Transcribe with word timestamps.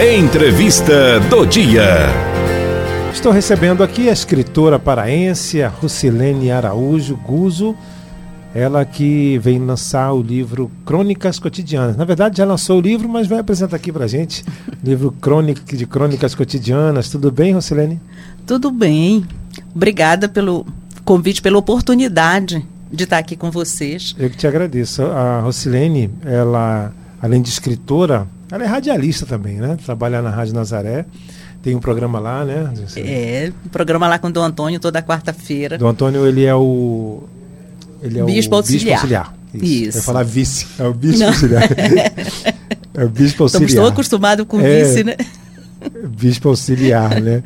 Entrevista 0.00 1.18
do 1.28 1.44
dia. 1.44 2.06
Estou 3.12 3.32
recebendo 3.32 3.82
aqui 3.82 4.08
a 4.08 4.12
escritora 4.12 4.78
paraense, 4.78 5.60
a 5.60 5.68
Rucilene 5.68 6.52
Araújo 6.52 7.16
Guzo, 7.16 7.74
ela 8.54 8.84
que 8.84 9.38
vem 9.38 9.58
lançar 9.58 10.12
o 10.12 10.22
livro 10.22 10.70
Crônicas 10.86 11.40
Cotidianas. 11.40 11.96
Na 11.96 12.04
verdade, 12.04 12.38
já 12.38 12.44
lançou 12.44 12.78
o 12.78 12.80
livro, 12.80 13.08
mas 13.08 13.26
vai 13.26 13.40
apresentar 13.40 13.74
aqui 13.74 13.90
pra 13.90 14.06
gente 14.06 14.44
o 14.68 14.86
livro 14.86 15.10
Crônica, 15.20 15.76
de 15.76 15.84
Crônicas 15.84 16.32
Cotidianas. 16.32 17.08
Tudo 17.08 17.32
bem, 17.32 17.52
Rucilene? 17.54 18.00
Tudo 18.46 18.70
bem. 18.70 19.26
Obrigada 19.74 20.28
pelo 20.28 20.64
convite, 21.04 21.42
pela 21.42 21.58
oportunidade 21.58 22.64
de 22.92 23.02
estar 23.02 23.18
aqui 23.18 23.34
com 23.34 23.50
vocês. 23.50 24.14
Eu 24.16 24.30
que 24.30 24.36
te 24.36 24.46
agradeço. 24.46 25.02
A 25.02 25.40
Rocilene, 25.40 26.08
ela, 26.24 26.92
além 27.20 27.42
de 27.42 27.48
escritora, 27.48 28.26
ela 28.50 28.64
é 28.64 28.66
radialista 28.66 29.26
também, 29.26 29.56
né? 29.56 29.76
Trabalha 29.84 30.22
na 30.22 30.30
Rádio 30.30 30.54
Nazaré. 30.54 31.04
Tem 31.62 31.74
um 31.74 31.80
programa 31.80 32.18
lá, 32.20 32.44
né? 32.44 32.72
É, 32.96 33.52
um 33.66 33.68
programa 33.68 34.06
lá 34.08 34.18
com 34.18 34.28
o 34.28 34.32
Dom 34.32 34.42
Antônio 34.44 34.78
toda 34.78 35.02
quarta-feira. 35.02 35.76
Dom 35.76 35.88
Antônio, 35.88 36.26
ele 36.26 36.44
é 36.44 36.54
o. 36.54 37.24
Ele 38.00 38.20
é 38.20 38.24
bispo 38.24 38.54
o 38.54 38.58
auxiliar. 38.58 39.02
bispo 39.02 39.16
auxiliar. 39.16 39.34
Isso. 39.54 39.64
Isso. 39.88 39.98
Vai 39.98 40.02
falar 40.04 40.22
vice. 40.22 40.66
É 40.78 40.84
o 40.84 40.94
bispo 40.94 41.18
Não. 41.20 41.28
auxiliar. 41.28 41.62
é 42.94 43.04
o 43.04 43.08
bispo 43.08 43.42
auxiliar. 43.42 43.68
Estamos 43.68 43.74
tão 43.74 43.86
acostumados 43.86 44.46
com 44.46 44.60
É. 44.60 44.84
vice, 44.84 45.02
né? 45.04 45.16
Bispo 46.16 46.48
auxiliar, 46.48 47.20
né? 47.20 47.42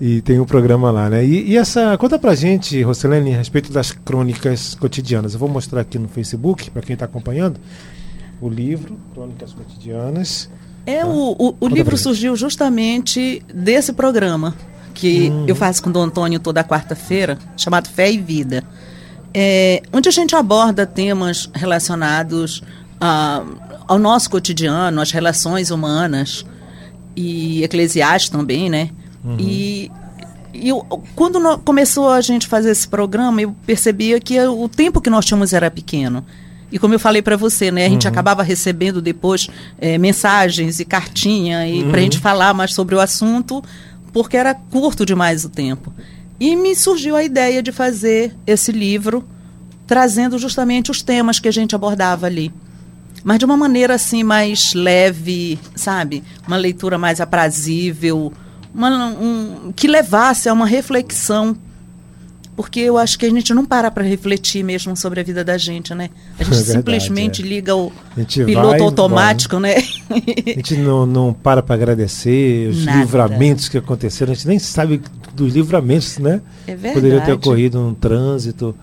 E 0.00 0.20
tem 0.22 0.40
um 0.40 0.44
programa 0.44 0.90
lá, 0.90 1.08
né? 1.10 1.24
E, 1.24 1.50
e 1.50 1.56
essa. 1.56 1.96
Conta 1.98 2.18
pra 2.18 2.34
gente, 2.34 2.80
Roselene, 2.82 3.34
a 3.34 3.38
respeito 3.38 3.70
das 3.70 3.92
crônicas 3.92 4.74
cotidianas. 4.74 5.34
Eu 5.34 5.38
vou 5.38 5.48
mostrar 5.48 5.82
aqui 5.82 5.98
no 5.98 6.08
Facebook, 6.08 6.70
para 6.70 6.82
quem 6.82 6.94
está 6.94 7.04
acompanhando, 7.04 7.60
o 8.42 8.48
livro, 8.48 8.98
Crônicas 9.14 9.52
Cotidianas. 9.52 10.50
É, 10.84 11.00
Tá. 11.00 11.06
o, 11.06 11.32
o, 11.38 11.56
o 11.60 11.68
livro 11.68 11.96
surgiu 11.96 12.34
justamente 12.36 13.42
desse 13.54 13.92
programa 13.92 14.54
que 14.94 15.28
Uhum. 15.30 15.44
eu 15.48 15.54
faço 15.54 15.82
com 15.82 15.88
o 15.90 15.92
Dom 15.92 16.02
Antônio 16.02 16.38
toda 16.40 16.62
quarta-feira, 16.64 17.38
chamado 17.56 17.88
Fé 17.88 18.10
e 18.12 18.18
Vida. 18.18 18.62
É, 19.32 19.80
onde 19.92 20.08
a 20.08 20.12
gente 20.12 20.34
aborda 20.36 20.84
temas 20.86 21.48
relacionados 21.54 22.62
a- 23.00 23.42
ao 23.88 23.98
nosso 23.98 24.28
cotidiano, 24.28 25.00
às 25.00 25.10
relações 25.10 25.70
humanas 25.70 26.44
e 27.16 27.62
eclesiais 27.62 28.28
também, 28.28 28.68
né? 28.68 28.90
Uhum. 29.24 29.36
E, 29.38 29.90
e 30.52 30.68
eu- 30.68 30.84
quando 31.14 31.38
no- 31.40 31.58
começou 31.58 32.10
a 32.10 32.20
gente 32.20 32.46
fazer 32.46 32.70
esse 32.70 32.86
programa, 32.88 33.40
eu 33.40 33.54
percebia 33.66 34.20
que 34.20 34.38
o 34.40 34.68
tempo 34.68 35.00
que 35.00 35.08
nós 35.08 35.24
tínhamos 35.24 35.52
era 35.52 35.70
pequeno. 35.70 36.24
E 36.72 36.78
como 36.78 36.94
eu 36.94 36.98
falei 36.98 37.20
para 37.22 37.36
você, 37.36 37.70
né, 37.70 37.84
a 37.86 37.88
gente 37.88 38.06
Uhum. 38.06 38.10
acabava 38.12 38.42
recebendo 38.42 39.02
depois 39.02 39.46
eh, 39.78 39.98
mensagens 39.98 40.80
e 40.80 40.84
cartinha 40.84 41.66
e 41.68 41.82
Uhum. 41.82 41.90
para 41.90 41.98
a 42.00 42.02
gente 42.02 42.18
falar 42.18 42.54
mais 42.54 42.72
sobre 42.72 42.94
o 42.94 43.00
assunto, 43.00 43.62
porque 44.12 44.36
era 44.36 44.54
curto 44.54 45.04
demais 45.04 45.44
o 45.44 45.48
tempo. 45.50 45.92
E 46.40 46.56
me 46.56 46.74
surgiu 46.74 47.14
a 47.14 47.22
ideia 47.22 47.62
de 47.62 47.70
fazer 47.70 48.34
esse 48.46 48.72
livro 48.72 49.24
trazendo 49.86 50.38
justamente 50.38 50.90
os 50.90 51.02
temas 51.02 51.38
que 51.38 51.46
a 51.48 51.52
gente 51.52 51.74
abordava 51.74 52.26
ali. 52.26 52.50
Mas 53.22 53.38
de 53.38 53.44
uma 53.44 53.56
maneira 53.56 53.94
assim 53.94 54.24
mais 54.24 54.72
leve, 54.74 55.58
sabe? 55.76 56.24
Uma 56.48 56.56
leitura 56.56 56.96
mais 56.98 57.20
aprazível, 57.20 58.32
uma- 58.74 59.06
um- 59.08 59.72
que 59.76 59.86
levasse 59.86 60.48
a 60.48 60.52
uma 60.52 60.66
reflexão. 60.66 61.54
Porque 62.54 62.80
eu 62.80 62.98
acho 62.98 63.18
que 63.18 63.24
a 63.24 63.30
gente 63.30 63.54
não 63.54 63.64
para 63.64 63.90
para 63.90 64.04
refletir 64.04 64.62
mesmo 64.62 64.94
sobre 64.96 65.20
a 65.20 65.22
vida 65.22 65.42
da 65.42 65.56
gente, 65.56 65.94
né? 65.94 66.10
A 66.38 66.44
gente 66.44 66.52
É 66.52 66.56
verdade, 66.56 66.72
simplesmente 66.72 67.42
é. 67.42 67.44
liga 67.46 67.74
o 67.74 67.90
piloto 68.14 68.68
vai, 68.70 68.80
automático, 68.80 69.58
né? 69.58 69.76
A 70.10 70.50
gente 70.50 70.76
não, 70.76 71.06
não 71.06 71.32
para 71.32 71.62
para 71.62 71.74
agradecer 71.74 72.68
os 72.68 72.84
Nada. 72.84 72.98
livramentos 73.00 73.68
que 73.68 73.78
aconteceram. 73.78 74.32
A 74.32 74.34
gente 74.34 74.48
nem 74.48 74.58
sabe 74.58 75.00
dos 75.34 75.54
livramentos, 75.54 76.18
né? 76.18 76.42
É 76.66 76.72
verdade. 76.76 76.94
Poderia 76.94 77.20
ter 77.22 77.32
ocorrido 77.32 77.80
um 77.80 77.94
trânsito, 77.94 78.74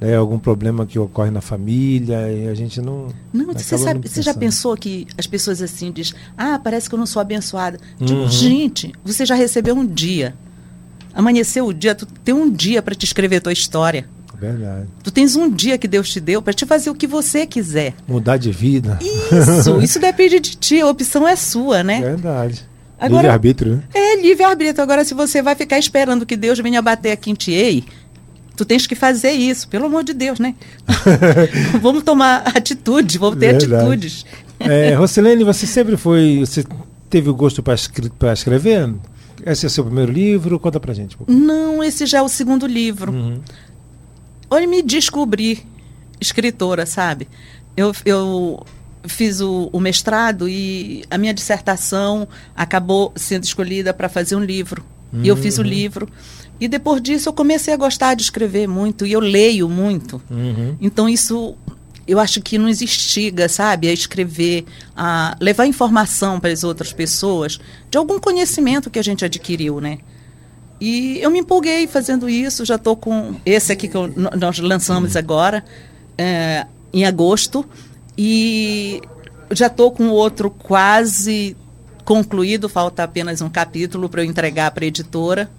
né, 0.00 0.14
algum 0.16 0.38
problema 0.38 0.86
que 0.86 0.98
ocorre 0.98 1.30
na 1.30 1.40
família 1.40 2.30
e 2.30 2.46
a 2.48 2.54
gente 2.54 2.80
não. 2.80 3.08
Não, 3.32 3.46
você, 3.46 3.76
sabe, 3.78 4.00
não 4.00 4.02
você 4.08 4.22
já 4.22 4.34
pensou 4.34 4.76
que 4.76 5.06
as 5.16 5.26
pessoas 5.26 5.60
assim 5.62 5.90
dizem, 5.90 6.14
ah, 6.36 6.58
parece 6.62 6.88
que 6.88 6.94
eu 6.94 6.98
não 6.98 7.06
sou 7.06 7.20
abençoada. 7.20 7.78
Tipo, 7.98 8.12
Uhum. 8.12 8.28
gente, 8.28 8.92
você 9.04 9.24
já 9.26 9.34
recebeu 9.34 9.74
um 9.74 9.86
dia. 9.86 10.34
Amanheceu 11.18 11.66
o 11.66 11.74
dia, 11.74 11.96
tu 11.96 12.06
tem 12.06 12.32
um 12.32 12.48
dia 12.48 12.80
para 12.80 12.94
te 12.94 13.02
escrever 13.04 13.40
tua 13.40 13.52
história. 13.52 14.08
Verdade. 14.40 14.86
Tu 15.02 15.10
tens 15.10 15.34
um 15.34 15.50
dia 15.50 15.76
que 15.76 15.88
Deus 15.88 16.08
te 16.08 16.20
deu 16.20 16.40
para 16.40 16.52
te 16.52 16.64
fazer 16.64 16.90
o 16.90 16.94
que 16.94 17.08
você 17.08 17.44
quiser. 17.44 17.92
Mudar 18.06 18.36
de 18.36 18.52
vida. 18.52 19.00
Isso, 19.02 19.78
isso 19.82 19.98
depende 19.98 20.38
de 20.38 20.56
ti, 20.56 20.80
a 20.80 20.86
opção 20.86 21.26
é 21.26 21.34
sua, 21.34 21.82
né? 21.82 22.00
Verdade. 22.00 22.64
Agora- 23.00 23.22
Livre-arbítrio, 23.22 23.72
né? 23.74 23.82
É 23.92 24.22
livre-arbítrio. 24.22 24.80
Agora, 24.80 25.04
se 25.04 25.12
você 25.12 25.42
vai 25.42 25.56
ficar 25.56 25.76
esperando 25.76 26.24
que 26.24 26.36
Deus 26.36 26.60
venha 26.60 26.80
bater 26.80 27.10
aqui 27.10 27.32
em 27.32 27.34
ti, 27.34 27.50
ei, 27.50 27.82
tu 28.56 28.64
tens 28.64 28.86
que 28.86 28.94
fazer 28.94 29.32
isso, 29.32 29.66
pelo 29.66 29.86
amor 29.86 30.04
de 30.04 30.14
Deus, 30.14 30.38
né? 30.38 30.54
vamos 31.82 32.04
tomar 32.04 32.44
atitude, 32.56 33.18
vamos 33.18 33.40
ter 33.40 33.58
Verdade. 33.58 33.74
atitudes. 33.74 34.24
É, 34.60 34.94
Rosilene, 34.94 35.42
você 35.42 35.66
sempre 35.66 35.96
foi. 35.96 36.38
Você 36.46 36.64
teve 37.10 37.28
o 37.28 37.34
gosto 37.34 37.60
para 37.60 37.74
escrever? 37.74 38.94
Esse 39.52 39.66
é 39.66 39.68
o 39.68 39.70
seu 39.70 39.84
primeiro 39.84 40.12
livro? 40.12 40.58
Conta 40.58 40.78
pra 40.78 40.92
gente. 40.94 41.16
um. 41.20 41.24
Não, 41.32 41.82
esse 41.82 42.06
já 42.06 42.18
é 42.18 42.22
o 42.22 42.28
segundo 42.28 42.66
livro. 42.66 43.12
Uhum. 43.12 43.40
Olha, 44.50 44.66
me 44.66 44.82
descobri 44.82 45.64
escritora, 46.20 46.86
sabe? 46.86 47.28
Eu, 47.76 47.92
eu 48.04 48.66
fiz 49.04 49.40
o, 49.40 49.70
o 49.72 49.80
mestrado 49.80 50.48
e 50.48 51.04
a 51.10 51.16
minha 51.16 51.32
dissertação 51.32 52.26
acabou 52.54 53.12
sendo 53.16 53.44
escolhida 53.44 53.94
para 53.94 54.08
fazer 54.08 54.36
um 54.36 54.44
livro. 54.44 54.84
E 55.22 55.28
eu 55.28 55.36
fiz 55.36 55.58
o 55.58 55.62
livro. 55.62 56.08
E 56.60 56.68
depois 56.68 57.00
disso 57.00 57.28
eu 57.28 57.32
comecei 57.32 57.72
a 57.72 57.76
gostar 57.76 58.14
de 58.14 58.22
escrever 58.22 58.68
muito 58.68 59.06
e 59.06 59.12
eu 59.12 59.20
leio 59.20 59.68
muito. 59.68 60.20
Uhum. 60.30 60.76
Então 60.80 61.08
isso 61.08 61.56
eu 62.08 62.18
acho 62.18 62.40
que 62.40 62.56
nos 62.56 62.80
instiga, 62.80 63.48
sabe, 63.50 63.86
a 63.86 63.92
escrever, 63.92 64.64
a 64.96 65.36
levar 65.38 65.66
informação 65.66 66.40
para 66.40 66.50
as 66.50 66.64
outras 66.64 66.90
pessoas 66.90 67.60
de 67.90 67.98
algum 67.98 68.18
conhecimento 68.18 68.88
que 68.88 68.98
a 68.98 69.02
gente 69.02 69.26
adquiriu, 69.26 69.78
né? 69.78 69.98
E 70.80 71.18
eu 71.20 71.30
me 71.30 71.40
empolguei 71.40 71.86
fazendo 71.86 72.28
isso, 72.28 72.64
já 72.64 72.76
estou 72.76 72.96
com 72.96 73.36
esse 73.44 73.72
aqui 73.72 73.88
que 73.88 73.96
eu- 73.96 74.12
nós 74.38 74.58
lançamos 74.58 75.16
agora, 75.16 75.62
é, 76.16 76.66
em 76.92 77.04
agosto, 77.04 77.64
e 78.16 79.02
já 79.50 79.66
estou 79.66 79.92
com 79.92 80.08
outro 80.08 80.50
quase 80.50 81.56
concluído, 82.04 82.70
falta 82.70 83.02
apenas 83.02 83.42
um 83.42 83.50
capítulo 83.50 84.08
para 84.08 84.22
eu 84.22 84.26
entregar 84.26 84.70
para 84.70 84.84
a 84.84 84.88
editora. 84.88 85.50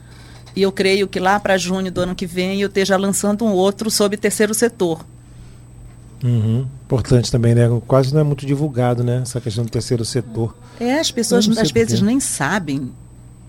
E 0.55 0.63
eu 0.63 0.71
creio 0.71 1.07
que 1.07 1.19
lá 1.19 1.39
para 1.39 1.57
junho 1.57 1.91
do 1.91 2.01
ano 2.01 2.15
que 2.15 2.25
vem 2.25 2.59
eu 2.59 2.67
esteja 2.67 2.97
lançando 2.97 3.45
um 3.45 3.51
outro 3.51 3.91
sobre 3.91 4.17
terceiro 4.17 4.53
setor. 4.53 5.05
Uhum. 6.24 6.66
Importante 6.85 7.31
também, 7.31 7.56
né? 7.56 7.63
Quase 7.88 8.13
não 8.13 8.22
é 8.22 8.24
muito 8.24 8.46
divulgado, 8.46 9.03
né? 9.03 9.19
Essa 9.22 9.40
questão 9.40 9.63
do 9.63 9.72
terceiro 9.72 10.03
setor. 10.03 10.56
É, 10.80 11.00
as 11.00 11.12
pessoas 11.12 11.47
às 11.57 11.72
vezes 11.72 12.02
nem 12.02 12.19
sabem 12.19 12.91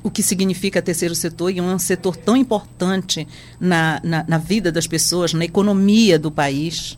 o 0.03 0.11
que 0.11 0.23
significa 0.23 0.81
terceiro 0.81 1.15
setor 1.15 1.51
e 1.51 1.59
é 1.59 1.63
um 1.63 1.79
setor 1.79 2.17
tão 2.17 2.37
importante 2.37 3.27
na, 3.59 4.01
na, 4.03 4.25
na 4.27 4.39
vida 4.39 4.73
das 4.73 4.87
pessoas, 4.87 5.35
na 5.35 5.45
economia 5.45 6.19
do 6.19 6.31
país. 6.31 6.97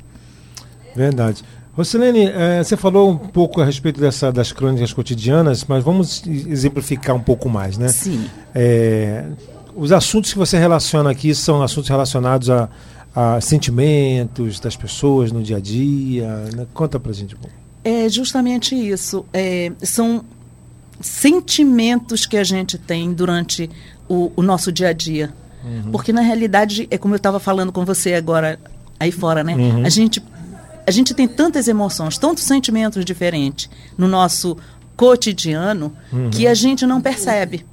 Verdade. 0.95 1.43
Rosilene, 1.75 2.27
eh, 2.27 2.63
você 2.63 2.77
falou 2.77 3.11
um 3.11 3.17
pouco 3.17 3.61
a 3.61 3.65
respeito 3.65 3.99
dessa, 3.99 4.31
das 4.31 4.53
crônicas 4.53 4.93
cotidianas, 4.93 5.65
mas 5.67 5.83
vamos 5.83 6.23
exemplificar 6.27 7.17
um 7.17 7.21
pouco 7.21 7.49
mais, 7.49 7.79
né? 7.79 7.89
Sim. 7.89 8.27
É, 8.55 9.25
os 9.75 9.91
assuntos 9.91 10.33
que 10.33 10.39
você 10.39 10.59
relaciona 10.59 11.11
aqui 11.11 11.35
são 11.35 11.63
assuntos 11.63 11.89
relacionados 11.89 12.51
a, 12.51 12.69
a 13.15 13.41
sentimentos 13.41 14.59
das 14.59 14.77
pessoas 14.77 15.31
no 15.31 15.43
dia 15.43 15.59
a 15.59 15.61
dia. 15.61 16.29
né? 16.55 16.67
Conta 16.73 16.99
pra 16.99 17.13
gente 17.13 17.35
um 17.35 17.39
pouco. 17.39 17.55
É 17.85 18.09
justamente 18.09 18.75
isso. 18.75 19.25
É, 19.33 19.73
são 19.83 20.25
sentimentos 21.01 22.27
que 22.27 22.37
a 22.37 22.45
gente 22.45 22.79
tem 22.79 23.13
durante 23.13 23.69
o, 24.09 24.33
o 24.37 24.43
nosso 24.43 24.71
dia 24.71 24.89
a 24.89 24.93
dia. 24.93 25.33
Porque, 25.93 26.13
na 26.13 26.23
realidade, 26.23 26.89
é 26.91 26.99
como 26.99 27.15
eu 27.15 27.17
estava 27.19 27.39
falando 27.39 27.71
com 27.71 27.85
você 27.85 28.15
agora, 28.15 28.59
aí 28.99 29.13
fora, 29.13 29.45
né? 29.45 29.55
Uhum. 29.55 29.87
A, 29.87 29.89
gente, 29.89 30.21
a 30.87 30.91
gente 30.91 31.15
tem 31.15 31.29
tantas 31.29 31.69
emoções, 31.69 32.19
tantos 32.19 32.43
sentimentos 32.43 33.05
diferentes 33.05 33.71
no 33.97 34.09
nosso 34.09 34.57
cotidiano 34.97 35.93
que 36.33 36.47
a 36.47 36.55
gente 36.55 36.85
não 36.85 37.01
percebe. 37.01 37.65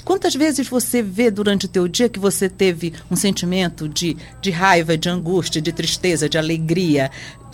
Quantas 0.00 0.34
vezes 0.34 0.68
você 0.68 1.02
vê 1.02 1.30
durante 1.30 1.66
o 1.66 1.68
teu 1.68 1.86
dia 1.86 2.08
que 2.08 2.18
você 2.18 2.48
teve 2.48 2.92
um 3.10 3.16
sentimento 3.16 3.88
de, 3.88 4.16
de 4.40 4.50
raiva, 4.50 4.96
de 4.96 5.08
angústia, 5.08 5.60
de 5.60 5.72
tristeza, 5.72 6.28
de 6.28 6.38
alegria, 6.38 7.10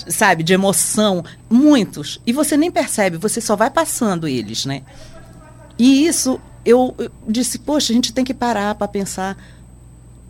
sabe, 0.08 0.42
de 0.42 0.52
emoção? 0.52 1.24
Muitos. 1.48 2.20
E 2.26 2.32
você 2.32 2.56
nem 2.56 2.70
percebe, 2.70 3.16
você 3.16 3.40
só 3.40 3.56
vai 3.56 3.70
passando 3.70 4.28
eles, 4.28 4.64
né? 4.64 4.82
E 5.78 6.06
isso, 6.06 6.40
eu, 6.64 6.94
eu 6.98 7.10
disse, 7.28 7.58
poxa, 7.58 7.92
a 7.92 7.96
gente 7.96 8.12
tem 8.12 8.24
que 8.24 8.34
parar 8.34 8.74
para 8.74 8.88
pensar 8.88 9.36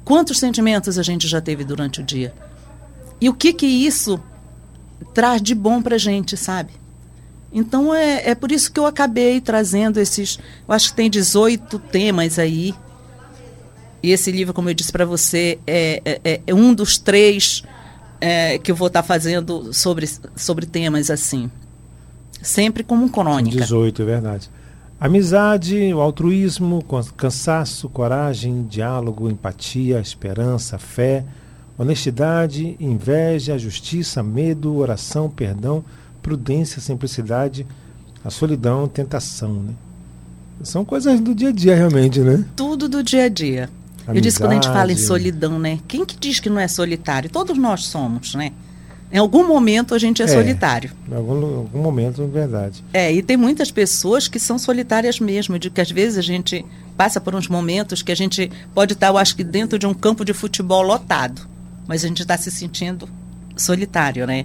quantos 0.05 0.39
sentimentos 0.39 0.99
a 0.99 1.03
gente 1.03 1.27
já 1.29 1.41
teve 1.41 1.65
durante 1.65 2.01
o 2.01 2.05
dia. 2.05 2.35
E 3.21 3.29
o 3.29 3.35
que 3.35 3.53
que 3.53 3.67
isso 3.67 4.21
traz 5.15 5.41
de 5.41 5.55
bom 5.55 5.81
pra 5.81 5.99
gente, 5.99 6.37
sabe? 6.37 6.73
Então 7.57 7.95
é, 7.95 8.29
é 8.29 8.35
por 8.35 8.53
isso 8.53 8.71
que 8.71 8.79
eu 8.79 8.85
acabei 8.85 9.41
trazendo 9.41 9.99
esses. 9.99 10.39
Eu 10.69 10.75
acho 10.75 10.91
que 10.91 10.97
tem 10.97 11.09
18 11.09 11.79
temas 11.79 12.39
aí. 12.39 12.75
E 14.03 14.13
esse 14.13 14.31
livro, 14.31 14.53
como 14.53 14.69
eu 14.69 14.75
disse 14.75 14.93
para 14.93 15.07
você, 15.07 15.59
é, 15.67 16.03
é, 16.23 16.41
é, 16.47 16.55
um 16.55 16.75
dos 16.75 16.99
três 16.99 17.65
é, 18.21 18.59
que 18.59 18.71
eu 18.71 18.77
vou 18.77 18.89
estar 18.89 19.01
tá 19.01 19.09
fazendo 19.09 19.73
sobre, 19.73 20.07
sobre 20.37 20.67
temas 20.67 21.11
assim. 21.11 21.51
Sempre 22.43 22.85
como 22.85 23.09
crônica. 23.09 23.57
18, 23.57 24.03
é 24.03 24.05
verdade. 24.05 24.51
Amizade, 25.01 25.95
o 25.95 26.01
altruísmo, 26.01 26.85
cansaço, 27.17 27.89
coragem, 27.89 28.67
diálogo, 28.67 29.31
empatia, 29.31 29.99
esperança, 29.99 30.77
fé, 30.77 31.25
honestidade, 31.79 32.77
inveja, 32.79 33.59
justiça, 33.59 34.23
medo, 34.23 34.77
oração, 34.77 35.31
perdão, 35.31 35.83
prudência, 36.27 36.83
simplicidade, 36.83 37.65
a 38.25 38.31
solidão, 38.31 38.89
tentação, 38.89 39.63
né? 39.63 39.75
São 40.65 40.85
coisas 40.85 41.21
do 41.21 41.33
dia 41.33 41.51
a 41.51 41.53
dia 41.53 41.77
realmente, 41.77 42.19
né? 42.19 42.45
Tudo 42.57 42.89
do 42.89 43.01
dia 43.01 43.27
a 43.27 43.29
dia. 43.29 43.71
Amizade. 43.99 44.19
Eu 44.19 44.21
disse 44.21 44.39
quando 44.41 44.51
a 44.51 44.55
gente 44.55 44.67
fala 44.67 44.91
em 44.91 44.97
solidão, 44.97 45.57
né? 45.57 45.79
Quem 45.87 46.05
que 46.05 46.17
diz 46.19 46.41
que 46.41 46.51
não 46.51 46.59
é 46.59 46.67
solitário? 46.67 47.31
Todos 47.31 47.57
nós 47.57 47.85
somos, 47.85 48.35
né? 48.35 48.51
Em 49.13 49.19
algum 49.19 49.47
momento 49.47 49.95
a 49.95 49.99
gente 50.01 50.21
é, 50.21 50.25
é 50.25 50.29
solitário. 50.29 50.91
Em 51.09 51.15
algum, 51.15 51.59
algum 51.59 51.81
momento, 51.81 52.21
é 52.21 52.27
verdade. 52.27 52.83
É, 52.93 53.13
e 53.13 53.23
tem 53.23 53.37
muitas 53.37 53.71
pessoas 53.71 54.27
que 54.27 54.41
são 54.41 54.59
solitárias 54.59 55.21
mesmo. 55.21 55.61
De 55.61 55.71
que 55.71 55.81
às 55.81 55.93
vezes 55.93 56.19
a 56.19 56.23
gente 56.23 56.67
passa 56.97 57.21
por 57.21 57.37
uns 57.37 57.47
momentos 57.47 58.03
que 58.03 58.11
a 58.11 58.17
gente 58.17 58.51
pode 58.75 58.95
estar, 58.95 59.09
eu 59.09 59.19
acho 59.19 59.37
que 59.37 59.45
dentro 59.45 59.79
de 59.79 59.87
um 59.87 59.95
campo 59.95 60.25
de 60.25 60.33
futebol 60.33 60.83
lotado, 60.83 61.47
mas 61.87 62.05
a 62.05 62.09
gente 62.09 62.23
está 62.23 62.37
se 62.37 62.51
sentindo 62.51 63.09
solitário, 63.57 64.27
né? 64.27 64.45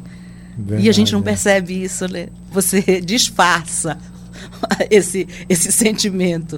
Verdade, 0.57 0.85
e 0.85 0.89
a 0.89 0.93
gente 0.93 1.13
não 1.13 1.19
é. 1.19 1.23
percebe 1.23 1.83
isso, 1.83 2.07
né? 2.07 2.27
Você 2.51 3.01
disfarça 3.01 3.97
esse, 4.89 5.27
esse 5.47 5.71
sentimento. 5.71 6.57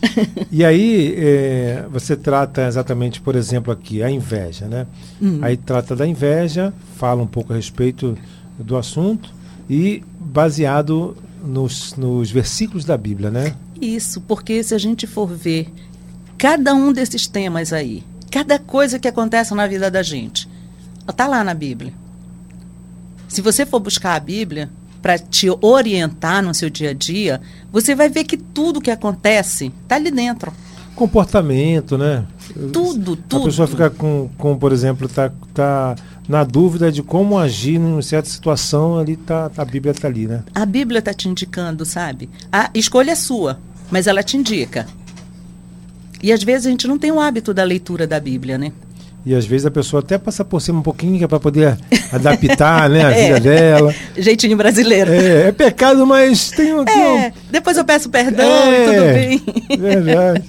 E 0.50 0.64
aí 0.64 1.14
é, 1.18 1.86
você 1.90 2.16
trata 2.16 2.66
exatamente, 2.66 3.20
por 3.20 3.34
exemplo, 3.34 3.72
aqui 3.72 4.00
a 4.00 4.08
inveja, 4.08 4.66
né? 4.66 4.86
Hum. 5.20 5.40
Aí 5.42 5.56
trata 5.56 5.96
da 5.96 6.06
inveja, 6.06 6.72
fala 6.96 7.20
um 7.20 7.26
pouco 7.26 7.52
a 7.52 7.56
respeito 7.56 8.16
do 8.58 8.76
assunto 8.76 9.30
e 9.68 10.02
baseado 10.18 11.16
nos, 11.44 11.94
nos 11.96 12.30
versículos 12.30 12.84
da 12.84 12.96
Bíblia, 12.96 13.30
né? 13.30 13.54
Isso, 13.80 14.20
porque 14.20 14.62
se 14.62 14.74
a 14.74 14.78
gente 14.78 15.06
for 15.06 15.26
ver 15.26 15.68
cada 16.36 16.74
um 16.74 16.92
desses 16.92 17.26
temas 17.26 17.72
aí, 17.72 18.02
cada 18.30 18.58
coisa 18.58 18.98
que 18.98 19.08
acontece 19.08 19.54
na 19.54 19.66
vida 19.66 19.90
da 19.90 20.02
gente, 20.02 20.48
está 21.08 21.26
lá 21.26 21.42
na 21.44 21.54
Bíblia. 21.54 21.92
Se 23.28 23.42
você 23.42 23.66
for 23.66 23.78
buscar 23.78 24.14
a 24.14 24.20
Bíblia, 24.20 24.70
para 25.00 25.18
te 25.18 25.48
orientar 25.60 26.42
no 26.42 26.54
seu 26.54 26.68
dia 26.68 26.90
a 26.90 26.94
dia, 26.94 27.40
você 27.70 27.94
vai 27.94 28.08
ver 28.08 28.24
que 28.24 28.36
tudo 28.36 28.80
que 28.80 28.90
acontece 28.90 29.72
está 29.82 29.96
ali 29.96 30.10
dentro. 30.10 30.52
Comportamento, 30.94 31.96
né? 31.96 32.26
Tudo, 32.72 33.14
tudo. 33.14 33.42
A 33.42 33.44
pessoa 33.44 33.68
fica 33.68 33.90
com, 33.90 34.28
com 34.36 34.58
por 34.58 34.72
exemplo, 34.72 35.08
tá, 35.08 35.30
tá 35.54 35.94
na 36.28 36.42
dúvida 36.42 36.90
de 36.90 37.02
como 37.02 37.38
agir 37.38 37.76
em 37.76 38.02
certa 38.02 38.28
situação, 38.28 38.98
ali 38.98 39.16
tá, 39.16 39.50
a 39.56 39.64
Bíblia 39.64 39.92
está 39.92 40.08
ali, 40.08 40.26
né? 40.26 40.42
A 40.54 40.66
Bíblia 40.66 40.98
está 40.98 41.14
te 41.14 41.28
indicando, 41.28 41.84
sabe? 41.84 42.28
A 42.50 42.70
escolha 42.74 43.12
é 43.12 43.14
sua, 43.14 43.60
mas 43.90 44.06
ela 44.08 44.22
te 44.22 44.36
indica. 44.36 44.86
E 46.20 46.32
às 46.32 46.42
vezes 46.42 46.66
a 46.66 46.70
gente 46.70 46.88
não 46.88 46.98
tem 46.98 47.12
o 47.12 47.20
hábito 47.20 47.54
da 47.54 47.62
leitura 47.62 48.06
da 48.06 48.18
Bíblia, 48.18 48.58
né? 48.58 48.72
E 49.28 49.34
às 49.34 49.44
vezes 49.44 49.66
a 49.66 49.70
pessoa 49.70 50.00
até 50.00 50.16
passa 50.16 50.42
por 50.42 50.58
cima 50.58 50.78
um 50.78 50.82
pouquinho 50.82 51.22
é 51.22 51.28
para 51.28 51.38
poder 51.38 51.76
adaptar 52.10 52.88
né, 52.88 53.04
a 53.04 53.10
é. 53.12 53.26
vida 53.26 53.40
dela. 53.40 53.94
Jeitinho 54.16 54.56
brasileiro. 54.56 55.12
É, 55.12 55.48
é 55.48 55.52
pecado, 55.52 56.06
mas 56.06 56.50
tem 56.50 56.72
um. 56.72 56.82
É, 56.88 57.30
depois 57.50 57.76
eu 57.76 57.84
peço 57.84 58.08
perdão 58.08 58.46
é, 58.46 58.84
tudo 58.86 59.12
bem. 59.12 59.42
Verdade. 59.78 60.44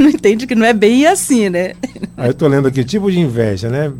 não 0.00 0.08
entende 0.08 0.48
que 0.48 0.56
não 0.56 0.66
é 0.66 0.72
bem 0.72 1.06
assim, 1.06 1.48
né? 1.48 1.74
Aí 2.16 2.30
eu 2.30 2.34
tô 2.34 2.48
lendo 2.48 2.66
aqui, 2.66 2.82
tipo 2.82 3.08
de 3.08 3.20
inveja, 3.20 3.68
né? 3.68 3.92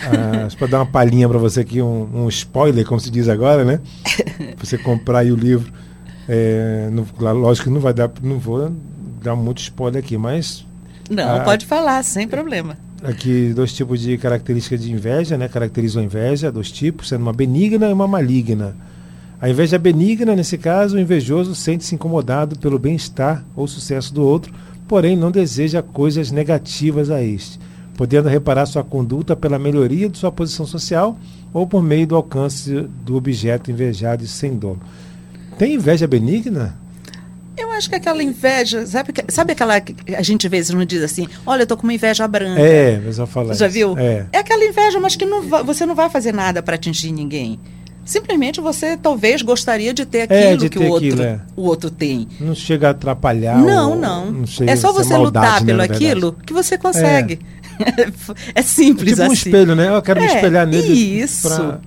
Ah, 0.00 0.48
para 0.58 0.66
dar 0.66 0.78
uma 0.78 0.86
palhinha 0.86 1.28
para 1.28 1.38
você 1.38 1.60
aqui, 1.60 1.80
um, 1.80 2.24
um, 2.24 2.28
spoiler, 2.28 2.84
como 2.84 2.98
se 2.98 3.08
diz 3.08 3.28
agora, 3.28 3.64
né? 3.64 3.78
Pra 4.56 4.66
você 4.66 4.76
comprar 4.76 5.20
aí 5.20 5.30
o 5.30 5.36
livro. 5.36 5.72
É, 6.28 6.88
no, 6.90 7.06
lógico 7.34 7.68
que 7.68 7.72
não 7.72 7.80
vai 7.80 7.94
dar, 7.94 8.10
não 8.20 8.40
vou 8.40 8.72
dar 9.22 9.36
muito 9.36 9.62
spoiler 9.62 10.02
aqui, 10.02 10.18
mas. 10.18 10.66
Não, 11.08 11.36
a, 11.36 11.40
pode 11.44 11.66
falar, 11.66 12.02
sem 12.02 12.26
problema 12.26 12.76
aqui 13.02 13.52
dois 13.52 13.72
tipos 13.72 14.00
de 14.00 14.16
características 14.16 14.82
de 14.82 14.92
inveja, 14.92 15.36
né? 15.36 15.48
Caracterizam 15.48 16.02
a 16.02 16.04
inveja, 16.04 16.52
dois 16.52 16.70
tipos, 16.70 17.08
sendo 17.08 17.22
uma 17.22 17.32
benigna 17.32 17.88
e 17.88 17.92
uma 17.92 18.06
maligna. 18.06 18.76
A 19.40 19.50
inveja 19.50 19.78
benigna, 19.78 20.36
nesse 20.36 20.56
caso, 20.56 20.96
o 20.96 21.00
invejoso 21.00 21.54
sente-se 21.54 21.94
incomodado 21.94 22.56
pelo 22.58 22.78
bem-estar 22.78 23.44
ou 23.56 23.66
sucesso 23.66 24.14
do 24.14 24.22
outro, 24.22 24.54
porém 24.86 25.16
não 25.16 25.32
deseja 25.32 25.82
coisas 25.82 26.30
negativas 26.30 27.10
a 27.10 27.20
este, 27.22 27.58
podendo 27.96 28.28
reparar 28.28 28.66
sua 28.66 28.84
conduta 28.84 29.34
pela 29.34 29.58
melhoria 29.58 30.08
de 30.08 30.16
sua 30.16 30.30
posição 30.30 30.64
social 30.64 31.18
ou 31.52 31.66
por 31.66 31.82
meio 31.82 32.06
do 32.06 32.14
alcance 32.14 32.88
do 33.04 33.16
objeto 33.16 33.70
invejado 33.70 34.22
e 34.22 34.28
sem 34.28 34.56
dono. 34.56 34.80
Tem 35.58 35.74
inveja 35.74 36.06
benigna? 36.06 36.81
Eu 37.56 37.70
acho 37.70 37.88
que 37.88 37.96
aquela 37.96 38.22
inveja, 38.22 38.86
sabe, 38.86 39.12
sabe 39.28 39.52
aquela 39.52 39.80
que 39.80 39.94
a 40.14 40.22
gente 40.22 40.46
às 40.46 40.50
vezes 40.50 40.70
não 40.70 40.84
diz 40.84 41.02
assim, 41.02 41.28
olha, 41.44 41.62
eu 41.62 41.66
tô 41.66 41.76
com 41.76 41.82
uma 41.82 41.92
inveja 41.92 42.26
branca. 42.26 42.60
É, 42.60 43.00
mas 43.04 43.18
eu 43.18 43.26
falo 43.26 43.52
Já 43.52 43.68
viu? 43.68 43.96
É. 43.98 44.26
é 44.32 44.38
aquela 44.38 44.64
inveja, 44.64 44.98
mas 44.98 45.16
que 45.16 45.26
não 45.26 45.42
você 45.64 45.84
não 45.84 45.94
vai 45.94 46.08
fazer 46.08 46.32
nada 46.32 46.62
para 46.62 46.76
atingir 46.76 47.12
ninguém. 47.12 47.60
Simplesmente 48.04 48.60
você 48.60 48.96
talvez 48.96 49.42
gostaria 49.42 49.94
de 49.94 50.04
ter 50.04 50.18
é, 50.18 50.22
aquilo 50.22 50.38
é, 50.38 50.56
de 50.56 50.68
que 50.68 50.78
ter 50.78 50.84
o, 50.86 50.90
outro, 50.90 51.08
aquilo, 51.08 51.22
é. 51.22 51.40
o 51.54 51.62
outro 51.62 51.90
tem. 51.90 52.26
Não 52.40 52.54
chega 52.54 52.88
a 52.88 52.90
atrapalhar. 52.90 53.58
Não, 53.58 53.90
ou, 53.90 53.96
não. 53.96 54.32
não 54.32 54.44
é 54.66 54.74
só 54.74 54.92
você 54.92 55.12
maldade, 55.12 55.24
lutar 55.24 55.60
né, 55.60 55.66
pelo 55.66 55.82
aquilo 55.82 56.32
que 56.44 56.52
você 56.52 56.76
consegue. 56.76 57.38
É, 57.78 58.12
é 58.60 58.62
simples 58.62 59.10
tipo 59.10 59.22
assim. 59.22 59.30
um 59.30 59.32
espelho, 59.32 59.76
né? 59.76 59.94
Eu 59.94 60.02
quero 60.02 60.20
me 60.20 60.26
é, 60.26 60.34
espelhar 60.34 60.66
nele. 60.66 61.20
Isso. 61.20 61.48
Pra 61.48 61.80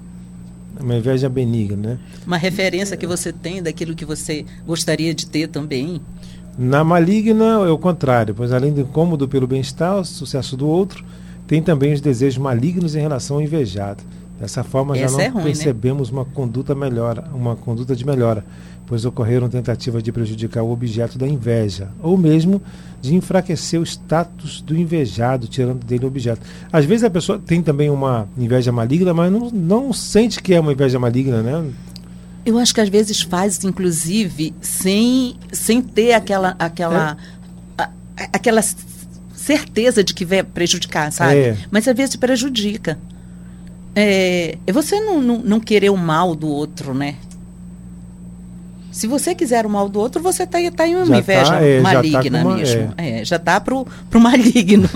uma 0.80 0.96
inveja 0.96 1.30
benigna, 1.30 1.90
né? 1.90 2.00
Uma 2.26 2.38
referência 2.38 2.98
que 2.98 3.08
você 3.08 3.32
tem 3.32 3.62
daquilo 3.62 3.96
que 3.96 4.06
você 4.06 4.46
gostaria 4.66 5.14
de 5.14 5.26
ter 5.28 5.48
também. 5.48 6.02
Na 6.58 6.84
maligna 6.84 7.66
é 7.66 7.70
o 7.70 7.78
contrário, 7.78 8.34
pois 8.34 8.52
além 8.52 8.72
do 8.72 8.82
incômodo 8.82 9.28
pelo 9.28 9.46
bem-estar, 9.46 10.00
o 10.00 10.06
sucesso 10.06 10.56
do 10.56 10.68
outro, 10.68 11.04
tem 11.46 11.62
também 11.62 11.94
os 11.94 12.02
desejos 12.02 12.38
malignos 12.38 12.96
em 12.96 13.02
relação 13.02 13.38
ao 13.38 13.42
invejado. 13.42 14.04
Dessa 14.40 14.64
forma 14.64 14.98
Essa 14.98 15.08
já 15.08 15.12
não 15.12 15.20
é 15.22 15.28
ruim, 15.28 15.38
né? 15.38 15.44
percebemos 15.46 16.12
né? 16.12 16.18
uma 16.18 16.26
conduta 16.26 16.76
melhora, 16.76 17.26
uma 17.34 17.56
conduta 17.56 17.96
de 17.96 18.06
melhora, 18.06 18.46
pois 18.86 19.06
ocorreram 19.06 19.48
tentativas 19.48 20.04
de 20.04 20.12
prejudicar 20.12 20.62
o 20.62 20.72
objeto 20.72 21.18
da 21.18 21.28
inveja, 21.28 21.90
ou 22.02 22.18
mesmo 22.18 22.62
de 23.06 23.16
enfraquecer 23.16 23.80
o 23.80 23.84
status 23.84 24.62
do 24.62 24.76
invejado, 24.76 25.48
tirando 25.48 25.84
dele 25.84 26.06
o 26.06 26.08
objeto. 26.08 26.42
Às 26.72 26.86
vezes 26.86 27.04
a 27.04 27.10
pessoa 27.10 27.40
tem 27.40 27.62
também 27.62 27.90
uma 27.90 28.28
inveja 28.38 28.72
maligna, 28.72 29.14
mas 29.14 29.32
não, 29.32 29.50
não 29.52 29.94
sente 29.94 30.42
que 30.42 30.54
é 30.54 30.60
uma 30.60 30.74
inveja 30.74 31.00
maligna, 31.00 31.42
né? 31.42 31.72
Eu 32.46 32.58
acho 32.60 32.74
que 32.74 32.82
às 32.82 32.90
vezes 32.90 33.22
faz, 33.22 33.64
inclusive, 33.64 34.54
sem, 34.62 35.36
sem 35.52 35.82
ter 35.82 36.14
aquela, 36.14 36.56
aquela, 36.60 37.18
é. 37.78 37.84
a, 37.84 37.90
aquela 38.34 38.62
certeza 39.34 40.04
de 40.04 40.14
que 40.14 40.26
vai 40.26 40.44
prejudicar, 40.44 41.12
sabe? 41.12 41.38
É. 41.38 41.58
Mas 41.72 41.88
às 41.88 41.96
vezes 41.96 42.16
prejudica. 42.16 42.98
É, 43.96 44.58
você 44.74 45.00
não, 45.00 45.22
não, 45.22 45.40
não 45.40 45.60
querer 45.60 45.90
o 45.90 45.98
mal 45.98 46.36
do 46.36 46.48
outro, 46.48 46.94
né? 46.94 47.16
Se 48.96 49.08
você 49.08 49.36
quiser 49.36 49.66
o 49.66 49.70
mal 49.70 49.90
do 49.90 50.00
outro, 50.00 50.24
você 50.24 50.44
está 50.44 50.58
tá 50.72 50.88
em 50.88 50.96
uma 50.96 51.06
já 51.06 51.12
tá, 51.12 51.20
inveja 51.20 51.52
tá, 51.52 51.62
é, 51.62 51.82
maligna 51.82 52.24
já 52.24 52.32
tá 52.32 52.40
uma, 52.40 52.56
mesmo. 52.56 52.94
É. 52.96 53.20
é. 53.20 53.26
já 53.26 53.36
está 53.36 53.60
pro, 53.60 53.86
pro 54.10 54.22
maligno. 54.22 54.90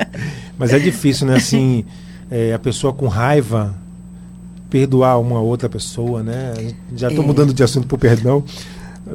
Mas 0.56 0.72
é 0.72 0.78
difícil, 0.78 1.26
né? 1.26 1.36
Assim, 1.36 1.84
é, 2.30 2.54
a 2.54 2.58
pessoa 2.58 2.94
com 2.94 3.08
raiva 3.08 3.74
perdoar 4.70 5.20
uma 5.20 5.38
outra 5.38 5.68
pessoa, 5.68 6.22
né? 6.22 6.54
Já 6.96 7.08
estou 7.08 7.22
é. 7.22 7.26
mudando 7.26 7.52
de 7.52 7.62
assunto 7.62 7.86
para 7.86 7.94
o 7.94 7.98
perdão, 7.98 8.42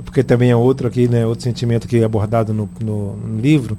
porque 0.06 0.22
também 0.22 0.51
é 0.51 0.56
outro 0.56 0.88
aqui, 0.88 1.08
né? 1.08 1.25
Outro 1.25 1.44
sentimento 1.44 1.88
que 1.88 1.98
é 1.98 2.03
abordado 2.03 2.53
no, 2.53 2.70
no, 2.79 3.15
no 3.15 3.41
livro. 3.41 3.75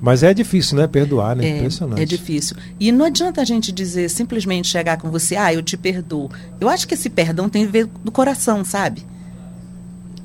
Mas 0.00 0.22
é 0.22 0.32
difícil, 0.32 0.78
né? 0.78 0.86
Perdoar, 0.86 1.34
né? 1.34 1.44
É, 1.44 1.56
Impressionante. 1.56 2.00
É 2.00 2.04
difícil. 2.04 2.56
E 2.78 2.92
não 2.92 3.06
adianta 3.06 3.40
a 3.40 3.44
gente 3.44 3.72
dizer, 3.72 4.08
simplesmente 4.10 4.68
chegar 4.68 4.96
com 4.96 5.10
você, 5.10 5.34
ah, 5.34 5.52
eu 5.52 5.60
te 5.60 5.76
perdoo. 5.76 6.30
Eu 6.60 6.68
acho 6.68 6.86
que 6.86 6.94
esse 6.94 7.10
perdão 7.10 7.48
tem 7.48 7.64
a 7.64 7.68
ver 7.68 7.88
do 8.04 8.12
coração, 8.12 8.64
sabe? 8.64 9.10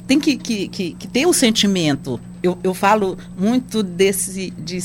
Tem 0.08 0.20
que, 0.20 0.38
que, 0.38 0.68
que, 0.70 0.94
que 0.94 1.08
ter 1.08 1.26
o 1.28 1.34
sentimento. 1.34 2.20
Eu, 2.42 2.58
eu 2.64 2.74
falo 2.74 3.18
muito 3.38 3.84
desse, 3.84 4.52
de, 4.52 4.80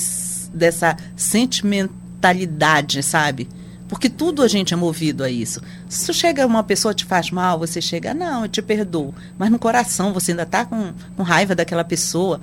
dessa 0.52 0.96
sentimentalidade, 1.16 3.02
sabe? 3.02 3.48
Porque 3.88 4.08
tudo 4.08 4.42
a 4.42 4.48
gente 4.48 4.74
é 4.74 4.76
movido 4.76 5.22
a 5.22 5.30
isso. 5.30 5.60
Se 5.88 6.12
chega 6.12 6.46
uma 6.46 6.62
pessoa 6.62 6.94
te 6.94 7.04
faz 7.04 7.30
mal, 7.30 7.58
você 7.58 7.80
chega, 7.80 8.14
não, 8.14 8.42
eu 8.42 8.48
te 8.48 8.60
perdoo. 8.62 9.14
Mas 9.38 9.50
no 9.50 9.58
coração 9.58 10.12
você 10.12 10.32
ainda 10.32 10.44
está 10.44 10.64
com, 10.64 10.92
com 11.14 11.22
raiva 11.22 11.54
daquela 11.54 11.84
pessoa. 11.84 12.40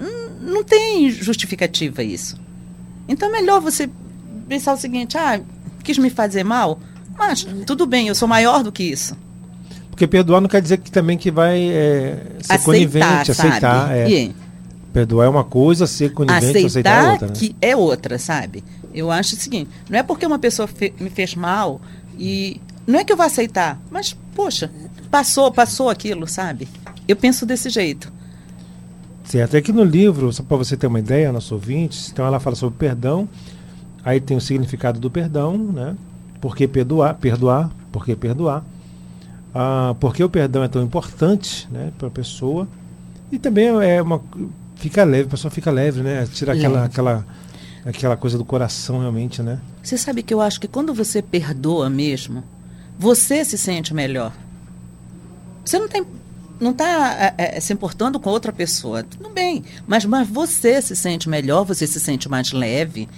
Hum, 0.00 0.30
não 0.40 0.64
tem 0.64 1.10
justificativa 1.10 2.02
isso. 2.02 2.40
Então 3.08 3.28
é 3.28 3.32
melhor 3.32 3.60
você 3.60 3.90
pensar 4.48 4.74
o 4.74 4.76
seguinte, 4.76 5.18
ah, 5.18 5.40
quis 5.82 5.98
me 5.98 6.08
fazer 6.08 6.44
mal? 6.44 6.78
Mas 7.18 7.44
tudo 7.66 7.84
bem, 7.84 8.08
eu 8.08 8.14
sou 8.14 8.28
maior 8.28 8.62
do 8.62 8.72
que 8.72 8.84
isso. 8.84 9.16
Porque 9.92 10.06
perdoar 10.06 10.40
não 10.40 10.48
quer 10.48 10.62
dizer 10.62 10.78
que 10.78 10.90
também 10.90 11.18
que 11.18 11.30
vai 11.30 11.60
é, 11.68 12.26
ser 12.40 12.54
aceitar, 12.54 12.64
conivente, 12.64 13.34
sabe? 13.34 13.48
aceitar. 13.48 13.92
É. 13.96 14.30
Perdoar 14.92 15.26
é 15.26 15.28
uma 15.28 15.44
coisa, 15.44 15.86
ser 15.86 16.12
conivente, 16.12 16.44
aceitar, 16.44 16.64
é 16.64 16.66
aceitar 16.66 17.12
outra. 17.12 17.26
né? 17.28 17.32
que 17.36 17.56
é 17.60 17.76
outra, 17.76 18.18
sabe? 18.18 18.64
Eu 18.92 19.10
acho 19.10 19.34
o 19.34 19.38
seguinte, 19.38 19.70
não 19.88 19.98
é 19.98 20.02
porque 20.02 20.26
uma 20.26 20.38
pessoa 20.38 20.66
fe- 20.66 20.92
me 20.98 21.08
fez 21.10 21.34
mal 21.34 21.80
e 22.18 22.60
não 22.86 22.98
é 22.98 23.04
que 23.04 23.12
eu 23.12 23.16
vou 23.16 23.24
aceitar, 23.24 23.80
mas 23.90 24.16
poxa, 24.34 24.70
passou, 25.10 25.52
passou 25.52 25.88
aquilo, 25.88 26.26
sabe? 26.26 26.66
Eu 27.06 27.14
penso 27.16 27.44
desse 27.46 27.68
jeito. 27.70 28.10
Certo. 29.24 29.56
Aqui 29.56 29.72
no 29.72 29.84
livro, 29.84 30.32
só 30.32 30.42
para 30.42 30.56
você 30.56 30.76
ter 30.76 30.86
uma 30.86 30.98
ideia, 30.98 31.32
nosso 31.32 31.54
ouvintes, 31.54 32.10
então 32.12 32.26
ela 32.26 32.40
fala 32.40 32.56
sobre 32.56 32.76
perdão, 32.78 33.28
aí 34.04 34.20
tem 34.20 34.36
o 34.36 34.40
significado 34.40 34.98
do 34.98 35.10
perdão, 35.10 35.56
né? 35.56 35.96
Por 36.40 36.56
que 36.56 36.66
perdoar? 36.66 37.14
Perdoar, 37.14 37.70
por 37.92 38.04
que 38.04 38.16
perdoar? 38.16 38.64
Ah, 39.54 39.94
por 40.00 40.14
que 40.14 40.24
o 40.24 40.28
perdão 40.28 40.62
é 40.62 40.68
tão 40.68 40.82
importante 40.82 41.68
né, 41.70 41.92
para 41.98 42.08
a 42.08 42.10
pessoa? 42.10 42.66
E 43.30 43.38
também 43.38 43.66
é 43.66 44.00
uma. 44.00 44.22
Fica 44.76 45.04
leve, 45.04 45.28
a 45.28 45.30
pessoa 45.30 45.50
fica 45.50 45.70
leve, 45.70 46.02
né? 46.02 46.26
Tira 46.32 46.52
aquela, 46.52 46.74
Leve. 46.74 46.86
aquela, 46.86 47.26
aquela 47.84 48.16
coisa 48.16 48.36
do 48.36 48.44
coração 48.44 49.00
realmente, 49.00 49.42
né? 49.42 49.60
Você 49.82 49.96
sabe 49.96 50.22
que 50.22 50.32
eu 50.34 50.40
acho 50.40 50.60
que 50.60 50.66
quando 50.66 50.92
você 50.92 51.22
perdoa 51.22 51.88
mesmo, 51.88 52.42
você 52.98 53.44
se 53.44 53.56
sente 53.56 53.94
melhor. 53.94 54.32
Você 55.64 55.78
não 55.78 55.88
tem 55.88 56.04
não 56.60 56.70
está 56.70 57.34
se 57.60 57.72
importando 57.72 58.20
com 58.20 58.30
outra 58.30 58.52
pessoa, 58.52 59.02
tudo 59.02 59.28
bem, 59.30 59.64
mas, 59.84 60.04
mas 60.04 60.28
você 60.28 60.80
se 60.80 60.94
sente 60.94 61.28
melhor, 61.28 61.64
você 61.64 61.88
se 61.88 61.98
sente 61.98 62.28
mais 62.28 62.52
leve, 62.52 63.08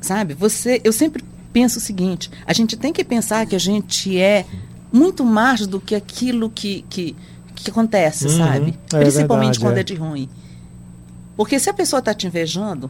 sabe? 0.00 0.32
Você, 0.32 0.80
eu 0.82 0.92
sempre 0.92 1.22
penso 1.52 1.78
o 1.78 1.82
seguinte: 1.82 2.30
a 2.46 2.52
gente 2.54 2.76
tem 2.76 2.92
que 2.92 3.04
pensar 3.04 3.44
que 3.46 3.54
a 3.54 3.60
gente 3.60 4.18
é 4.18 4.46
muito 4.94 5.24
mais 5.24 5.66
do 5.66 5.80
que 5.80 5.94
aquilo 5.94 6.48
que, 6.48 6.84
que, 6.88 7.16
que 7.56 7.70
acontece, 7.70 8.26
Uhum, 8.28 8.38
sabe? 8.38 8.78
é 8.92 8.98
Principalmente 9.00 9.58
verdade, 9.58 9.60
quando 9.60 9.76
é. 9.76 9.80
é 9.80 9.82
de 9.82 9.94
ruim. 9.94 10.28
Porque 11.36 11.58
se 11.58 11.68
a 11.68 11.74
pessoa 11.74 11.98
está 11.98 12.14
te 12.14 12.26
invejando, 12.28 12.88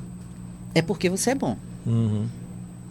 é 0.75 0.82
porque 0.82 1.08
você 1.08 1.30
é 1.30 1.34
bom. 1.34 1.56
Uhum. 1.87 2.26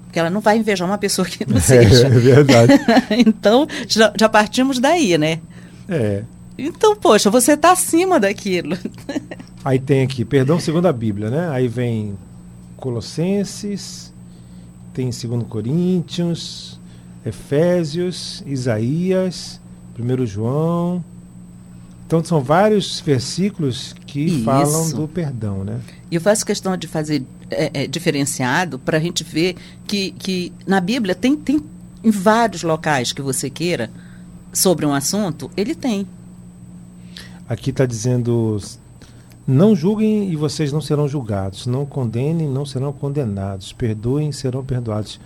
Porque 0.05 0.17
ela 0.20 0.29
não 0.32 0.41
vai 0.41 0.58
invejar 0.58 0.88
uma 0.88 0.98
pessoa 0.98 1.27
que 1.27 1.46
não 1.50 1.58
É, 1.58 1.62
seja. 1.62 2.10
verdade. 2.10 2.74
então, 3.25 3.67
já, 3.88 4.12
já 4.20 4.27
partimos 4.27 4.79
daí, 4.79 5.17
né? 5.17 5.39
É. 5.88 6.24
Então, 6.58 6.96
poxa, 6.96 7.29
você 7.29 7.53
está 7.53 7.72
acima 7.72 8.20
daquilo. 8.20 8.77
Aí 9.65 9.79
tem 9.79 10.01
aqui, 10.03 10.25
perdão 10.25 10.60
segundo 10.60 10.88
a 10.88 10.93
Bíblia, 10.93 11.29
né? 11.29 11.50
Aí 11.50 11.67
vem 11.67 12.17
Colossenses, 12.77 14.13
tem 14.93 15.10
2 15.10 15.43
Coríntios, 15.48 16.79
Efésios, 17.25 18.44
Isaías, 18.46 19.60
1 19.98 20.25
João. 20.25 21.03
Então 22.06 22.24
são 22.24 22.42
vários 22.42 23.00
versículos 23.00 23.96
que 24.06 24.22
Isso. 24.22 24.44
falam 24.44 24.92
do 24.92 25.08
perdão, 25.08 25.63
né? 25.63 25.80
E 26.12 26.15
eu 26.15 26.22
faço 26.22 26.46
questão 26.46 26.77
de 26.77 26.88
fazer 26.88 27.24
é, 27.50 27.84
é, 27.84 27.88
diferenciado 27.88 28.77
para 28.77 28.98
a 28.98 29.01
gente 29.01 29.24
ver 29.24 29.56
que, 29.88 30.12
que 30.12 30.53
na 30.68 30.80
Bíblia 30.80 31.15
tem, 31.15 31.36
tem 31.36 31.62
em 32.03 32.12
vários 32.12 32.62
locais 32.62 33.13
que 33.13 33.22
você 33.22 33.50
queira 33.50 33.89
sobre 34.51 34.86
um 34.86 34.94
assunto, 34.94 35.50
ele 35.58 35.74
tem. 35.74 36.08
Aqui 37.50 37.72
está 37.72 37.86
dizendo: 37.86 38.60
não 39.48 39.75
julguem 39.75 40.32
e 40.32 40.36
vocês 40.36 40.72
não 40.72 40.82
serão 40.82 41.08
julgados, 41.08 41.65
não 41.65 41.86
condenem, 41.86 42.48
não 42.48 42.65
serão 42.65 42.94
condenados, 42.94 43.74
perdoem, 43.74 44.32
serão 44.32 44.63
perdoados. 44.63 45.20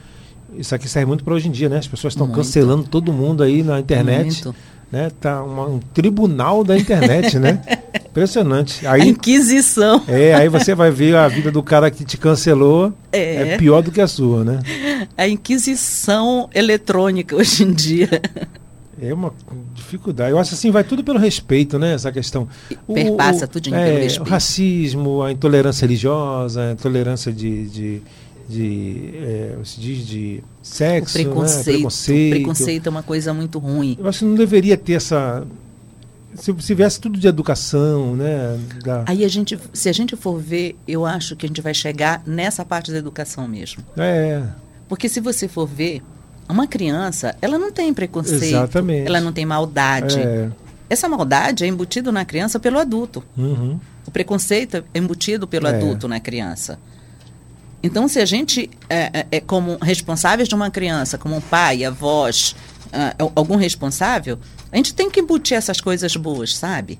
Isso 0.58 0.74
aqui 0.76 0.88
serve 0.90 1.06
muito 1.08 1.24
para 1.24 1.34
hoje 1.34 1.48
em 1.48 1.52
dia, 1.52 1.70
né? 1.70 1.78
As 1.78 1.88
pessoas 1.88 2.14
estão 2.14 2.28
cancelando 2.30 2.84
todo 2.86 3.14
mundo 3.14 3.44
aí 3.44 3.64
na 3.64 3.80
internet. 3.80 4.44
Muito. 4.46 4.56
né? 4.92 5.12
Tá 5.20 5.44
uma- 5.44 5.68
um 5.68 5.80
tribunal 5.80 6.64
da 6.64 6.78
internet, 6.78 7.38
né? 7.38 7.62
Impressionante. 8.10 8.88
A 8.88 8.94
Aí, 8.94 9.10
Inquisição. 9.10 10.02
é, 10.08 10.34
aí 10.34 10.50
você 10.50 10.74
vai 10.74 10.90
ver 10.90 11.16
a 11.16 11.28
vida 11.28 11.52
do 11.52 11.62
cara 11.62 11.92
que 11.92 12.04
te 12.06 12.18
cancelou 12.18 12.92
é, 13.12 13.54
É. 13.54 13.58
pior 13.58 13.82
do 13.84 13.92
que 13.92 14.02
a 14.02 14.08
sua, 14.08 14.44
né? 14.44 14.60
A 15.16 15.28
Inquisição 15.28 16.50
eletrônica 16.56 17.36
hoje 17.36 17.64
em 17.64 17.72
dia. 17.74 18.10
É 19.00 19.14
uma 19.14 19.32
dificuldade. 19.76 20.32
Eu 20.32 20.40
acho 20.40 20.56
assim, 20.56 20.72
vai 20.72 20.84
tudo 20.84 21.04
pelo 21.04 21.20
respeito, 21.20 21.78
né? 21.78 21.94
Essa 21.94 22.12
questão. 22.12 22.48
Perpassa 22.92 23.48
tudinho 23.48 23.76
pelo 23.76 23.88
é, 23.88 24.02
respeito. 24.02 24.28
O 24.28 24.30
racismo, 24.32 25.22
a 25.22 25.32
intolerância 25.32 25.86
religiosa, 25.86 26.70
a 26.70 26.72
intolerância 26.72 27.32
de. 27.32 27.68
de, 27.68 28.02
de 28.48 29.12
é, 29.16 29.58
se 29.63 29.80
diz 29.80 30.06
de 30.08 30.44
O 30.62 30.66
sexo, 30.66 31.18
né? 31.18 31.24
preconceito. 31.24 31.63
preconceito. 31.75 32.27
O 32.27 32.36
preconceito 32.36 32.88
é 32.88 32.89
uma 32.89 33.04
coisa 33.04 33.34
muito 33.34 33.60
ruim. 33.60 33.98
Eu 34.00 34.08
acho 34.08 34.20
que 34.20 34.25
não 34.25 34.36
deveria 34.36 34.77
ter 34.77 34.94
essa. 34.94 35.46
Se, 36.36 36.54
se 36.60 36.74
viesse 36.75 37.00
tudo 37.00 37.18
de 37.20 37.27
educação, 37.27 38.16
né? 38.16 38.60
Da, 38.84 39.04
Aí 39.08 39.25
a 39.25 39.27
gente, 39.27 39.58
se 39.74 39.89
a 39.89 39.94
gente 39.94 40.16
for 40.16 40.38
ver, 40.39 40.75
eu 40.88 41.06
acho 41.06 41.36
que 41.36 41.46
a 41.46 41.50
gente 41.50 41.62
vai 41.62 41.74
chegar 41.74 42.22
nessa 42.27 42.63
parte 42.63 42.92
da 42.92 42.98
educação 42.98 43.48
mesmo. 43.48 43.84
é, 43.98 44.44
Porque 44.88 45.10
se 45.10 45.20
você 45.20 45.48
for 45.48 45.66
ver, 45.68 46.01
uma 46.48 46.68
criança, 46.68 47.36
ela 47.42 47.58
não 47.58 47.72
tem 47.72 47.92
preconceito, 47.94 48.44
Exatamente. 48.44 49.08
ela 49.08 49.20
não 49.20 49.34
tem 49.34 49.46
maldade. 49.46 50.20
é. 50.20 50.50
Essa 50.89 51.10
maldade 51.10 51.66
é 51.66 51.68
embutida 51.68 52.12
na 52.13 52.24
criança 52.24 52.60
pelo 52.60 52.80
adulto. 52.80 53.22
Uhum. 53.38 53.77
O 54.06 54.12
preconceito 54.12 54.75
é 54.77 54.84
embutido 55.00 55.46
pelo 55.48 55.68
É. 55.68 55.75
adulto 55.75 56.08
na 56.08 56.20
criança. 56.20 56.80
Então, 57.88 58.08
se 58.08 58.20
a 58.20 58.25
gente 58.25 58.70
é, 58.89 59.22
é, 59.22 59.27
é 59.32 59.39
como 59.39 59.77
responsáveis 59.82 60.50
de 60.50 60.56
uma 60.56 60.70
criança, 60.70 61.17
como 61.17 61.36
um 61.36 61.41
pai, 61.41 61.86
avós, 61.86 62.56
al- 63.17 63.32
algum 63.36 63.56
responsável, 63.56 64.38
a 64.72 64.75
gente 64.75 64.94
tem 64.94 65.10
que 65.10 65.22
embutir 65.22 65.56
essas 65.58 65.79
coisas 65.79 66.15
boas, 66.15 66.56
sabe? 66.56 67.00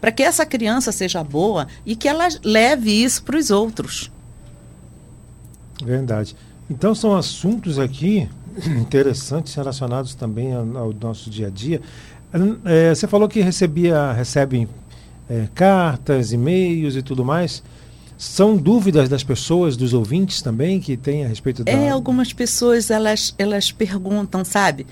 Para 0.00 0.10
que 0.10 0.22
essa 0.22 0.44
criança 0.44 0.90
seja 0.92 1.22
boa 1.22 1.68
e 1.84 1.94
que 1.94 2.08
ela 2.08 2.28
leve 2.44 2.90
isso 2.90 3.22
para 3.22 3.38
os 3.38 3.50
outros. 3.50 4.10
Verdade. 5.82 6.34
Então 6.68 6.94
são 6.94 7.14
assuntos 7.14 7.78
aqui 7.78 8.28
interessantes 8.80 9.54
relacionados 9.54 10.14
também 10.14 10.52
ao, 10.54 10.76
ao 10.76 10.92
nosso 10.92 11.30
dia 11.30 11.46
a 11.46 11.50
dia. 11.50 11.80
É, 12.64 12.94
você 12.94 13.06
falou 13.06 13.28
que 13.28 13.40
recebia, 13.40 14.12
recebem 14.12 14.68
é, 15.30 15.48
cartas, 15.54 16.32
e-mails 16.32 16.96
e 16.96 17.02
tudo 17.02 17.24
mais. 17.24 17.62
São 18.18 18.56
dúvidas 18.56 19.08
das 19.08 19.22
pessoas, 19.22 19.76
dos 19.76 19.92
ouvintes 19.92 20.40
também, 20.40 20.80
que 20.80 20.96
têm 20.96 21.24
a 21.24 21.28
respeito 21.28 21.62
da. 21.62 21.70
É, 21.70 21.90
algumas 21.90 22.32
pessoas 22.32 22.90
elas, 22.90 23.34
elas 23.38 23.70
perguntam, 23.70 24.44
sabe? 24.44 24.86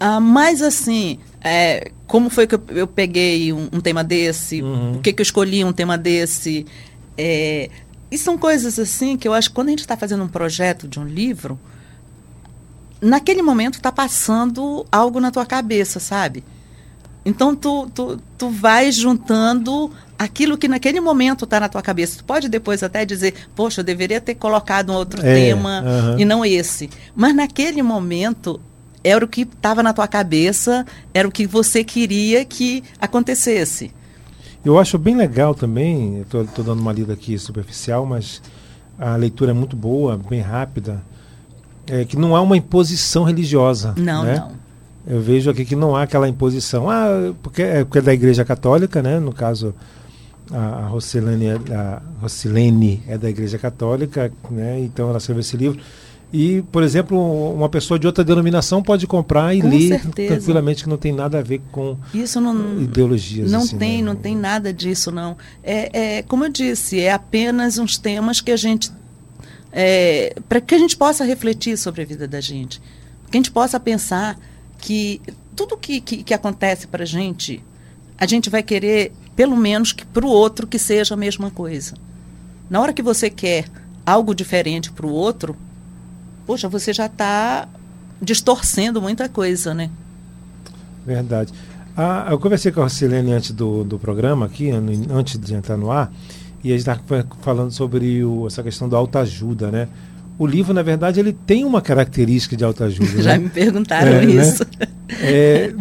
Ah, 0.00 0.20
mas 0.20 0.60
assim, 0.60 1.18
é, 1.40 1.90
como 2.06 2.28
foi 2.28 2.46
que 2.46 2.54
eu, 2.54 2.62
eu 2.70 2.86
peguei 2.86 3.52
um, 3.52 3.68
um 3.72 3.80
tema 3.80 4.02
desse? 4.02 4.62
Uhum. 4.62 4.94
Por 4.94 5.02
que, 5.02 5.12
que 5.12 5.20
eu 5.20 5.24
escolhi 5.24 5.64
um 5.64 5.72
tema 5.72 5.96
desse? 5.96 6.66
É, 7.16 7.70
e 8.10 8.18
são 8.18 8.36
coisas 8.36 8.78
assim 8.78 9.16
que 9.16 9.26
eu 9.26 9.32
acho 9.32 9.48
que 9.48 9.54
quando 9.54 9.68
a 9.68 9.70
gente 9.70 9.80
está 9.80 9.96
fazendo 9.96 10.24
um 10.24 10.28
projeto 10.28 10.86
de 10.86 10.98
um 10.98 11.04
livro, 11.04 11.58
naquele 13.00 13.42
momento 13.42 13.74
está 13.74 13.92
passando 13.92 14.84
algo 14.90 15.20
na 15.20 15.30
tua 15.30 15.46
cabeça, 15.46 15.98
sabe? 16.00 16.44
Então 17.26 17.56
tu, 17.56 17.90
tu, 17.92 18.18
tu 18.38 18.50
vai 18.50 18.92
juntando 18.92 19.90
aquilo 20.16 20.56
que 20.56 20.68
naquele 20.68 21.00
momento 21.00 21.44
está 21.44 21.58
na 21.58 21.68
tua 21.68 21.82
cabeça. 21.82 22.18
Tu 22.18 22.24
pode 22.24 22.48
depois 22.48 22.84
até 22.84 23.04
dizer, 23.04 23.34
poxa, 23.54 23.80
eu 23.80 23.84
deveria 23.84 24.20
ter 24.20 24.36
colocado 24.36 24.90
um 24.90 24.94
outro 24.94 25.20
É, 25.26 25.34
tema 25.34 25.84
e 26.16 26.24
não 26.24 26.44
esse. 26.44 26.88
Mas 27.16 27.34
naquele 27.34 27.82
momento 27.82 28.60
era 29.02 29.24
o 29.24 29.28
que 29.28 29.42
estava 29.42 29.82
na 29.82 29.92
tua 29.92 30.06
cabeça, 30.06 30.86
era 31.12 31.26
o 31.26 31.30
que 31.32 31.48
você 31.48 31.82
queria 31.82 32.44
que 32.44 32.84
acontecesse. 33.00 33.90
Eu 34.64 34.78
acho 34.78 34.96
bem 34.96 35.16
legal 35.16 35.52
também, 35.52 36.20
estou 36.20 36.64
dando 36.64 36.80
uma 36.80 36.92
lida 36.92 37.12
aqui 37.12 37.36
superficial, 37.38 38.06
mas 38.06 38.40
a 38.98 39.16
leitura 39.16 39.50
é 39.50 39.54
muito 39.54 39.76
boa, 39.76 40.16
bem 40.16 40.40
rápida, 40.40 41.02
é 41.88 42.04
que 42.04 42.16
não 42.16 42.36
há 42.36 42.40
uma 42.40 42.56
imposição 42.56 43.24
religiosa. 43.24 43.94
Não, 43.96 44.24
né? 44.24 44.36
não. 44.38 44.65
Eu 45.06 45.20
vejo 45.20 45.48
aqui 45.50 45.64
que 45.64 45.76
não 45.76 45.94
há 45.94 46.02
aquela 46.02 46.28
imposição. 46.28 46.90
Ah, 46.90 47.32
porque 47.42 47.62
é, 47.62 47.84
porque 47.84 47.98
é 47.98 48.02
da 48.02 48.12
Igreja 48.14 48.44
Católica, 48.44 49.00
né? 49.02 49.20
No 49.20 49.32
caso, 49.32 49.74
a, 50.50 50.58
a 50.58 50.86
Rocilene, 50.86 51.46
é- 51.46 51.74
a 51.74 52.02
Rocilene 52.20 53.02
é 53.06 53.16
da 53.16 53.30
Igreja 53.30 53.56
Católica, 53.58 54.32
né? 54.50 54.80
Então 54.80 55.08
ela 55.08 55.18
escreveu 55.18 55.40
esse 55.40 55.56
livro. 55.56 55.78
E, 56.32 56.60
por 56.72 56.82
exemplo, 56.82 57.54
uma 57.54 57.68
pessoa 57.68 58.00
de 58.00 58.06
outra 58.06 58.24
denominação 58.24 58.82
pode 58.82 59.06
comprar 59.06 59.54
e 59.54 59.60
Com 59.62 59.68
ler 59.68 60.00
certeza. 60.00 60.34
tranquilamente, 60.34 60.82
que 60.82 60.88
não 60.90 60.96
tem 60.96 61.12
nada 61.12 61.38
a 61.38 61.42
ver 61.42 61.60
com 61.70 61.96
Isso 62.12 62.40
não, 62.40 62.82
ideologias. 62.82 63.50
não 63.50 63.60
assim, 63.60 63.78
tem, 63.78 63.98
né? 63.98 64.04
não 64.08 64.16
tem 64.16 64.36
nada 64.36 64.72
disso, 64.72 65.12
não. 65.12 65.36
É, 65.62 66.16
é, 66.18 66.22
como 66.24 66.44
eu 66.44 66.48
disse, 66.50 66.98
é 66.98 67.12
apenas 67.12 67.78
uns 67.78 67.96
temas 67.96 68.40
que 68.40 68.50
a 68.50 68.56
gente. 68.56 68.90
É, 69.72 70.34
para 70.48 70.60
que 70.60 70.74
a 70.74 70.78
gente 70.78 70.96
possa 70.96 71.24
refletir 71.24 71.76
sobre 71.78 72.02
a 72.02 72.04
vida 72.04 72.26
da 72.26 72.40
gente. 72.40 72.80
Que 73.30 73.36
a 73.36 73.38
gente 73.38 73.50
possa 73.52 73.78
pensar 73.78 74.36
que 74.78 75.20
tudo 75.54 75.76
que, 75.76 76.00
que, 76.00 76.22
que 76.22 76.34
acontece 76.34 76.86
para 76.86 77.02
a 77.02 77.06
gente, 77.06 77.62
a 78.18 78.26
gente 78.26 78.50
vai 78.50 78.62
querer, 78.62 79.12
pelo 79.34 79.56
menos, 79.56 79.92
que 79.92 80.04
para 80.04 80.24
o 80.24 80.28
outro 80.28 80.66
que 80.66 80.78
seja 80.78 81.14
a 81.14 81.16
mesma 81.16 81.50
coisa. 81.50 81.94
Na 82.68 82.80
hora 82.80 82.92
que 82.92 83.02
você 83.02 83.30
quer 83.30 83.66
algo 84.04 84.34
diferente 84.34 84.92
para 84.92 85.06
o 85.06 85.10
outro, 85.10 85.56
poxa, 86.46 86.68
você 86.68 86.92
já 86.92 87.06
está 87.06 87.68
distorcendo 88.20 89.00
muita 89.00 89.28
coisa, 89.28 89.74
né? 89.74 89.90
Verdade. 91.04 91.52
Ah, 91.96 92.28
eu 92.30 92.38
conversei 92.38 92.70
com 92.70 92.82
a 92.82 92.88
Silene 92.88 93.32
antes 93.32 93.52
do, 93.52 93.82
do 93.82 93.98
programa 93.98 94.46
aqui, 94.46 94.70
antes 94.70 95.38
de 95.38 95.54
entrar 95.54 95.76
no 95.76 95.90
ar, 95.90 96.12
e 96.62 96.72
a 96.72 96.76
gente 96.76 96.88
estava 96.88 97.26
falando 97.40 97.70
sobre 97.70 98.22
o, 98.24 98.46
essa 98.46 98.62
questão 98.62 98.88
da 98.88 98.96
autoajuda, 98.96 99.70
né? 99.70 99.88
O 100.38 100.46
livro, 100.46 100.74
na 100.74 100.82
verdade, 100.82 101.18
ele 101.18 101.32
tem 101.32 101.64
uma 101.64 101.80
característica 101.80 102.56
de 102.56 102.64
autoajuda. 102.64 103.06
Já 103.22 103.32
né? 103.32 103.38
me 103.38 103.48
perguntaram 103.48 104.12
é, 104.12 104.26
né? 104.26 104.32
isso. 104.32 104.64
Né? 104.78 104.86
É, 105.20 105.72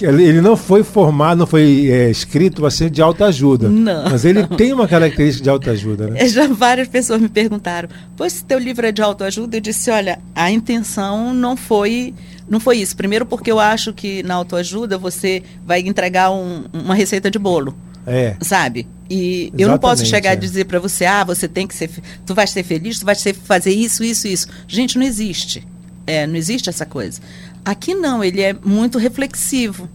ele 0.00 0.40
não 0.40 0.56
foi 0.56 0.82
formado, 0.82 1.38
não 1.38 1.46
foi 1.46 1.88
é, 1.88 2.10
escrito 2.10 2.62
para 2.62 2.70
ser 2.70 2.90
de 2.90 3.00
autoajuda. 3.00 3.68
Não. 3.68 4.10
Mas 4.10 4.24
ele 4.24 4.46
tem 4.46 4.72
uma 4.72 4.88
característica 4.88 5.44
de 5.44 5.50
autoajuda, 5.50 6.08
né? 6.08 6.20
É, 6.20 6.28
já 6.28 6.46
várias 6.48 6.88
pessoas 6.88 7.20
me 7.20 7.28
perguntaram, 7.28 7.88
pois 8.16 8.32
se 8.34 8.44
teu 8.44 8.58
livro 8.58 8.86
é 8.86 8.92
de 8.92 9.00
autoajuda, 9.00 9.56
eu 9.56 9.60
disse, 9.60 9.90
olha, 9.90 10.18
a 10.34 10.50
intenção 10.50 11.32
não 11.32 11.56
foi 11.56 12.14
não 12.48 12.58
foi 12.58 12.78
isso. 12.78 12.96
Primeiro 12.96 13.24
porque 13.24 13.50
eu 13.50 13.60
acho 13.60 13.92
que 13.92 14.24
na 14.24 14.34
autoajuda 14.34 14.98
você 14.98 15.42
vai 15.64 15.80
entregar 15.80 16.32
um, 16.32 16.64
uma 16.72 16.94
receita 16.94 17.30
de 17.30 17.38
bolo. 17.38 17.76
É. 18.06 18.36
Sabe? 18.40 18.86
E 19.08 19.42
Exatamente, 19.42 19.62
eu 19.62 19.68
não 19.68 19.78
posso 19.78 20.06
chegar 20.06 20.30
é. 20.30 20.32
a 20.32 20.36
dizer 20.36 20.64
para 20.66 20.78
você, 20.78 21.04
ah, 21.04 21.24
você 21.24 21.48
tem 21.48 21.66
que 21.66 21.74
ser, 21.74 21.90
tu 22.24 22.34
vai 22.34 22.46
ser 22.46 22.62
feliz, 22.62 22.98
tu 22.98 23.04
vai 23.04 23.14
ser, 23.14 23.34
fazer 23.34 23.72
isso, 23.72 24.04
isso, 24.04 24.28
isso. 24.28 24.46
Gente, 24.68 24.98
não 24.98 25.04
existe. 25.04 25.66
É, 26.06 26.26
não 26.26 26.36
existe 26.36 26.68
essa 26.68 26.86
coisa. 26.86 27.20
Aqui 27.64 27.94
não, 27.94 28.22
ele 28.22 28.40
é 28.40 28.52
muito 28.52 28.98
reflexivo. 28.98 29.88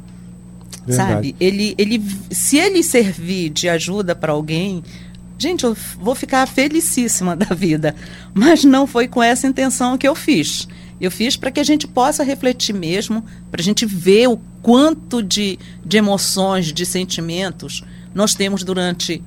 Verdade. 0.85 1.11
Sabe? 1.11 1.35
Ele, 1.39 1.73
ele, 1.77 2.03
se 2.29 2.57
ele 2.57 2.83
servir 2.83 3.49
de 3.49 3.67
ajuda 3.67 4.15
para 4.15 4.31
alguém, 4.33 4.83
gente, 5.37 5.63
eu 5.63 5.75
vou 5.99 6.13
ficar 6.13 6.45
felicíssima 6.47 7.35
da 7.37 7.55
vida. 7.55 7.95
Mas 8.33 8.63
não 8.63 8.85
foi 8.85 9.07
com 9.07 9.21
essa 9.21 9.47
intenção 9.47 9.97
que 9.97 10.07
eu 10.07 10.15
fiz. 10.15 10.67
Eu 11.05 11.11
fiz 11.11 11.37
para 11.37 11.51
que 11.51 11.59
a 11.59 11.63
gente 11.63 11.87
possa 11.87 12.23
refletir 12.23 12.73
mesmo, 12.73 13.23
para 13.51 13.61
a 13.61 13.63
gente 13.63 13.85
ver 13.85 14.27
o 14.27 14.37
quanto 14.61 15.21
de, 15.21 15.59
de 15.85 15.97
emoções, 15.97 16.73
de 16.73 16.85
sentimentos 16.85 17.83
nós 18.15 18.33
temos 18.33 18.63
durante 18.63 19.21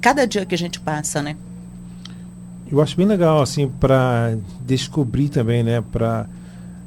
cada 0.00 0.26
dia 0.26 0.44
que 0.44 0.54
a 0.54 0.58
gente 0.58 0.80
passa, 0.80 1.22
né? 1.22 1.36
Eu 2.70 2.82
acho 2.82 2.96
bem 2.96 3.06
legal, 3.06 3.40
assim, 3.40 3.68
para 3.68 4.36
descobrir 4.66 5.28
também, 5.28 5.62
né? 5.62 5.80
Para 5.80 6.28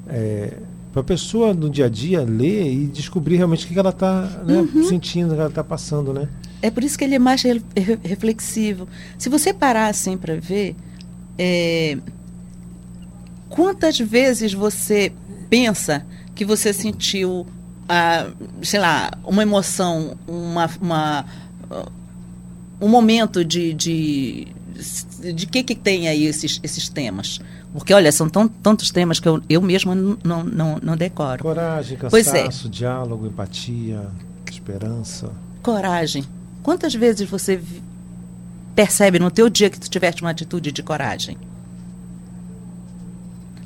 é, 0.08 0.58
a 0.94 1.02
pessoa 1.02 1.54
no 1.54 1.70
dia 1.70 1.86
a 1.86 1.90
dia 1.90 2.22
ler 2.22 2.72
e 2.72 2.88
descobrir 2.88 3.38
realmente 3.38 3.66
o 3.66 3.70
que 3.70 3.80
ela 3.80 3.90
está 3.90 4.24
né, 4.46 4.60
uhum. 4.60 4.84
sentindo, 4.84 5.32
o 5.32 5.36
que 5.36 5.40
ela 5.40 5.50
está 5.50 5.64
passando, 5.64 6.14
né? 6.14 6.28
É 6.62 6.70
por 6.70 6.84
isso 6.84 6.98
que 6.98 7.06
ele 7.06 7.16
é 7.16 7.20
mais 7.20 7.42
re 7.42 7.62
reflexivo. 8.04 8.88
Se 9.18 9.30
você 9.30 9.54
parar 9.54 9.88
assim 9.88 10.18
para 10.18 10.36
ver, 10.36 10.76
é, 11.38 11.98
Quantas 13.52 14.00
vezes 14.00 14.54
você 14.54 15.12
pensa 15.50 16.06
que 16.34 16.46
você 16.46 16.72
sentiu, 16.72 17.46
ah, 17.88 18.28
sei 18.64 18.80
lá, 18.80 19.12
uma 19.26 19.42
emoção, 19.42 20.18
uma, 20.26 20.70
uma 20.82 21.26
um 22.80 22.88
momento 22.88 23.44
de, 23.44 23.74
de, 23.74 24.48
de 25.36 25.46
que, 25.46 25.64
que 25.64 25.76
tem 25.76 26.08
aí 26.08 26.26
esses, 26.26 26.62
esses 26.64 26.88
temas? 26.88 27.40
Porque, 27.74 27.94
olha, 27.94 28.12
são 28.12 28.30
tão, 28.30 28.48
tantos 28.48 28.90
temas 28.90 29.20
que 29.20 29.28
eu, 29.28 29.42
eu 29.50 29.62
mesma 29.62 29.94
não, 29.94 30.44
não, 30.44 30.80
não 30.82 30.98
decoro. 30.98 31.44
Coragem, 31.44 31.98
cansaço, 31.98 32.68
é. 32.68 32.70
diálogo, 32.70 33.28
empatia, 33.28 34.08
esperança. 34.50 35.30
Coragem. 35.62 36.24
Quantas 36.64 36.94
vezes 36.94 37.30
você 37.30 37.62
percebe 38.74 39.20
no 39.20 39.30
teu 39.30 39.50
dia 39.50 39.70
que 39.70 39.80
tu 39.80 39.90
tiveste 39.90 40.22
uma 40.22 40.32
atitude 40.32 40.72
de 40.72 40.82
coragem? 40.82 41.38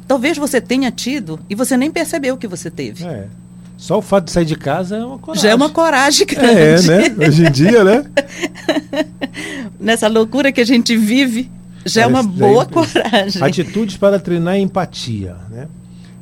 Talvez 0.07 0.37
você 0.37 0.61
tenha 0.61 0.91
tido 0.91 1.39
e 1.49 1.55
você 1.55 1.75
nem 1.75 1.89
percebeu 1.89 2.37
que 2.37 2.47
você 2.47 2.69
teve. 2.69 3.05
É. 3.05 3.27
Só 3.77 3.97
o 3.97 4.01
fato 4.01 4.25
de 4.25 4.31
sair 4.31 4.45
de 4.45 4.55
casa 4.55 4.97
é 4.97 5.05
uma 5.05 5.17
coragem. 5.17 5.43
Já 5.43 5.49
é 5.49 5.55
uma 5.55 5.69
coragem 5.69 6.25
grande. 6.27 6.91
É, 6.91 7.09
né? 7.09 7.27
Hoje 7.27 7.45
em 7.45 7.51
dia, 7.51 7.83
né? 7.83 8.05
Nessa 9.79 10.07
loucura 10.07 10.51
que 10.51 10.61
a 10.61 10.65
gente 10.65 10.95
vive, 10.95 11.51
já 11.85 12.03
é 12.03 12.07
uma 12.07 12.23
boa 12.23 12.65
coragem. 12.65 13.43
Atitudes 13.43 13.97
para 13.97 14.19
treinar 14.19 14.57
empatia, 14.57 15.35
né? 15.49 15.67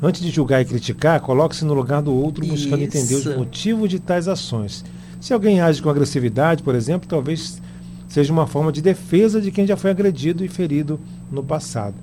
Antes 0.01 0.21
de 0.21 0.29
julgar 0.31 0.61
e 0.61 0.65
criticar, 0.65 1.21
coloque-se 1.21 1.63
no 1.63 1.73
lugar 1.73 2.01
do 2.01 2.13
outro 2.13 2.45
buscando 2.45 2.83
Isso. 2.83 2.97
entender 2.97 3.15
os 3.15 3.37
motivos 3.37 3.89
de 3.89 3.99
tais 3.99 4.27
ações. 4.27 4.83
Se 5.21 5.33
alguém 5.33 5.61
age 5.61 5.81
com 5.81 5.89
agressividade, 5.89 6.61
por 6.61 6.75
exemplo, 6.75 7.07
talvez 7.07 7.61
seja 8.09 8.33
uma 8.33 8.45
forma 8.45 8.71
de 8.71 8.81
defesa 8.81 9.39
de 9.39 9.51
quem 9.51 9.65
já 9.65 9.77
foi 9.77 9.91
agredido 9.91 10.43
e 10.43 10.49
ferido 10.49 10.99
no 11.31 11.41
passado. 11.41 11.95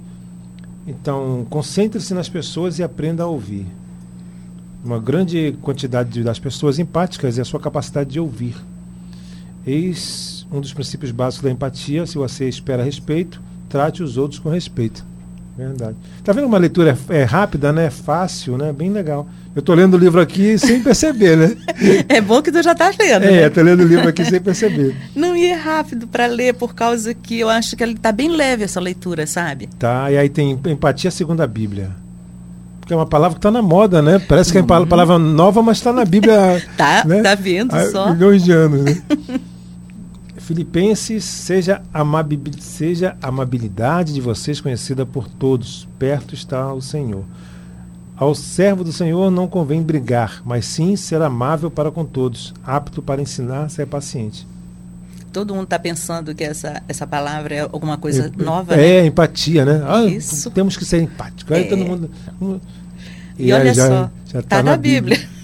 Então, 0.90 1.46
concentre-se 1.48 2.12
nas 2.12 2.28
pessoas 2.28 2.80
e 2.80 2.82
aprenda 2.82 3.22
a 3.22 3.26
ouvir. 3.26 3.64
Uma 4.84 4.98
grande 4.98 5.56
quantidade 5.62 6.24
das 6.24 6.40
pessoas 6.40 6.80
empáticas 6.80 7.38
é 7.38 7.42
a 7.42 7.44
sua 7.44 7.60
capacidade 7.60 8.10
de 8.10 8.18
ouvir. 8.18 8.56
Eis 9.64 10.44
um 10.50 10.60
dos 10.60 10.74
princípios 10.74 11.12
básicos 11.12 11.44
da 11.44 11.50
empatia. 11.50 12.04
Se 12.06 12.18
você 12.18 12.48
espera 12.48 12.82
respeito, 12.82 13.40
trate 13.68 14.02
os 14.02 14.16
outros 14.16 14.40
com 14.40 14.48
respeito. 14.48 15.06
Verdade. 15.56 15.96
Tá 16.24 16.32
vendo 16.32 16.46
uma 16.46 16.58
leitura 16.58 16.96
é, 17.08 17.18
é 17.18 17.24
rápida, 17.24 17.72
né? 17.72 17.90
Fácil, 17.90 18.56
né? 18.56 18.72
Bem 18.72 18.90
legal. 18.90 19.28
Eu 19.54 19.60
tô 19.60 19.74
lendo 19.74 19.94
o 19.94 19.98
livro 19.98 20.20
aqui 20.20 20.56
sem 20.56 20.80
perceber, 20.82 21.36
né? 21.36 21.56
É 22.08 22.20
bom 22.20 22.40
que 22.40 22.52
tu 22.52 22.62
já 22.62 22.74
tá 22.74 22.90
lendo. 22.98 23.24
É, 23.24 23.42
né? 23.42 23.50
tô 23.50 23.60
lendo 23.60 23.80
o 23.80 23.86
livro 23.86 24.08
aqui 24.08 24.24
sem 24.24 24.40
perceber. 24.40 24.94
Não 25.14 25.36
ia 25.36 25.54
é 25.54 25.56
rápido 25.56 26.06
para 26.06 26.26
ler 26.26 26.54
por 26.54 26.74
causa 26.74 27.12
que 27.12 27.38
eu 27.38 27.48
acho 27.48 27.76
que 27.76 27.82
ele 27.82 27.96
tá 27.96 28.12
bem 28.12 28.28
leve 28.30 28.64
essa 28.64 28.80
leitura, 28.80 29.26
sabe? 29.26 29.68
Tá, 29.78 30.10
e 30.10 30.16
aí 30.16 30.28
tem 30.28 30.58
empatia 30.66 31.10
segundo 31.10 31.40
a 31.40 31.46
Bíblia. 31.46 31.90
Porque 32.80 32.94
é 32.94 32.96
uma 32.96 33.06
palavra 33.06 33.34
que 33.36 33.40
tá 33.40 33.50
na 33.50 33.62
moda, 33.62 34.00
né? 34.00 34.18
Parece 34.18 34.52
que 34.52 34.58
é 34.58 34.62
uma 34.62 34.86
palavra 34.86 35.18
nova, 35.18 35.62
mas 35.62 35.78
está 35.78 35.92
na 35.92 36.04
Bíblia. 36.04 36.62
tá, 36.76 37.04
né? 37.04 37.22
tá 37.22 37.34
vendo 37.34 37.74
Há 37.74 37.90
só. 37.90 38.12
Milhões 38.12 38.42
de 38.44 38.52
anos, 38.52 38.84
né? 38.84 39.02
Filipenses, 40.50 41.22
seja, 41.22 41.80
seja 42.58 43.16
a 43.22 43.28
amabilidade 43.28 44.12
de 44.12 44.20
vocês 44.20 44.60
conhecida 44.60 45.06
por 45.06 45.28
todos, 45.28 45.88
perto 45.96 46.34
está 46.34 46.74
o 46.74 46.82
Senhor. 46.82 47.22
Ao 48.16 48.34
servo 48.34 48.82
do 48.82 48.92
Senhor 48.92 49.30
não 49.30 49.46
convém 49.46 49.80
brigar, 49.80 50.42
mas 50.44 50.64
sim 50.64 50.96
ser 50.96 51.22
amável 51.22 51.70
para 51.70 51.92
com 51.92 52.04
todos, 52.04 52.52
apto 52.64 53.00
para 53.00 53.22
ensinar, 53.22 53.68
ser 53.68 53.86
paciente. 53.86 54.44
Todo 55.32 55.54
mundo 55.54 55.64
está 55.64 55.78
pensando 55.78 56.34
que 56.34 56.42
essa, 56.42 56.82
essa 56.88 57.06
palavra 57.06 57.54
é 57.54 57.60
alguma 57.60 57.96
coisa 57.96 58.32
é, 58.36 58.42
nova, 58.42 58.74
É, 58.74 59.02
né? 59.02 59.06
empatia, 59.06 59.64
né? 59.64 59.84
Ah, 59.86 60.04
Isso. 60.04 60.50
Temos 60.50 60.76
que 60.76 60.84
ser 60.84 61.00
empáticos. 61.00 61.56
Aí 61.56 61.62
é. 61.62 61.68
todo 61.68 61.84
mundo. 61.84 62.10
E, 63.38 63.46
e 63.46 63.52
olha 63.52 63.72
já, 63.72 63.86
só, 63.86 64.10
está 64.24 64.42
tá 64.42 64.56
na, 64.64 64.72
na 64.72 64.76
Bíblia. 64.76 65.16
Bíblia. 65.16 65.39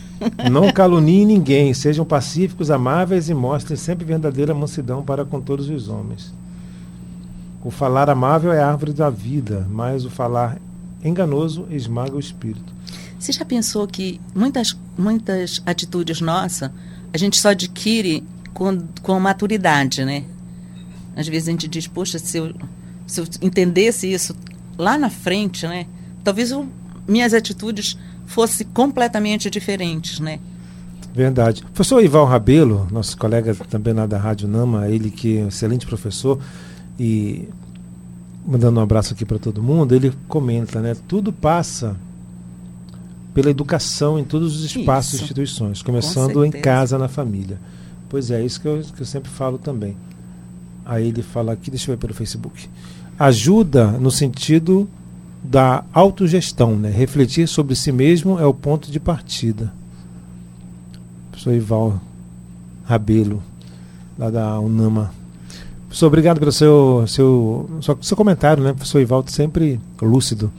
Não 0.51 0.73
caluniem 0.73 1.27
ninguém, 1.27 1.75
sejam 1.75 2.05
pacíficos, 2.05 2.71
amáveis 2.71 3.29
e 3.29 3.35
mostrem 3.35 3.77
sempre 3.77 4.05
verdadeira 4.05 4.55
mansidão 4.55 5.03
para 5.03 5.25
com 5.25 5.41
todos 5.41 5.69
os 5.69 5.89
homens. 5.89 6.33
O 7.63 7.71
falar 7.71 8.09
amável 8.09 8.53
é 8.53 8.61
a 8.61 8.69
árvore 8.69 8.93
da 8.93 9.11
vida, 9.11 9.67
mas 9.71 10.05
o 10.05 10.11
falar 10.11 10.59
enganoso 11.03 11.67
esmaga 11.71 12.17
o 12.17 12.21
espírito. 12.21 12.73
Você 13.19 13.33
já 13.33 13.45
pensou 13.45 13.87
que 13.87 14.21
muitas, 14.35 14.77
muitas 14.97 15.63
atitudes 15.67 16.21
nossas 16.21 16.71
a 17.13 17.19
gente 17.19 17.41
só 17.41 17.51
adquire 17.51 18.23
com, 18.53 18.79
com 19.03 19.19
maturidade, 19.19 20.05
né? 20.05 20.25
Às 21.17 21.27
vezes 21.27 21.49
a 21.49 21.51
gente 21.51 21.67
diz, 21.67 21.87
poxa, 21.87 22.19
se 22.19 22.39
eu, 22.39 22.55
se 23.07 23.21
eu 23.21 23.27
entendesse 23.41 24.13
isso 24.13 24.37
lá 24.77 24.99
na 24.99 25.09
frente, 25.09 25.67
né? 25.67 25.87
Talvez 26.23 26.51
eu, 26.51 26.69
minhas 27.09 27.33
atitudes 27.33 27.99
fosse 28.27 28.65
completamente 28.65 29.49
diferentes, 29.49 30.21
né? 30.21 30.39
Verdade. 31.15 31.63
Professor 31.73 32.05
Ival 32.05 32.27
Rabelo, 32.27 32.87
nosso 32.91 33.17
colega 33.17 33.55
também 33.71 33.95
lá 33.95 34.07
da 34.07 34.19
Rádio 34.19 34.47
Nama, 34.47 34.89
ele 34.89 35.11
que 35.11 35.39
é 35.39 35.45
um 35.45 35.49
excelente 35.49 35.87
professor 35.87 36.39
e 36.99 37.49
mandando 38.47 38.79
um 38.79 38.83
abraço 38.83 39.15
aqui 39.15 39.25
para 39.25 39.39
todo 39.39 39.63
mundo, 39.63 39.95
ele 39.95 40.13
comenta, 40.29 40.81
né? 40.81 40.95
Tudo 41.09 41.33
passa 41.33 41.97
pela 43.33 43.51
educação 43.51 44.19
em 44.19 44.25
todos 44.25 44.57
os 44.57 44.65
espaços 44.65 45.21
e 45.21 45.23
instituições, 45.25 45.83
começando 45.83 46.45
em 46.45 46.51
casa, 46.51 46.97
na 46.97 47.09
família. 47.09 47.59
Pois 48.09 48.31
é, 48.31 48.45
isso 48.45 48.61
que 48.61 48.69
eu, 48.69 48.83
que 48.95 49.03
eu 49.03 49.07
sempre 49.07 49.31
falo 49.31 49.59
também. 49.59 49.97
Aí 50.85 51.09
ele 51.09 51.23
fala 51.23 51.53
aqui, 51.53 51.71
deixa 51.71 51.91
eu 51.91 51.97
ver 51.97 52.01
pelo 52.01 52.15
Facebook. 52.15 52.69
Ajuda 53.19 53.89
no 53.93 54.11
sentido 54.11 54.89
da 55.51 55.85
autogestão, 55.93 56.77
né? 56.77 56.91
Refletir 56.91 57.47
sobre 57.47 57.75
si 57.77 57.93
mesmo 57.93 58.39
é 58.39 58.47
o 58.47 58.55
ponto 58.55 58.91
de 58.91 58.99
partida. 58.99 59.73
Professor 61.31 61.55
Ival 61.55 62.01
Rabelo, 62.85 63.43
lá 64.19 64.31
da 64.31 64.59
Unama. 64.59 65.13
Professor, 65.87 66.07
obrigado 66.07 66.39
pelo 66.39 66.53
seu, 66.53 67.05
seu, 67.07 67.71
seu, 67.81 67.99
seu 68.03 68.17
comentário, 68.17 68.63
né? 68.63 68.73
Professor 68.73 69.01
Ivaldo 69.01 69.31
sempre 69.31 69.81
lúcido. 70.01 70.53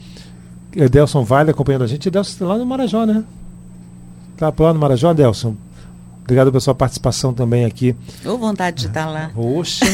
Edelson 0.76 1.24
Vale 1.24 1.52
acompanhando 1.52 1.84
a 1.84 1.88
gente. 1.88 2.08
Edelson 2.08 2.46
lá 2.46 2.58
no 2.58 2.66
Marajó, 2.66 3.06
né? 3.06 3.24
Tá 4.38 4.54
lá 4.58 4.74
no 4.74 4.80
Marajó, 4.80 5.12
Edelson? 5.12 5.56
Obrigado 6.24 6.52
pela 6.52 6.60
sua 6.60 6.76
participação 6.76 7.34
também 7.34 7.66
aqui. 7.66 7.96
Ou 8.26 8.38
vontade 8.38 8.82
de 8.82 8.88
estar 8.88 9.06
lá. 9.06 9.32
Oxa! 9.36 9.86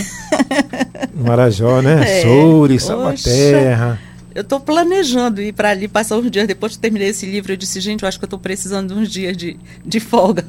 Marajó, 1.15 1.81
né? 1.81 2.19
É, 2.19 2.21
Soure, 2.23 2.79
Salvaterra. 2.79 3.99
Eu 4.33 4.41
estou 4.41 4.59
planejando 4.59 5.41
ir 5.41 5.53
para 5.53 5.69
ali, 5.69 5.87
passar 5.87 6.17
uns 6.17 6.29
dias 6.29 6.47
depois 6.47 6.73
que 6.73 6.79
terminei 6.79 7.09
esse 7.09 7.25
livro. 7.25 7.53
Eu 7.53 7.57
disse, 7.57 7.79
gente, 7.79 8.03
eu 8.03 8.09
acho 8.09 8.17
que 8.17 8.25
eu 8.25 8.27
estou 8.27 8.39
precisando 8.39 8.93
de 8.93 8.99
uns 8.99 9.09
dias 9.09 9.37
de, 9.37 9.59
de 9.85 9.99
folga. 9.99 10.45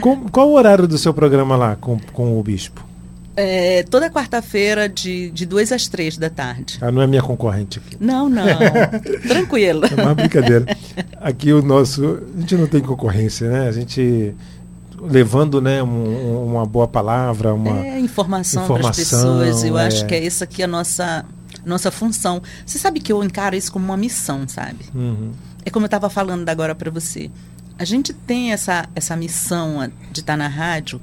Com, 0.00 0.28
qual 0.28 0.48
o 0.48 0.52
horário 0.54 0.86
do 0.86 0.96
seu 0.96 1.12
programa 1.12 1.56
lá 1.56 1.76
com, 1.76 1.98
com 2.12 2.38
o 2.38 2.42
bispo? 2.42 2.86
É, 3.36 3.82
toda 3.82 4.08
quarta-feira, 4.08 4.88
de, 4.88 5.30
de 5.30 5.44
duas 5.44 5.70
às 5.70 5.86
três 5.88 6.16
da 6.16 6.30
tarde. 6.30 6.78
Ah, 6.80 6.90
não 6.90 7.02
é 7.02 7.06
minha 7.06 7.20
concorrente 7.20 7.78
aqui. 7.78 7.96
Não, 8.00 8.30
não. 8.30 8.46
Tranquilo. 9.28 9.82
É 9.84 10.02
uma 10.02 10.14
brincadeira. 10.14 10.64
Aqui 11.20 11.52
o 11.52 11.60
nosso. 11.60 12.20
A 12.34 12.40
gente 12.40 12.54
não 12.54 12.66
tem 12.66 12.80
concorrência, 12.80 13.50
né? 13.50 13.68
A 13.68 13.72
gente 13.72 14.34
levando 14.98 15.60
né, 15.60 15.82
um, 15.82 16.46
uma 16.46 16.64
boa 16.64 16.88
palavra, 16.88 17.52
uma 17.52 17.78
é, 17.84 18.00
informação, 18.00 18.64
informação 18.64 18.80
para 18.80 18.90
as 18.90 18.96
pessoas. 18.96 19.64
Eu 19.64 19.78
é. 19.78 19.86
acho 19.86 20.06
que 20.06 20.14
é 20.14 20.24
essa 20.24 20.44
aqui 20.44 20.62
a 20.62 20.66
nossa, 20.66 21.24
nossa 21.66 21.90
função. 21.90 22.40
Você 22.64 22.78
sabe 22.78 23.00
que 23.00 23.12
eu 23.12 23.22
encaro 23.22 23.56
isso 23.56 23.72
como 23.72 23.84
uma 23.84 23.96
missão, 23.96 24.46
sabe? 24.46 24.86
Uhum. 24.94 25.32
É 25.64 25.70
como 25.70 25.84
eu 25.84 25.88
estava 25.88 26.08
falando 26.08 26.48
agora 26.48 26.74
para 26.74 26.90
você. 26.90 27.30
A 27.78 27.84
gente 27.84 28.12
tem 28.12 28.52
essa, 28.52 28.88
essa 28.94 29.16
missão 29.16 29.90
de 30.12 30.20
estar 30.20 30.34
tá 30.34 30.36
na 30.36 30.48
rádio 30.48 31.00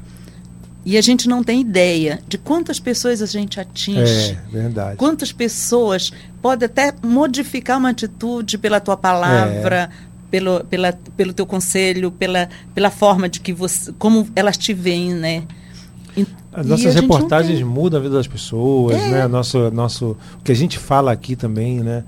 e 0.86 0.97
a 0.97 1.02
gente 1.02 1.28
não 1.30 1.43
tem 1.43 1.62
ideia 1.62 2.19
de 2.28 2.38
quantas 2.38 2.80
pessoas 2.80 3.21
a 3.21 3.26
gente 3.26 3.60
atinge. 3.60 4.32
É, 4.32 4.52
verdade. 4.52 4.97
Quantas 4.97 5.32
pessoas 5.32 6.12
pode 6.41 6.65
até 6.65 6.93
modificar 7.04 7.78
uma 7.78 7.89
atitude 7.89 8.58
pela 8.58 8.80
tua 8.80 8.97
palavra, 8.97 9.89
é. 9.91 10.30
pelo, 10.32 10.63
pela, 10.65 10.93
pelo 11.15 11.34
teu 11.34 11.45
conselho, 11.45 12.12
pela, 12.12 12.49
pela 12.73 12.89
forma 12.89 13.30
de 13.30 13.39
que 13.39 13.54
você. 13.54 13.93
como 13.93 14.28
elas 14.36 14.58
te 14.58 14.73
veem, 14.73 15.13
né? 15.13 15.43
E, 16.15 16.26
As 16.52 16.65
nossas 16.65 16.95
reportagens 16.95 17.62
mudam 17.62 17.99
a 17.99 18.04
vida 18.04 18.15
das 18.15 18.28
pessoas, 18.28 18.95
é. 18.95 19.10
né? 19.10 19.28
Nosso, 19.28 19.71
nosso, 19.71 20.17
o 20.39 20.43
que 20.43 20.52
a 20.52 20.56
gente 20.56 20.78
fala 20.78 21.12
aqui 21.12 21.36
também, 21.36 21.80
né? 21.80 22.04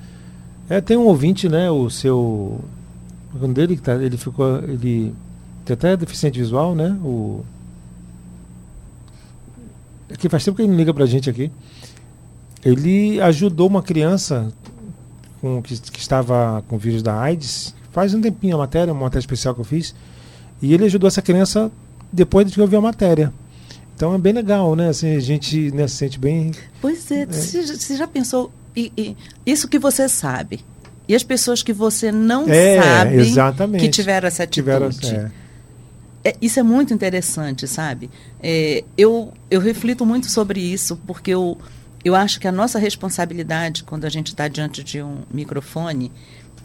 É, 0.70 0.82
tem 0.82 0.98
um 0.98 1.06
ouvinte, 1.06 1.50
né? 1.50 1.70
O 1.70 1.90
seu. 1.90 2.60
O 3.34 3.48
dele 3.48 3.76
que 3.76 3.82
tá, 3.82 3.96
ele 3.96 4.18
ficou. 4.18 4.58
Ele 4.60 5.14
tem 5.64 5.74
até 5.74 5.98
deficiente 5.98 6.40
visual, 6.40 6.76
né? 6.76 6.98
O 7.04 7.44
que 10.18 10.30
faz 10.30 10.44
tempo 10.44 10.56
que 10.56 10.64
ele 10.64 10.70
não 10.70 10.78
liga 10.78 10.94
pra 10.94 11.06
gente 11.06 11.30
aqui. 11.30 11.52
Ele 12.64 13.22
ajudou 13.22 13.68
uma 13.68 13.84
criança 13.84 14.52
com, 15.42 15.62
que, 15.62 15.80
que 15.80 16.00
estava 16.00 16.64
com 16.68 16.78
vírus 16.78 17.04
da 17.04 17.20
AIDS, 17.20 17.76
faz 17.92 18.14
um 18.14 18.22
tempinho 18.22 18.56
a 18.56 18.60
matéria, 18.60 18.94
uma 18.94 19.04
matéria 19.04 19.22
especial 19.22 19.54
que 19.54 19.62
eu 19.62 19.66
fiz, 19.66 19.94
e 20.62 20.74
ele 20.74 20.86
ajudou 20.86 21.08
essa 21.08 21.22
criança 21.22 21.72
depois 22.12 22.48
de 22.48 22.54
que 22.54 22.62
eu 22.62 22.68
vi 22.68 22.76
a 22.76 22.82
matéria. 22.82 23.32
Então 23.96 24.14
é 24.14 24.18
bem 24.18 24.34
legal, 24.34 24.76
né? 24.76 24.90
Assim, 24.90 25.16
a 25.16 25.20
gente 25.20 25.72
né, 25.72 25.88
se 25.88 25.96
sente 25.96 26.20
bem. 26.20 26.52
Pois 26.82 27.10
é, 27.12 27.22
é. 27.22 27.26
Você, 27.26 27.96
já 27.96 28.08
pensou. 28.08 28.52
E, 28.76 28.92
e, 28.98 29.16
isso 29.46 29.68
que 29.68 29.80
você 29.80 30.10
sabe. 30.10 30.60
E 31.08 31.16
as 31.16 31.24
pessoas 31.24 31.64
que 31.64 31.72
você 31.72 32.12
não 32.12 32.46
é, 32.48 32.82
sabe 32.82 33.16
exatamente. 33.16 33.82
que 33.82 33.90
tiveram 33.90 34.28
essa 34.28 34.44
atitude. 34.44 34.64
Tiveram, 34.64 34.88
é 34.88 35.32
é, 36.26 36.36
isso 36.42 36.60
é 36.60 36.64
muito 36.64 36.92
interessante, 36.92 37.68
sabe? 37.68 38.10
É, 38.42 38.84
eu, 38.98 39.32
eu 39.50 39.62
reflito 39.62 40.04
muito 40.04 40.30
sobre 40.30 40.60
isso, 40.60 41.00
porque 41.06 41.30
eu, 41.30 41.56
eu 42.04 42.16
acho 42.16 42.40
que 42.40 42.48
a 42.48 42.52
nossa 42.52 42.80
responsabilidade, 42.80 43.84
quando 43.84 44.06
a 44.06 44.10
gente 44.10 44.30
está 44.30 44.48
diante 44.48 44.84
de 44.84 45.04
um 45.04 45.20
microfone, 45.32 46.12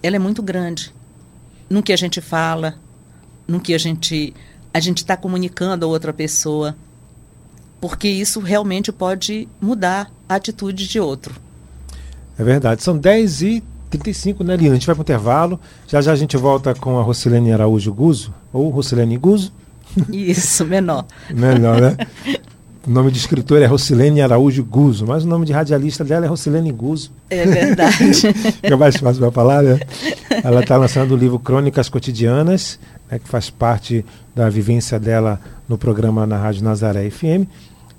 ela 0.03 0.17
é 0.17 0.19
muito 0.19 0.43
grande. 0.43 0.95
No 1.69 1.83
que 1.83 1.93
a 1.93 1.97
gente 1.97 2.23
fala, 2.23 2.75
no 3.47 3.61
que 3.61 3.75
a 3.75 3.79
gente 3.79 4.35
a 4.73 4.81
gente 4.81 4.99
está 4.99 5.17
comunicando 5.17 5.85
a 5.85 5.89
outra 5.89 6.13
pessoa, 6.13 6.77
porque 7.81 8.09
isso 8.09 8.41
realmente 8.41 8.93
pode 8.93 9.49
mudar 9.61 10.11
a 10.29 10.35
atitude 10.35 10.87
de 10.87 11.01
outro. 11.01 11.35
É 12.39 12.45
verdade. 12.45 12.83
São 12.83 12.97
10 12.97 13.43
e 13.43 13.63
35, 13.91 14.45
né, 14.45 14.57
Lina? 14.57 14.71
A 14.71 14.75
gente 14.75 14.87
vai 14.87 14.95
para 14.95 15.01
o 15.01 15.05
intervalo. 15.05 15.61
Já 15.89 16.01
já 16.01 16.13
a 16.13 16.17
gente 16.17 16.37
volta 16.37 16.75
com 16.75 16.99
a 16.99 17.03
Rocilene 17.03 17.53
Araújo 17.53 17.93
Guzo, 17.93 18.33
ou 18.53 18.69
Rocilene 18.71 19.17
Guzo. 19.17 19.53
Isso, 20.13 20.65
menor. 20.65 21.05
menor, 21.31 21.81
né? 21.81 21.97
O 22.87 22.91
nome 22.91 23.11
de 23.11 23.19
escritor 23.19 23.61
é 23.61 23.67
Rocilene 23.67 24.23
Araújo 24.23 24.65
Guzo, 24.65 25.07
mas 25.07 25.25
o 25.25 25.29
nome 25.29 25.45
de 25.45 25.53
radialista 25.53 26.03
dela 26.03 26.25
é 26.25 26.29
Rocilene 26.29 26.73
Guzo. 26.73 27.11
É 27.29 27.45
verdade. 27.45 28.15
Fica 28.63 28.77
mais 28.77 28.97
fácil 28.97 29.21
para 29.21 29.31
falar, 29.31 29.63
né? 29.63 29.79
Ela 30.43 30.61
está 30.61 30.77
lançando 30.77 31.13
o 31.13 31.17
livro 31.17 31.39
Crônicas 31.39 31.89
Cotidianas, 31.89 32.79
né, 33.11 33.19
que 33.19 33.29
faz 33.29 33.51
parte 33.51 34.05
da 34.35 34.49
vivência 34.49 34.99
dela 34.99 35.39
no 35.69 35.77
programa 35.77 36.27
na 36.27 36.39
Rádio 36.39 36.65
Nazaré 36.65 37.11
FM. 37.11 37.47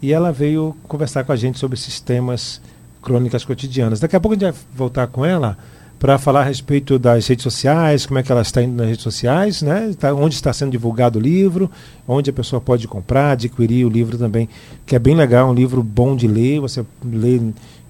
E 0.02 0.12
ela 0.12 0.32
veio 0.32 0.76
conversar 0.88 1.24
com 1.24 1.32
a 1.32 1.36
gente 1.36 1.60
sobre 1.60 1.78
esses 1.78 2.00
temas 2.00 2.62
crônicas 3.02 3.44
cotidianas. 3.44 4.00
Daqui 4.00 4.16
a 4.16 4.20
pouco 4.20 4.34
a 4.34 4.40
gente 4.40 4.52
vai 4.52 4.62
voltar 4.76 5.08
com 5.08 5.26
ela 5.26 5.58
para 6.00 6.18
falar 6.18 6.42
a 6.42 6.44
respeito 6.44 6.98
das 6.98 7.28
redes 7.28 7.44
sociais, 7.44 8.08
como 8.08 8.18
é 8.18 8.24
que 8.24 8.32
ela 8.32 8.42
está 8.42 8.64
indo 8.64 8.76
nas 8.76 8.88
redes 8.88 9.04
sociais, 9.04 9.62
né? 9.62 9.94
Tá, 10.00 10.12
onde 10.16 10.34
está 10.34 10.52
sendo 10.52 10.72
divulgado 10.72 11.20
o 11.20 11.22
livro, 11.22 11.70
onde 12.08 12.32
a 12.32 12.34
pessoa 12.34 12.60
pode 12.60 12.88
comprar, 12.88 13.34
adquirir 13.34 13.86
o 13.86 13.90
livro 13.90 14.18
também, 14.18 14.50
que 14.84 14.96
é 14.96 15.00
bem 15.00 15.16
legal, 15.16 15.52
um 15.52 15.54
livro 15.54 15.84
bom 15.84 16.16
de 16.16 16.28
ler, 16.28 16.60
você 16.60 16.84
lê 17.06 17.40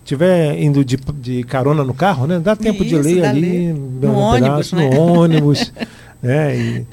tiver 0.04 0.60
indo 0.60 0.84
de, 0.84 0.98
de 0.98 1.44
carona 1.44 1.86
no 1.86 1.94
carro, 1.94 2.28
né? 2.28 2.40
Dá 2.40 2.54
tempo 2.54 2.84
Isso, 2.84 3.02
de 3.02 3.14
ler 3.14 3.24
ali, 3.24 3.72
no 3.72 4.14
ônibus, 4.14 4.74
né? 4.74 4.90
no 4.90 5.00
ônibus, 5.00 5.74
né? 6.22 6.58
E, 6.58 6.88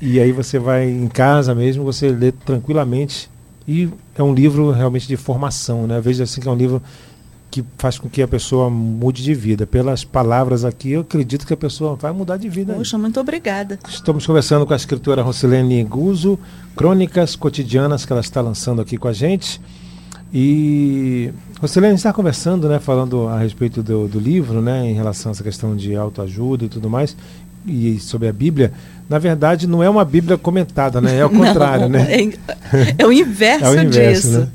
e 0.00 0.20
aí 0.20 0.32
você 0.32 0.58
vai 0.58 0.90
em 0.90 1.08
casa 1.08 1.54
mesmo, 1.54 1.84
você 1.84 2.10
lê 2.10 2.32
tranquilamente 2.32 3.30
e 3.70 3.88
é 4.16 4.22
um 4.22 4.34
livro 4.34 4.72
realmente 4.72 5.06
de 5.06 5.16
formação, 5.16 5.86
né? 5.86 6.00
Veja 6.00 6.24
assim 6.24 6.40
que 6.40 6.48
é 6.48 6.50
um 6.50 6.56
livro 6.56 6.82
que 7.48 7.64
faz 7.78 8.00
com 8.00 8.08
que 8.08 8.20
a 8.20 8.26
pessoa 8.26 8.68
mude 8.68 9.22
de 9.22 9.32
vida. 9.32 9.64
Pelas 9.64 10.02
palavras 10.02 10.64
aqui, 10.64 10.90
eu 10.90 11.02
acredito 11.02 11.46
que 11.46 11.54
a 11.54 11.56
pessoa 11.56 11.94
vai 11.94 12.10
mudar 12.10 12.36
de 12.36 12.48
vida. 12.48 12.74
Poxa, 12.74 12.98
muito 12.98 13.20
obrigada. 13.20 13.78
Estamos 13.88 14.26
conversando 14.26 14.66
com 14.66 14.72
a 14.72 14.76
escritora 14.76 15.22
Rocilene 15.22 15.84
Guzo, 15.84 16.36
Crônicas 16.74 17.36
Cotidianas, 17.36 18.04
que 18.04 18.12
ela 18.12 18.20
está 18.20 18.40
lançando 18.40 18.82
aqui 18.82 18.96
com 18.96 19.06
a 19.06 19.12
gente. 19.12 19.60
E 20.34 21.32
Rocilene, 21.60 21.94
está 21.94 22.12
conversando, 22.12 22.68
né, 22.68 22.80
falando 22.80 23.28
a 23.28 23.38
respeito 23.38 23.84
do, 23.84 24.08
do 24.08 24.18
livro, 24.18 24.60
né, 24.60 24.90
em 24.90 24.94
relação 24.94 25.30
a 25.30 25.32
essa 25.32 25.44
questão 25.44 25.76
de 25.76 25.94
autoajuda 25.94 26.64
e 26.64 26.68
tudo 26.68 26.90
mais, 26.90 27.16
e 27.66 27.98
sobre 27.98 28.28
a 28.28 28.32
Bíblia. 28.32 28.72
Na 29.08 29.18
verdade, 29.18 29.66
não 29.66 29.82
é 29.82 29.90
uma 29.90 30.04
Bíblia 30.04 30.38
comentada, 30.38 31.00
né? 31.00 31.18
É 31.18 31.24
o 31.24 31.30
contrário, 31.30 31.88
não, 31.88 31.98
né? 31.98 32.06
É, 32.10 32.94
é, 32.98 33.06
o 33.06 33.12
inverso, 33.12 33.64
é 33.66 33.70
o 33.70 33.82
inverso 33.82 34.28
disso. 34.28 34.40
Né? 34.40 34.48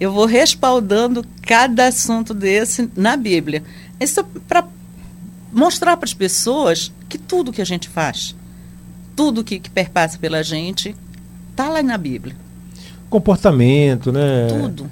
eu 0.00 0.12
vou 0.12 0.26
respaldando 0.26 1.24
cada 1.42 1.86
assunto 1.86 2.34
desse 2.34 2.90
na 2.96 3.16
Bíblia. 3.16 3.62
Isso 3.98 4.20
é 4.20 4.24
para 4.46 4.64
mostrar 5.52 5.96
para 5.96 6.04
as 6.04 6.14
pessoas 6.14 6.92
que 7.08 7.16
tudo 7.16 7.52
que 7.52 7.62
a 7.62 7.64
gente 7.64 7.88
faz, 7.88 8.34
tudo 9.14 9.44
que, 9.44 9.58
que 9.58 9.70
perpassa 9.70 10.18
pela 10.18 10.42
gente, 10.42 10.94
está 11.50 11.68
lá 11.68 11.82
na 11.82 11.96
Bíblia. 11.96 12.36
Comportamento, 13.08 14.10
né? 14.10 14.48
Tudo. 14.48 14.90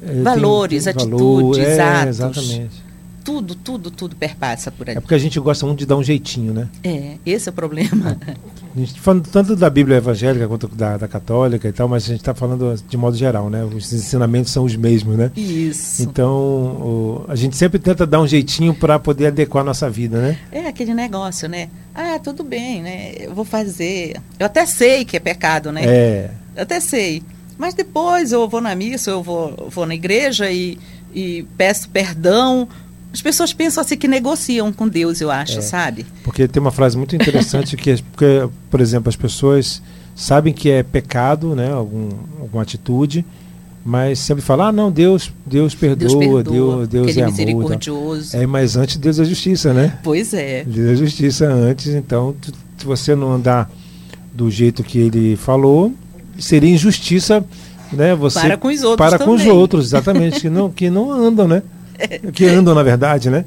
É, 0.00 0.22
valores, 0.22 0.84
tem, 0.84 0.92
tem 0.92 1.02
atitudes, 1.02 1.58
valor, 1.58 1.58
é, 1.58 1.80
atos. 1.80 2.18
Exatamente 2.18 2.87
tudo, 3.28 3.54
tudo, 3.54 3.90
tudo 3.90 4.16
perpassa 4.16 4.72
por 4.72 4.88
aí. 4.88 4.96
É 4.96 5.00
porque 5.00 5.14
a 5.14 5.18
gente 5.18 5.38
gosta 5.38 5.66
muito 5.66 5.80
de 5.80 5.86
dar 5.86 5.96
um 5.96 6.02
jeitinho, 6.02 6.54
né? 6.54 6.66
É, 6.82 7.16
esse 7.26 7.46
é 7.46 7.50
o 7.50 7.52
problema. 7.52 8.16
A 8.74 8.80
gente 8.80 8.94
tá 8.94 9.00
falando 9.00 9.28
tanto 9.28 9.56
da 9.56 9.68
Bíblia 9.68 9.96
evangélica 9.96 10.46
quanto 10.46 10.68
da, 10.68 10.96
da 10.96 11.08
católica 11.08 11.66
e 11.66 11.72
tal, 11.72 11.88
mas 11.88 12.04
a 12.04 12.08
gente 12.08 12.20
está 12.20 12.32
falando 12.34 12.76
de 12.88 12.96
modo 12.96 13.16
geral, 13.16 13.50
né? 13.50 13.64
Os 13.64 13.92
ensinamentos 13.92 14.52
são 14.52 14.64
os 14.64 14.76
mesmos, 14.76 15.16
né? 15.16 15.32
Isso. 15.34 16.02
Então, 16.02 16.30
o, 16.30 17.24
a 17.26 17.34
gente 17.34 17.56
sempre 17.56 17.80
tenta 17.80 18.06
dar 18.06 18.20
um 18.20 18.26
jeitinho 18.26 18.72
para 18.72 18.98
poder 18.98 19.28
adequar 19.28 19.62
a 19.62 19.64
nossa 19.64 19.90
vida, 19.90 20.20
né? 20.20 20.38
É 20.52 20.68
aquele 20.68 20.94
negócio, 20.94 21.48
né? 21.48 21.70
Ah, 21.92 22.20
tudo 22.22 22.44
bem, 22.44 22.82
né? 22.82 23.14
Eu 23.18 23.34
vou 23.34 23.44
fazer. 23.44 24.20
Eu 24.38 24.46
até 24.46 24.64
sei 24.64 25.04
que 25.04 25.16
é 25.16 25.20
pecado, 25.20 25.72
né? 25.72 25.82
É. 25.84 26.30
Eu 26.54 26.62
até 26.62 26.78
sei. 26.78 27.22
Mas 27.56 27.74
depois 27.74 28.30
eu 28.30 28.48
vou 28.48 28.60
na 28.60 28.76
missa, 28.76 29.10
eu 29.10 29.22
vou, 29.22 29.68
vou 29.70 29.86
na 29.86 29.94
igreja 29.94 30.50
e, 30.52 30.78
e 31.12 31.44
peço 31.56 31.88
perdão 31.88 32.68
as 33.12 33.22
pessoas 33.22 33.52
pensam 33.52 33.80
assim 33.80 33.96
que 33.96 34.06
negociam 34.06 34.72
com 34.72 34.86
Deus, 34.86 35.20
eu 35.20 35.30
acho, 35.30 35.58
é, 35.58 35.62
sabe? 35.62 36.04
Porque 36.22 36.46
tem 36.46 36.60
uma 36.60 36.70
frase 36.70 36.96
muito 36.96 37.16
interessante 37.16 37.76
que, 37.76 38.02
porque, 38.02 38.48
por 38.70 38.80
exemplo, 38.80 39.08
as 39.08 39.16
pessoas 39.16 39.82
sabem 40.14 40.52
que 40.52 40.70
é 40.70 40.82
pecado, 40.82 41.54
né, 41.54 41.72
algum, 41.72 42.10
alguma 42.40 42.62
atitude, 42.62 43.24
mas 43.84 44.18
sempre 44.18 44.44
falam, 44.44 44.66
ah, 44.66 44.72
não, 44.72 44.90
Deus, 44.90 45.32
Deus 45.46 45.74
perdoa, 45.74 46.08
Deus, 46.08 46.14
perdoa, 46.14 46.86
Deus, 46.86 47.06
Deus 47.06 47.16
é, 47.16 47.20
é 47.20 47.26
misericordioso. 47.26 48.36
É, 48.36 48.46
mas 48.46 48.76
antes 48.76 48.96
Deus 48.98 49.18
é 49.18 49.24
justiça, 49.24 49.72
né? 49.72 49.98
Pois 50.02 50.34
é. 50.34 50.64
Deus 50.64 50.90
é 50.90 50.96
justiça 50.96 51.46
antes, 51.46 51.94
então, 51.94 52.36
se 52.76 52.84
você 52.84 53.14
não 53.14 53.32
andar 53.32 53.70
do 54.34 54.50
jeito 54.50 54.84
que 54.84 54.98
ele 54.98 55.36
falou, 55.36 55.94
seria 56.38 56.68
injustiça, 56.68 57.42
né? 57.92 58.14
Você 58.14 58.40
para 58.40 58.56
com 58.56 58.68
os 58.68 58.82
outros 58.82 58.96
Para 58.96 59.18
também. 59.18 59.36
com 59.36 59.42
os 59.42 59.48
outros, 59.48 59.86
exatamente, 59.86 60.40
que 60.40 60.50
não, 60.50 60.70
que 60.70 60.90
não 60.90 61.10
andam, 61.10 61.48
né? 61.48 61.62
que 62.32 62.44
andam, 62.44 62.74
na 62.74 62.82
verdade, 62.82 63.30
né? 63.30 63.44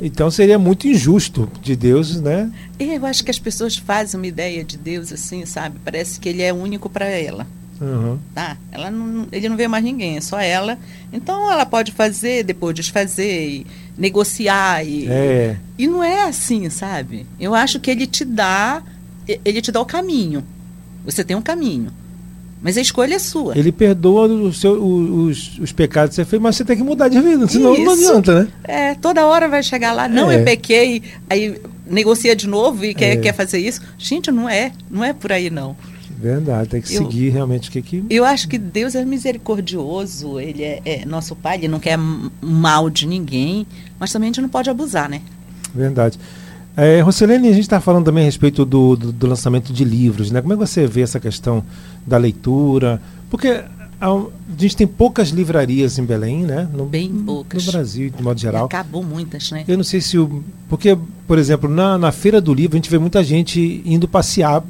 Então 0.00 0.30
seria 0.30 0.58
muito 0.58 0.86
injusto 0.86 1.50
de 1.60 1.74
Deus, 1.74 2.20
né? 2.20 2.50
Eu 2.78 3.04
acho 3.04 3.24
que 3.24 3.30
as 3.30 3.38
pessoas 3.38 3.76
fazem 3.76 4.18
uma 4.18 4.26
ideia 4.26 4.62
de 4.62 4.76
Deus 4.76 5.12
assim, 5.12 5.44
sabe? 5.44 5.78
Parece 5.84 6.20
que 6.20 6.28
ele 6.28 6.42
é 6.42 6.52
único 6.52 6.88
para 6.88 7.06
ela. 7.06 7.46
Uhum. 7.80 8.18
Tá? 8.34 8.56
Ela 8.72 8.90
não, 8.90 9.26
ele 9.30 9.48
não 9.48 9.56
vê 9.56 9.68
mais 9.68 9.82
ninguém, 9.82 10.16
é 10.16 10.20
só 10.20 10.38
ela. 10.38 10.78
Então 11.12 11.50
ela 11.50 11.66
pode 11.66 11.92
fazer, 11.92 12.44
depois 12.44 12.74
desfazer, 12.74 13.48
e 13.48 13.66
negociar. 13.96 14.84
E, 14.84 15.08
é. 15.08 15.56
e 15.76 15.86
não 15.86 16.02
é 16.02 16.24
assim, 16.24 16.68
sabe? 16.70 17.26
Eu 17.38 17.54
acho 17.54 17.80
que 17.80 17.90
ele 17.90 18.06
te 18.06 18.24
dá, 18.24 18.82
ele 19.26 19.60
te 19.60 19.72
dá 19.72 19.80
o 19.80 19.86
caminho. 19.86 20.44
Você 21.04 21.24
tem 21.24 21.36
um 21.36 21.42
caminho. 21.42 21.92
Mas 22.60 22.76
a 22.76 22.80
escolha 22.80 23.14
é 23.14 23.18
sua. 23.18 23.56
Ele 23.56 23.70
perdoa 23.70 24.52
seu, 24.52 24.72
os, 24.82 25.58
os 25.58 25.72
pecados 25.72 26.10
que 26.10 26.16
você 26.16 26.24
fez, 26.24 26.42
mas 26.42 26.56
você 26.56 26.64
tem 26.64 26.76
que 26.76 26.82
mudar 26.82 27.08
de 27.08 27.20
vida, 27.20 27.46
senão 27.46 27.72
Isso. 27.72 27.84
não 27.84 27.92
adianta, 27.92 28.42
né? 28.42 28.48
É, 28.64 28.94
toda 28.94 29.24
hora 29.26 29.48
vai 29.48 29.62
chegar 29.62 29.92
lá, 29.92 30.08
não, 30.08 30.30
é. 30.30 30.40
eu 30.40 30.44
pequei, 30.44 31.02
aí 31.30 31.60
negocia 31.86 32.34
de 32.34 32.48
novo 32.48 32.84
e 32.84 32.94
quer, 32.94 33.12
é. 33.12 33.16
quer 33.16 33.32
fazer 33.32 33.58
isso. 33.58 33.80
Gente, 33.96 34.30
não 34.30 34.48
é, 34.48 34.72
não 34.90 35.04
é 35.04 35.12
por 35.12 35.32
aí 35.32 35.50
não. 35.50 35.76
Verdade, 36.20 36.68
tem 36.68 36.82
que 36.82 36.92
eu, 36.92 37.02
seguir 37.04 37.28
realmente 37.28 37.68
o 37.68 37.72
que 37.72 37.80
que. 37.80 38.04
Eu 38.10 38.24
acho 38.24 38.48
que 38.48 38.58
Deus 38.58 38.96
é 38.96 39.04
misericordioso, 39.04 40.40
Ele 40.40 40.64
é, 40.64 40.82
é, 40.84 41.04
nosso 41.04 41.36
Pai, 41.36 41.58
Ele 41.58 41.68
não 41.68 41.78
quer 41.78 41.96
mal 42.40 42.90
de 42.90 43.06
ninguém, 43.06 43.64
mas 44.00 44.12
também 44.12 44.26
a 44.26 44.30
gente 44.30 44.40
não 44.40 44.48
pode 44.48 44.68
abusar, 44.68 45.08
né? 45.08 45.22
Verdade. 45.72 46.18
É, 46.78 47.00
Roselene, 47.00 47.48
a 47.48 47.52
gente 47.52 47.62
está 47.62 47.80
falando 47.80 48.04
também 48.04 48.22
a 48.22 48.26
respeito 48.26 48.64
do, 48.64 48.94
do, 48.94 49.10
do, 49.10 49.26
lançamento 49.26 49.72
de 49.72 49.84
livros, 49.84 50.30
né? 50.30 50.40
Como 50.40 50.52
é 50.52 50.56
que 50.56 50.64
você 50.64 50.86
vê 50.86 51.00
essa 51.00 51.18
questão 51.18 51.64
da 52.06 52.16
leitura? 52.16 53.02
Porque 53.28 53.64
a, 54.00 54.26
gente 54.56 54.76
tem 54.76 54.86
poucas 54.86 55.30
livrarias 55.30 55.98
em 55.98 56.04
Belém, 56.04 56.44
né? 56.44 56.68
No, 56.72 56.86
Bem 56.86 57.10
poucas. 57.10 57.66
No 57.66 57.72
Brasil, 57.72 58.10
de 58.10 58.22
modo 58.22 58.38
geral. 58.38 58.66
E 58.66 58.66
acabou 58.66 59.02
muitas, 59.02 59.50
né? 59.50 59.64
Eu 59.66 59.76
não 59.76 59.82
sei 59.82 60.00
se 60.00 60.16
o. 60.16 60.44
Porque, 60.68 60.96
por 61.26 61.36
exemplo, 61.36 61.68
na, 61.68 61.98
na 61.98 62.12
Feira 62.12 62.40
do 62.40 62.54
Livro, 62.54 62.76
a 62.76 62.78
gente 62.78 62.90
vê 62.90 62.98
muita 62.98 63.24
gente 63.24 63.82
indo 63.84 64.06
passear 64.06 64.62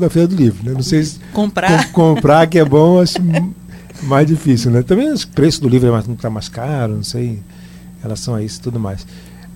na 0.00 0.10
Feira 0.10 0.26
do 0.26 0.34
Livro, 0.34 0.64
né? 0.64 0.72
Não 0.72 0.82
sei 0.82 1.04
se. 1.04 1.20
Comprar. 1.32 1.92
Com, 1.92 2.14
comprar, 2.14 2.44
que 2.48 2.58
é 2.58 2.64
bom, 2.64 3.00
acho 3.00 3.18
mais 4.02 4.26
difícil, 4.26 4.72
né? 4.72 4.82
Também 4.82 5.12
os 5.12 5.24
preços 5.24 5.60
do 5.60 5.68
livro 5.68 5.86
é 5.86 5.92
mais, 5.92 6.04
tá 6.20 6.28
mais 6.28 6.48
caro, 6.48 6.96
não 6.96 7.04
sei, 7.04 7.24
em 7.24 7.42
relação 8.02 8.34
a 8.34 8.42
isso 8.42 8.58
e 8.58 8.62
tudo 8.62 8.80
mais. 8.80 9.06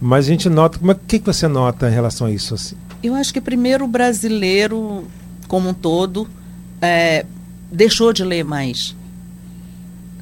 Mas 0.00 0.26
a 0.26 0.28
gente 0.28 0.48
nota, 0.48 0.78
como 0.78 0.92
é, 0.92 0.94
que, 0.94 1.18
que 1.18 1.26
você 1.26 1.48
nota 1.48 1.88
em 1.88 1.92
relação 1.92 2.26
a 2.26 2.30
isso? 2.30 2.54
Assim? 2.54 2.76
Eu 3.02 3.14
acho 3.14 3.32
que 3.32 3.40
primeiro 3.40 3.84
o 3.84 3.88
brasileiro, 3.88 5.06
como 5.48 5.70
um 5.70 5.74
todo, 5.74 6.28
é, 6.80 7.24
deixou 7.70 8.12
de 8.12 8.24
ler 8.24 8.44
mais. 8.44 8.94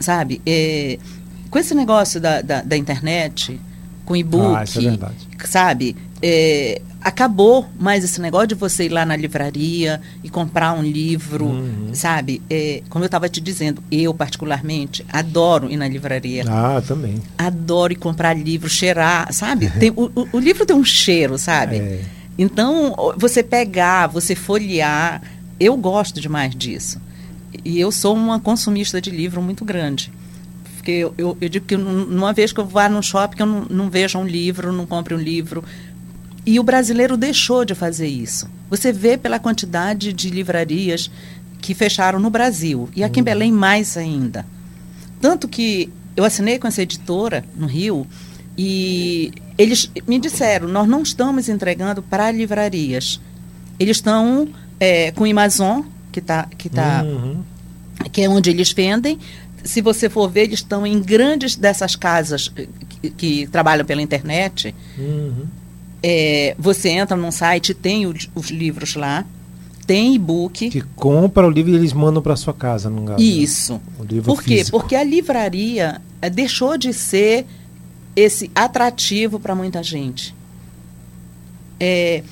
Sabe? 0.00 0.40
É, 0.46 0.98
com 1.50 1.58
esse 1.58 1.74
negócio 1.74 2.20
da, 2.20 2.42
da, 2.42 2.62
da 2.62 2.76
internet, 2.76 3.60
com 4.04 4.14
e-book, 4.14 4.56
ah, 4.56 4.62
é 4.62 5.46
sabe? 5.46 5.96
É, 6.26 6.80
acabou 7.02 7.66
mais 7.78 8.02
esse 8.02 8.18
negócio 8.18 8.48
de 8.48 8.54
você 8.54 8.86
ir 8.86 8.88
lá 8.88 9.04
na 9.04 9.14
livraria 9.14 10.00
e 10.22 10.30
comprar 10.30 10.72
um 10.72 10.82
livro, 10.82 11.44
uhum. 11.44 11.90
sabe? 11.92 12.40
É, 12.48 12.82
como 12.88 13.04
eu 13.04 13.06
estava 13.06 13.28
te 13.28 13.42
dizendo, 13.42 13.84
eu 13.92 14.14
particularmente 14.14 15.04
adoro 15.12 15.70
ir 15.70 15.76
na 15.76 15.86
livraria. 15.86 16.44
Ah, 16.48 16.80
também. 16.80 17.20
Adoro 17.36 17.92
ir 17.92 17.96
comprar 17.96 18.32
livro, 18.32 18.70
cheirar, 18.70 19.30
sabe? 19.34 19.68
Tem, 19.78 19.90
o, 19.90 20.10
o, 20.14 20.28
o, 20.32 20.38
livro 20.38 20.64
tem 20.64 20.74
um 20.74 20.84
cheiro, 20.84 21.36
sabe? 21.36 21.76
É. 21.76 22.00
Então, 22.38 22.94
você 23.18 23.42
pegar, 23.42 24.06
você 24.06 24.34
folhear, 24.34 25.20
eu 25.60 25.76
gosto 25.76 26.22
demais 26.22 26.54
disso. 26.54 26.98
E 27.62 27.78
eu 27.78 27.92
sou 27.92 28.16
uma 28.16 28.40
consumista 28.40 28.98
de 28.98 29.10
livro 29.10 29.42
muito 29.42 29.62
grande. 29.62 30.10
Porque 30.76 30.90
eu, 30.90 31.14
eu, 31.16 31.36
eu 31.40 31.48
digo 31.48 31.66
que 31.66 31.76
numa 31.76 32.32
vez 32.32 32.52
que 32.52 32.60
eu 32.60 32.66
vá 32.66 32.88
no 32.88 33.02
shopping, 33.02 33.40
eu 33.40 33.46
não, 33.46 33.66
não 33.70 33.90
vejo 33.90 34.18
um 34.18 34.26
livro, 34.26 34.72
não 34.72 34.84
compre 34.84 35.14
um 35.14 35.18
livro, 35.18 35.64
e 36.46 36.60
o 36.60 36.62
brasileiro 36.62 37.16
deixou 37.16 37.64
de 37.64 37.74
fazer 37.74 38.06
isso. 38.06 38.48
Você 38.68 38.92
vê 38.92 39.16
pela 39.16 39.38
quantidade 39.38 40.12
de 40.12 40.28
livrarias 40.28 41.10
que 41.60 41.74
fecharam 41.74 42.18
no 42.18 42.28
Brasil. 42.28 42.88
E 42.94 43.02
aqui 43.02 43.20
em 43.20 43.22
uhum. 43.22 43.24
Belém, 43.24 43.52
mais 43.52 43.96
ainda. 43.96 44.44
Tanto 45.20 45.48
que 45.48 45.90
eu 46.14 46.24
assinei 46.24 46.58
com 46.58 46.68
essa 46.68 46.82
editora 46.82 47.44
no 47.56 47.66
Rio 47.66 48.06
e 48.58 49.32
eles 49.56 49.90
me 50.06 50.18
disseram: 50.18 50.68
nós 50.68 50.86
não 50.86 51.02
estamos 51.02 51.48
entregando 51.48 52.02
para 52.02 52.30
livrarias. 52.30 53.20
Eles 53.78 53.96
estão 53.96 54.48
é, 54.78 55.10
com 55.12 55.24
o 55.24 55.30
Amazon, 55.30 55.82
que, 56.12 56.20
tá, 56.20 56.46
que, 56.58 56.68
tá, 56.68 57.02
uhum. 57.02 57.42
que 58.12 58.20
é 58.20 58.28
onde 58.28 58.50
eles 58.50 58.70
vendem. 58.70 59.18
Se 59.64 59.80
você 59.80 60.10
for 60.10 60.28
ver, 60.28 60.42
eles 60.42 60.58
estão 60.58 60.86
em 60.86 61.00
grandes 61.00 61.56
dessas 61.56 61.96
casas 61.96 62.52
que, 63.00 63.10
que 63.10 63.46
trabalham 63.46 63.86
pela 63.86 64.02
internet. 64.02 64.74
Uhum 64.98 65.46
é, 66.06 66.54
você 66.58 66.90
entra 66.90 67.16
num 67.16 67.32
site, 67.32 67.72
tem 67.72 68.04
o, 68.04 68.14
os 68.34 68.50
livros 68.50 68.94
lá, 68.94 69.24
tem 69.86 70.14
e-book. 70.14 70.68
Que 70.68 70.82
compra 70.82 71.46
o 71.46 71.50
livro 71.50 71.72
e 71.72 71.74
eles 71.74 71.94
mandam 71.94 72.22
para 72.22 72.36
sua 72.36 72.52
casa, 72.52 72.90
não 72.90 73.04
né? 73.04 73.16
Isso. 73.18 73.80
O 73.98 74.04
livro 74.04 74.34
Por 74.34 74.42
quê? 74.42 74.58
Físico. 74.58 74.78
Porque 74.78 74.94
a 74.94 75.02
livraria 75.02 76.02
é, 76.20 76.28
deixou 76.28 76.76
de 76.76 76.92
ser 76.92 77.46
esse 78.14 78.50
atrativo 78.54 79.40
para 79.40 79.54
muita 79.54 79.82
gente. 79.82 80.34
É, 81.80 82.22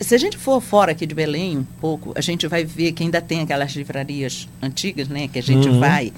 se 0.00 0.12
a 0.16 0.18
gente 0.18 0.36
for 0.36 0.60
fora 0.60 0.90
aqui 0.90 1.06
de 1.06 1.14
Belém 1.14 1.58
um 1.58 1.64
pouco, 1.80 2.12
a 2.16 2.20
gente 2.20 2.48
vai 2.48 2.64
ver 2.64 2.90
que 2.90 3.04
ainda 3.04 3.20
tem 3.20 3.42
aquelas 3.42 3.70
livrarias 3.74 4.48
antigas, 4.60 5.06
né? 5.06 5.28
Que 5.28 5.38
a 5.38 5.42
gente 5.42 5.68
uhum. 5.68 5.78
vai 5.78 6.12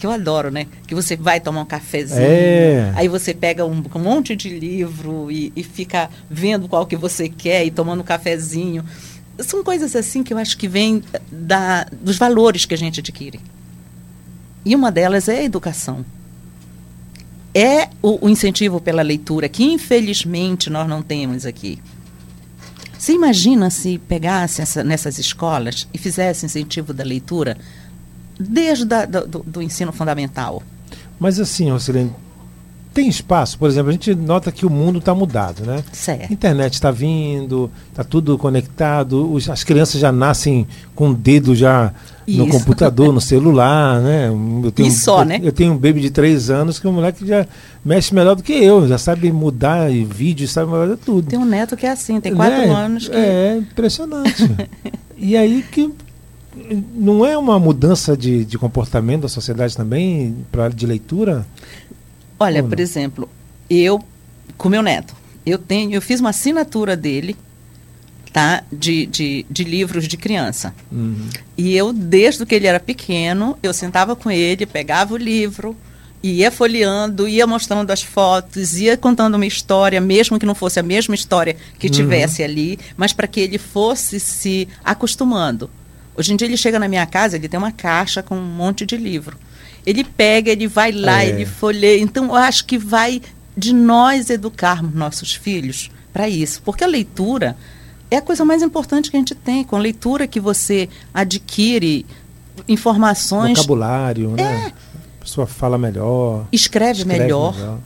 que 0.00 0.06
eu 0.06 0.10
adoro, 0.10 0.50
né? 0.50 0.66
Que 0.86 0.94
você 0.94 1.14
vai 1.14 1.38
tomar 1.38 1.60
um 1.60 1.66
cafezinho, 1.66 2.22
é. 2.22 2.90
aí 2.96 3.06
você 3.06 3.34
pega 3.34 3.66
um, 3.66 3.84
um 3.94 3.98
monte 3.98 4.34
de 4.34 4.48
livro 4.48 5.30
e, 5.30 5.52
e, 5.54 5.62
fica 5.62 6.08
vendo 6.28 6.66
qual 6.66 6.86
que 6.86 6.96
você 6.96 7.28
quer 7.28 7.66
e 7.66 7.70
tomando 7.70 8.00
um 8.00 8.04
cafezinho. 8.04 8.82
São 9.40 9.62
coisas 9.62 9.94
assim 9.94 10.22
que 10.22 10.32
eu 10.32 10.38
acho 10.38 10.56
que 10.56 10.66
vêm 10.66 11.02
da, 11.30 11.84
dos 11.92 12.16
valores 12.16 12.64
que 12.64 12.72
a 12.72 12.78
gente 12.78 13.00
adquire. 13.00 13.38
E 14.64 14.74
uma 14.74 14.90
delas 14.90 15.28
é 15.28 15.40
a 15.40 15.42
educação. 15.42 16.02
É 17.54 17.88
o, 18.00 18.26
o 18.26 18.28
incentivo 18.30 18.80
pela 18.80 19.02
leitura, 19.02 19.50
que 19.50 19.64
infelizmente 19.64 20.70
nós 20.70 20.88
não 20.88 21.02
temos 21.02 21.44
aqui. 21.44 21.78
Você 22.98 23.12
imagina 23.12 23.68
se 23.68 23.98
pegasse 23.98 24.62
essa, 24.62 24.82
nessas 24.82 25.18
escolas 25.18 25.86
e 25.92 25.98
fizesse 25.98 26.46
incentivo 26.46 26.94
da 26.94 27.04
leitura? 27.04 27.58
Desde 28.40 28.84
da, 28.84 29.04
do, 29.04 29.40
do, 29.40 29.62
ensino 29.62 29.92
fundamental. 29.92 30.62
Mas 31.18 31.38
assim, 31.38 31.70
Rosilene, 31.70 32.12
tem 32.92 33.08
espaço? 33.08 33.58
Por 33.58 33.68
exemplo, 33.68 33.90
a 33.90 33.92
gente 33.92 34.14
nota 34.14 34.50
que 34.50 34.66
o 34.66 34.70
mundo 34.70 34.98
está 34.98 35.14
mudado, 35.14 35.64
né? 35.64 35.84
Certo. 35.92 36.30
A 36.30 36.32
internet 36.32 36.74
está 36.74 36.90
vindo, 36.90 37.70
está 37.88 38.02
tudo 38.02 38.36
conectado, 38.36 39.32
os, 39.32 39.48
as 39.48 39.62
crianças 39.62 40.00
já 40.00 40.10
nascem 40.10 40.66
com 40.94 41.10
o 41.10 41.14
dedo 41.14 41.54
já 41.54 41.92
Isso. 42.26 42.38
no 42.38 42.48
computador, 42.48 43.12
no 43.12 43.20
celular, 43.22 44.00
né? 44.00 44.28
Eu 44.64 44.72
tenho, 44.72 44.88
e 44.88 44.90
só, 44.90 45.20
eu, 45.20 45.24
né? 45.26 45.40
Eu 45.42 45.52
tenho 45.52 45.72
um 45.72 45.78
baby 45.78 46.00
de 46.00 46.10
três 46.10 46.50
anos 46.50 46.80
que 46.80 46.88
o 46.88 46.92
moleque 46.92 47.24
já 47.26 47.46
mexe 47.84 48.14
melhor 48.14 48.34
do 48.34 48.42
que 48.42 48.52
eu, 48.52 48.88
já 48.88 48.98
sabe 48.98 49.30
mudar 49.30 49.88
vídeo, 49.90 50.48
sabe 50.48 50.70
mudar 50.70 50.96
tudo. 50.96 51.28
Tem 51.28 51.38
um 51.38 51.44
neto 51.44 51.76
que 51.76 51.86
é 51.86 51.90
assim, 51.90 52.20
tem 52.20 52.34
quatro 52.34 52.58
né? 52.58 52.70
anos. 52.70 53.06
Que... 53.06 53.16
É, 53.16 53.56
impressionante. 53.58 54.50
e 55.16 55.36
aí 55.36 55.62
que 55.70 55.92
não 56.94 57.24
é 57.24 57.36
uma 57.38 57.58
mudança 57.58 58.16
de, 58.16 58.44
de 58.44 58.58
comportamento 58.58 59.22
da 59.22 59.28
sociedade 59.28 59.76
também 59.76 60.36
para 60.50 60.68
de 60.68 60.86
leitura? 60.86 61.46
Olha, 62.38 62.62
por 62.62 62.80
exemplo, 62.80 63.28
eu 63.68 64.02
com 64.56 64.68
meu 64.68 64.82
neto, 64.82 65.14
eu 65.46 65.58
tenho, 65.58 65.92
eu 65.92 66.02
fiz 66.02 66.20
uma 66.20 66.30
assinatura 66.30 66.96
dele, 66.96 67.34
tá, 68.32 68.62
de, 68.70 69.06
de, 69.06 69.46
de 69.48 69.64
livros 69.64 70.06
de 70.06 70.16
criança. 70.16 70.74
Uhum. 70.92 71.28
E 71.56 71.74
eu 71.74 71.92
desde 71.92 72.44
que 72.44 72.54
ele 72.54 72.66
era 72.66 72.78
pequeno, 72.78 73.58
eu 73.62 73.72
sentava 73.72 74.14
com 74.14 74.30
ele, 74.30 74.66
pegava 74.66 75.14
o 75.14 75.16
livro, 75.16 75.74
ia 76.22 76.50
folheando, 76.50 77.26
ia 77.26 77.46
mostrando 77.46 77.90
as 77.90 78.02
fotos, 78.02 78.78
ia 78.78 78.96
contando 78.96 79.36
uma 79.36 79.46
história, 79.46 80.00
mesmo 80.00 80.38
que 80.38 80.46
não 80.46 80.54
fosse 80.54 80.78
a 80.78 80.82
mesma 80.82 81.14
história 81.14 81.56
que 81.78 81.86
uhum. 81.86 81.92
tivesse 81.92 82.42
ali, 82.42 82.78
mas 82.96 83.12
para 83.12 83.26
que 83.26 83.40
ele 83.40 83.58
fosse 83.58 84.20
se 84.20 84.68
acostumando. 84.84 85.70
Hoje 86.16 86.32
em 86.32 86.36
dia 86.36 86.46
ele 86.46 86.56
chega 86.56 86.78
na 86.78 86.88
minha 86.88 87.06
casa, 87.06 87.36
ele 87.36 87.48
tem 87.48 87.58
uma 87.58 87.72
caixa 87.72 88.22
com 88.22 88.36
um 88.36 88.42
monte 88.42 88.84
de 88.84 88.96
livro. 88.96 89.36
Ele 89.86 90.04
pega, 90.04 90.50
ele 90.50 90.66
vai 90.66 90.92
lá, 90.92 91.22
é. 91.24 91.28
ele 91.28 91.46
folheia. 91.46 92.00
Então, 92.00 92.26
eu 92.26 92.34
acho 92.34 92.64
que 92.66 92.76
vai 92.76 93.22
de 93.56 93.72
nós 93.72 94.30
educarmos 94.30 94.94
nossos 94.94 95.34
filhos 95.34 95.90
para 96.12 96.28
isso. 96.28 96.62
Porque 96.62 96.84
a 96.84 96.86
leitura 96.86 97.56
é 98.10 98.16
a 98.16 98.22
coisa 98.22 98.44
mais 98.44 98.62
importante 98.62 99.10
que 99.10 99.16
a 99.16 99.20
gente 99.20 99.34
tem. 99.34 99.64
Com 99.64 99.76
a 99.76 99.78
leitura 99.78 100.26
que 100.26 100.40
você 100.40 100.88
adquire 101.14 102.04
informações. 102.68 103.58
Vocabulário, 103.58 104.30
né? 104.30 104.42
é. 104.42 104.44
né? 104.44 104.72
A 105.18 105.24
pessoa 105.24 105.46
fala 105.46 105.78
melhor. 105.78 106.46
Escreve, 106.52 107.00
escreve 107.00 107.22
melhor. 107.22 107.54
melhor. 107.54 107.78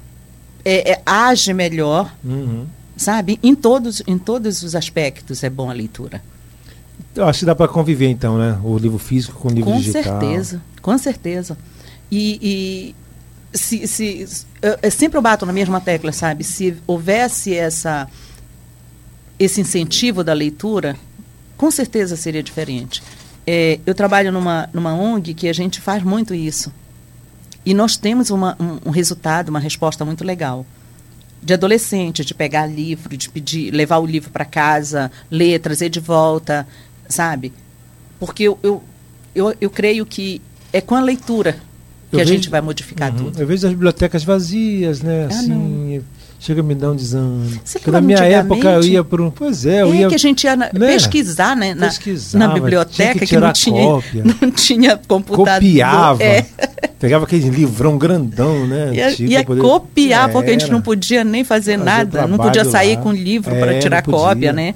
É, 0.64 0.92
é, 0.92 1.02
age 1.04 1.52
melhor. 1.52 2.12
Uhum. 2.24 2.66
Sabe? 2.96 3.38
Em 3.42 3.54
todos, 3.54 4.02
em 4.06 4.16
todos 4.16 4.62
os 4.62 4.74
aspectos 4.74 5.42
é 5.42 5.50
bom 5.50 5.68
a 5.68 5.72
leitura. 5.72 6.22
Eu 7.14 7.26
acho 7.26 7.40
que 7.40 7.44
dá 7.44 7.54
para 7.54 7.68
conviver 7.68 8.08
então, 8.08 8.36
né? 8.36 8.58
O 8.64 8.76
livro 8.76 8.98
físico 8.98 9.38
com 9.38 9.48
o 9.48 9.50
livro 9.50 9.70
com 9.70 9.78
digital. 9.78 10.02
Com 10.02 10.20
certeza, 10.20 10.62
com 10.82 10.98
certeza. 10.98 11.58
E, 12.10 12.94
e 13.52 13.56
se, 13.56 13.86
se, 13.86 14.46
eu, 14.60 14.90
sempre 14.90 15.16
eu 15.16 15.22
bato 15.22 15.46
na 15.46 15.52
mesma 15.52 15.80
tecla, 15.80 16.12
sabe? 16.12 16.42
Se 16.42 16.76
houvesse 16.86 17.54
essa, 17.54 18.08
esse 19.38 19.60
incentivo 19.60 20.24
da 20.24 20.32
leitura, 20.32 20.96
com 21.56 21.70
certeza 21.70 22.16
seria 22.16 22.42
diferente. 22.42 23.02
É, 23.46 23.78
eu 23.86 23.94
trabalho 23.94 24.32
numa, 24.32 24.68
numa 24.72 24.94
ONG 24.94 25.34
que 25.34 25.48
a 25.48 25.52
gente 25.52 25.80
faz 25.80 26.02
muito 26.02 26.34
isso. 26.34 26.72
E 27.64 27.72
nós 27.72 27.96
temos 27.96 28.30
uma, 28.30 28.56
um, 28.60 28.88
um 28.88 28.90
resultado, 28.90 29.50
uma 29.50 29.60
resposta 29.60 30.04
muito 30.04 30.24
legal 30.24 30.66
de 31.44 31.52
adolescente, 31.52 32.24
de 32.24 32.32
pegar 32.32 32.66
livro, 32.66 33.14
de 33.18 33.28
pedir, 33.28 33.70
levar 33.70 33.98
o 33.98 34.06
livro 34.06 34.30
para 34.30 34.46
casa, 34.46 35.12
ler, 35.30 35.60
trazer 35.60 35.90
de 35.90 36.00
volta 36.00 36.66
sabe? 37.08 37.52
Porque 38.18 38.44
eu, 38.44 38.58
eu, 38.62 38.82
eu, 39.34 39.54
eu 39.60 39.70
creio 39.70 40.04
que 40.06 40.40
é 40.72 40.80
com 40.80 40.94
a 40.94 41.00
leitura 41.00 41.52
que 42.10 42.16
Eu 42.16 42.20
a 42.20 42.22
vejo- 42.22 42.34
gente 42.34 42.48
vai 42.50 42.60
modificar 42.60 43.10
Uhum. 43.12 43.16
tudo. 43.24 43.40
Eu 43.40 43.46
vejo 43.46 43.66
as 43.66 43.72
bibliotecas 43.72 44.22
vazias, 44.24 45.02
né? 45.02 45.24
Ah, 45.24 45.34
assim, 45.34 46.02
chega 46.38 46.60
a 46.60 46.64
me 46.64 46.74
dar 46.74 46.92
um 46.92 46.96
desânimo. 46.96 47.60
Você 47.64 47.78
Porque 47.78 47.90
na 47.90 48.00
minha 48.00 48.18
época 48.18 48.70
eu 48.72 48.84
ia 48.84 49.02
por 49.04 49.20
um. 49.20 49.30
Pois 49.30 49.66
é, 49.66 49.82
eu 49.82 49.92
é 49.92 49.96
ia. 49.96 50.08
que 50.08 50.14
a 50.14 50.18
gente 50.18 50.44
ia 50.44 50.54
na- 50.56 50.70
né? 50.72 50.92
pesquisar 50.92 51.56
né, 51.56 51.74
na, 51.74 51.90
na 52.34 52.48
biblioteca 52.48 53.26
tinha 53.26 53.26
que 53.26 53.36
não 53.36 53.52
tinha, 53.52 53.82
cópia. 53.82 54.24
não 54.40 54.50
tinha 54.50 54.96
computador. 55.08 55.54
copiava. 55.54 56.22
É, 56.22 56.46
Pegava 57.00 57.24
aquele 57.24 57.50
livrão 57.50 57.98
grandão, 57.98 58.66
né? 58.66 58.94
ia, 58.94 59.08
antigo, 59.08 59.30
ia 59.30 59.44
poder- 59.44 59.60
copiar, 59.60 60.30
porque 60.30 60.50
a 60.50 60.52
gente 60.52 60.70
não 60.70 60.80
podia 60.80 61.22
nem 61.24 61.42
fazer, 61.44 61.72
Fazer 61.78 61.84
nada, 61.84 62.26
não 62.26 62.38
podia 62.38 62.64
sair 62.64 62.96
lá. 62.96 63.02
com 63.02 63.12
livro 63.12 63.54
É, 63.54 63.58
para 63.60 63.78
tirar 63.78 64.02
cópia, 64.02 64.52
né? 64.52 64.74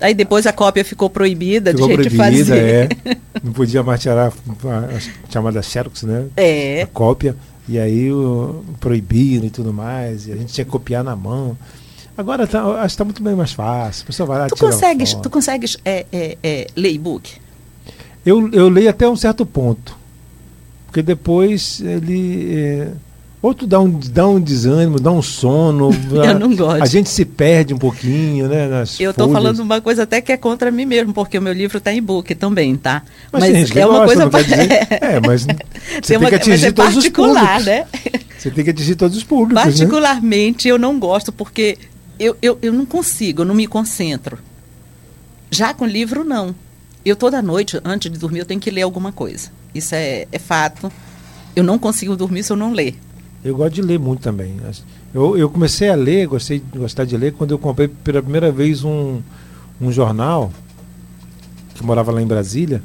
Aí 0.00 0.12
depois 0.14 0.46
a 0.46 0.52
cópia 0.52 0.84
ficou 0.84 1.08
proibida 1.08 1.70
Ficou 1.70 1.88
de 1.88 2.02
gente 2.04 2.16
proibida, 2.16 2.54
fazer. 2.54 2.98
é. 3.04 3.16
Não 3.42 3.52
podia 3.52 3.82
mais 3.82 4.00
tirar 4.00 4.28
a, 4.28 5.30
chamada 5.30 5.62
Xerox, 5.62 6.02
né? 6.02 6.26
É. 6.36 6.82
A 6.82 6.86
cópia. 6.86 7.34
E 7.68 7.78
aí 7.78 8.12
o, 8.12 8.64
proibiram 8.78 9.46
e 9.46 9.50
tudo 9.50 9.72
mais. 9.72 10.26
E 10.26 10.32
a 10.32 10.36
gente 10.36 10.52
tinha 10.52 10.64
que 10.64 10.70
copiar 10.70 11.02
na 11.02 11.16
mão. 11.16 11.56
Agora 12.16 12.46
tá, 12.46 12.62
acho 12.62 12.80
que 12.80 12.86
está 12.86 13.04
muito 13.04 13.22
bem 13.22 13.34
mais 13.34 13.52
fácil. 13.52 14.04
A 14.04 14.06
pessoa 14.06 14.26
vai 14.26 14.38
lá 14.38 14.46
Tu 14.48 14.56
consegues, 14.56 15.14
tu 15.14 15.30
consegues 15.30 15.76
é, 15.84 16.06
é, 16.12 16.38
é, 16.42 16.66
ler 16.76 16.92
e-book? 16.92 17.32
Eu, 18.24 18.50
eu 18.52 18.68
leio 18.68 18.88
até 18.88 19.08
um 19.08 19.16
certo 19.16 19.44
ponto. 19.44 19.96
Porque 20.86 21.02
depois 21.02 21.80
ele. 21.80 22.56
é, 22.58 22.88
ou 23.46 23.54
tu 23.54 23.66
dá 23.66 23.80
um, 23.80 23.90
dá 24.12 24.26
um 24.28 24.40
desânimo, 24.40 24.98
dá 25.00 25.10
um 25.10 25.22
sono. 25.22 25.90
a- 26.22 26.26
Eu 26.26 26.38
não 26.38 26.54
gosto. 26.54 26.82
A 26.82 26.86
gente 26.86 27.08
se 27.08 27.24
perde 27.24 27.72
um 27.74 27.78
pouquinho, 27.78 28.48
né? 28.48 28.66
Nas 28.68 28.98
Eu 29.00 29.10
estou 29.12 29.30
falando 29.30 29.60
uma 29.60 29.80
coisa 29.80 30.02
até 30.02 30.20
que 30.20 30.32
é 30.32 30.36
contra 30.36 30.70
mim 30.70 30.84
mesmo, 30.84 31.12
porque 31.12 31.38
o 31.38 31.42
meu 31.42 31.52
livro 31.52 31.78
está 31.78 31.92
em 31.92 31.98
e-book 31.98 32.34
também, 32.34 32.76
tá? 32.76 33.02
Mas, 33.32 33.44
tem 33.44 33.54
gente 33.54 33.72
que 33.72 33.80
é 33.80 33.86
uma 33.86 34.06
gosta, 34.06 34.28
coisa 34.30 34.42
dizer- 34.44 34.88
É, 34.90 35.20
mas 35.24 35.42
você 35.42 35.46
Tem 35.46 36.00
tem, 36.02 36.16
uma- 36.18 36.28
que 36.28 36.36
mas 36.36 36.40
atingir 36.48 36.66
é 36.66 36.72
todos 36.72 36.96
os 36.96 37.08
públicos. 37.08 37.64
né? 37.64 37.86
Você 38.38 38.50
tem 38.50 38.64
que 38.64 38.70
atingir 38.70 38.94
todos 38.96 39.16
os 39.16 39.24
públicos. 39.24 39.54
né? 39.64 39.70
Particularmente 39.70 40.68
eu 40.68 40.78
não 40.78 40.98
gosto 40.98 41.32
porque 41.32 41.78
eu, 42.18 42.36
eu, 42.42 42.58
eu 42.62 42.72
não 42.72 42.84
consigo, 42.86 43.42
eu 43.42 43.46
não 43.46 43.54
me 43.54 43.66
concentro. 43.66 44.38
Já 45.50 45.72
com 45.72 45.86
livro, 45.86 46.24
não. 46.24 46.54
Eu 47.04 47.14
toda 47.14 47.40
noite, 47.40 47.80
antes 47.84 48.10
de 48.10 48.18
dormir, 48.18 48.40
eu 48.40 48.44
tenho 48.44 48.60
que 48.60 48.70
ler 48.70 48.82
alguma 48.82 49.12
coisa. 49.12 49.48
Isso 49.74 49.94
é, 49.94 50.26
é 50.32 50.38
fato. 50.38 50.90
Eu 51.54 51.62
não 51.62 51.78
consigo 51.78 52.16
dormir 52.16 52.42
se 52.42 52.52
eu 52.52 52.56
não 52.56 52.72
ler. 52.72 52.96
Eu 53.46 53.56
gosto 53.56 53.74
de 53.74 53.82
ler 53.82 53.98
muito 53.98 54.20
também. 54.20 54.56
Eu, 55.14 55.36
eu 55.38 55.48
comecei 55.48 55.88
a 55.88 55.94
ler, 55.94 56.26
gostei 56.26 56.58
de 56.60 56.78
gostar 56.78 57.04
de 57.04 57.16
ler 57.16 57.32
quando 57.32 57.52
eu 57.52 57.58
comprei 57.58 57.86
pela 57.88 58.20
primeira 58.22 58.50
vez 58.50 58.82
um, 58.84 59.20
um 59.80 59.92
jornal 59.92 60.52
que 61.74 61.84
morava 61.84 62.10
lá 62.10 62.20
em 62.20 62.26
Brasília, 62.26 62.82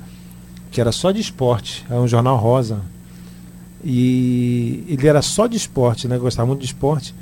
que 0.69 0.79
era 0.79 0.91
só 0.91 1.11
de 1.11 1.19
esporte, 1.19 1.85
era 1.89 1.99
um 1.99 2.07
jornal 2.07 2.37
rosa. 2.37 2.79
E 3.83 4.83
ele 4.87 5.07
era 5.07 5.21
só 5.21 5.47
de 5.47 5.57
esporte, 5.57 6.07
né? 6.07 6.15
Eu 6.17 6.21
gostava 6.21 6.47
muito 6.47 6.59
de 6.59 6.65
esporte. 6.67 7.15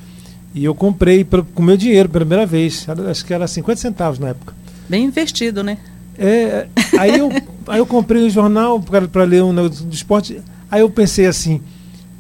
E 0.53 0.63
eu 0.65 0.75
comprei 0.75 1.23
pelo- 1.23 1.45
com 1.45 1.61
meu 1.63 1.77
dinheiro 1.77 2.09
pela 2.09 2.25
primeira 2.25 2.45
vez. 2.45 2.85
Era- 2.87 3.09
acho 3.11 3.23
que 3.25 3.33
era 3.33 3.47
50 3.47 3.79
centavos 3.79 4.19
na 4.19 4.29
época. 4.29 4.53
Bem 4.89 5.05
investido, 5.05 5.63
né? 5.63 5.77
É, 6.17 6.67
aí, 6.97 7.17
eu, 7.17 7.29
aí 7.67 7.79
eu 7.79 7.85
comprei 7.85 8.23
o 8.23 8.29
jornal 8.29 8.81
para 8.81 9.23
ler 9.23 9.43
um 9.43 9.53
negócio 9.53 9.85
do 9.85 9.93
esporte. 9.93 10.41
Aí 10.69 10.81
eu 10.81 10.89
pensei 10.89 11.25
assim, 11.27 11.61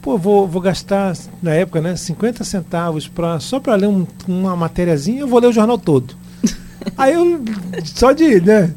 pô, 0.01 0.17
vou, 0.17 0.47
vou 0.47 0.61
gastar, 0.61 1.15
na 1.41 1.53
época, 1.53 1.81
né, 1.81 1.95
50 1.95 2.43
centavos 2.43 3.07
pra, 3.07 3.39
só 3.39 3.59
para 3.59 3.75
ler 3.75 3.87
um- 3.87 4.05
uma 4.27 4.55
matériazinha, 4.55 5.21
eu 5.21 5.27
vou 5.27 5.39
ler 5.39 5.47
o 5.47 5.53
jornal 5.53 5.77
todo. 5.77 6.15
Aí 6.97 7.13
eu, 7.13 7.41
só 7.83 8.11
de, 8.11 8.39
né, 8.41 8.73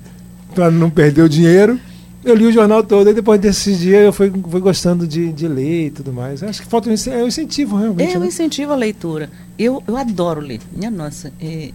para 0.55 0.71
não 0.71 0.91
perder 0.91 1.23
o 1.23 1.29
dinheiro, 1.29 1.79
eu 2.25 2.35
li 2.35 2.47
o 2.47 2.53
jornal 2.53 2.83
todo. 2.85 3.11
E 3.11 3.15
depois 3.15 3.41
desses 3.41 3.79
dias 3.81 4.03
eu 4.05 4.13
fui, 4.13 4.31
fui 4.49 4.61
gostando 4.61 5.07
de, 5.07 5.33
de 5.33 5.49
ler 5.49 5.87
e 5.87 5.91
tudo 5.91 6.13
mais. 6.13 6.43
Acho 6.43 6.63
que 6.63 6.69
falta 6.69 6.89
um, 6.89 6.95
é 6.95 7.25
um 7.25 7.27
incentivo, 7.29 7.77
realmente. 7.77 8.13
É, 8.13 8.17
eu 8.17 8.21
né? 8.21 8.27
incentivo 8.27 8.73
a 8.73 8.77
leitura. 8.77 9.29
Eu, 9.59 9.83
eu 9.87 9.97
adoro 9.97 10.41
ler. 10.41 10.61
Minha 10.73 10.91
nossa, 10.91 11.33
é, 11.41 11.71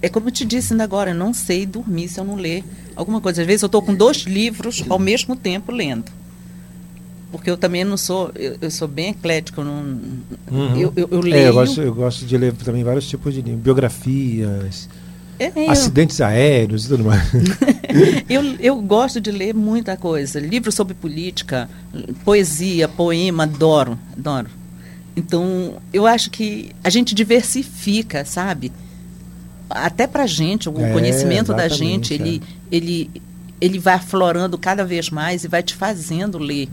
é 0.00 0.08
como 0.08 0.28
eu 0.28 0.32
te 0.32 0.44
disse 0.44 0.72
ainda 0.72 0.84
agora, 0.84 1.10
eu 1.10 1.14
não 1.14 1.34
sei 1.34 1.66
dormir 1.66 2.08
se 2.08 2.20
eu 2.20 2.24
não 2.24 2.36
ler 2.36 2.62
alguma 2.94 3.20
coisa. 3.20 3.40
Às 3.40 3.46
vezes 3.46 3.62
eu 3.62 3.66
estou 3.66 3.82
com 3.82 3.94
dois 3.94 4.18
livros 4.18 4.84
ao 4.88 4.98
mesmo 4.98 5.34
tempo 5.34 5.72
lendo. 5.72 6.04
Porque 7.30 7.50
eu 7.50 7.56
também 7.58 7.84
não 7.84 7.96
sou, 7.98 8.30
eu, 8.34 8.56
eu 8.60 8.70
sou 8.70 8.88
bem 8.88 9.10
eclético, 9.10 9.60
eu 9.60 9.64
não, 9.64 10.00
Uhum. 10.50 10.76
eu, 10.76 10.92
eu, 10.96 11.08
eu 11.10 11.18
É, 11.20 11.22
leio. 11.22 11.46
eu 11.48 11.54
gosto, 11.54 11.80
eu 11.82 11.94
gosto 11.94 12.24
de 12.24 12.38
ler 12.38 12.52
também 12.54 12.82
vários 12.82 13.06
tipos 13.06 13.34
de 13.34 13.42
livros, 13.42 13.62
biografias, 13.62 14.88
É, 15.38 15.52
acidentes 15.70 16.20
aéreos 16.20 16.86
e 16.86 16.88
tudo 16.88 17.04
mais. 17.04 17.22
Eu, 18.28 18.42
eu 18.60 18.76
gosto 18.82 19.18
de 19.20 19.30
ler 19.30 19.54
muita 19.54 19.96
coisa. 19.96 20.38
Livros 20.38 20.74
sobre 20.74 20.92
política, 20.94 21.68
poesia, 22.24 22.86
poema, 22.86 23.44
adoro, 23.44 23.98
adoro. 24.16 24.48
Então, 25.16 25.76
eu 25.92 26.06
acho 26.06 26.30
que 26.30 26.70
a 26.84 26.90
gente 26.90 27.14
diversifica, 27.14 28.24
sabe? 28.26 28.70
Até 29.70 30.06
pra 30.06 30.26
gente, 30.26 30.68
o 30.68 30.78
É, 30.78 30.92
conhecimento 30.92 31.54
da 31.54 31.66
gente, 31.68 32.12
ele, 32.14 32.42
ele, 32.70 33.10
ele 33.60 33.78
vai 33.78 33.94
aflorando 33.94 34.58
cada 34.58 34.84
vez 34.84 35.08
mais 35.10 35.44
e 35.44 35.48
vai 35.48 35.62
te 35.62 35.74
fazendo 35.74 36.36
ler. 36.38 36.68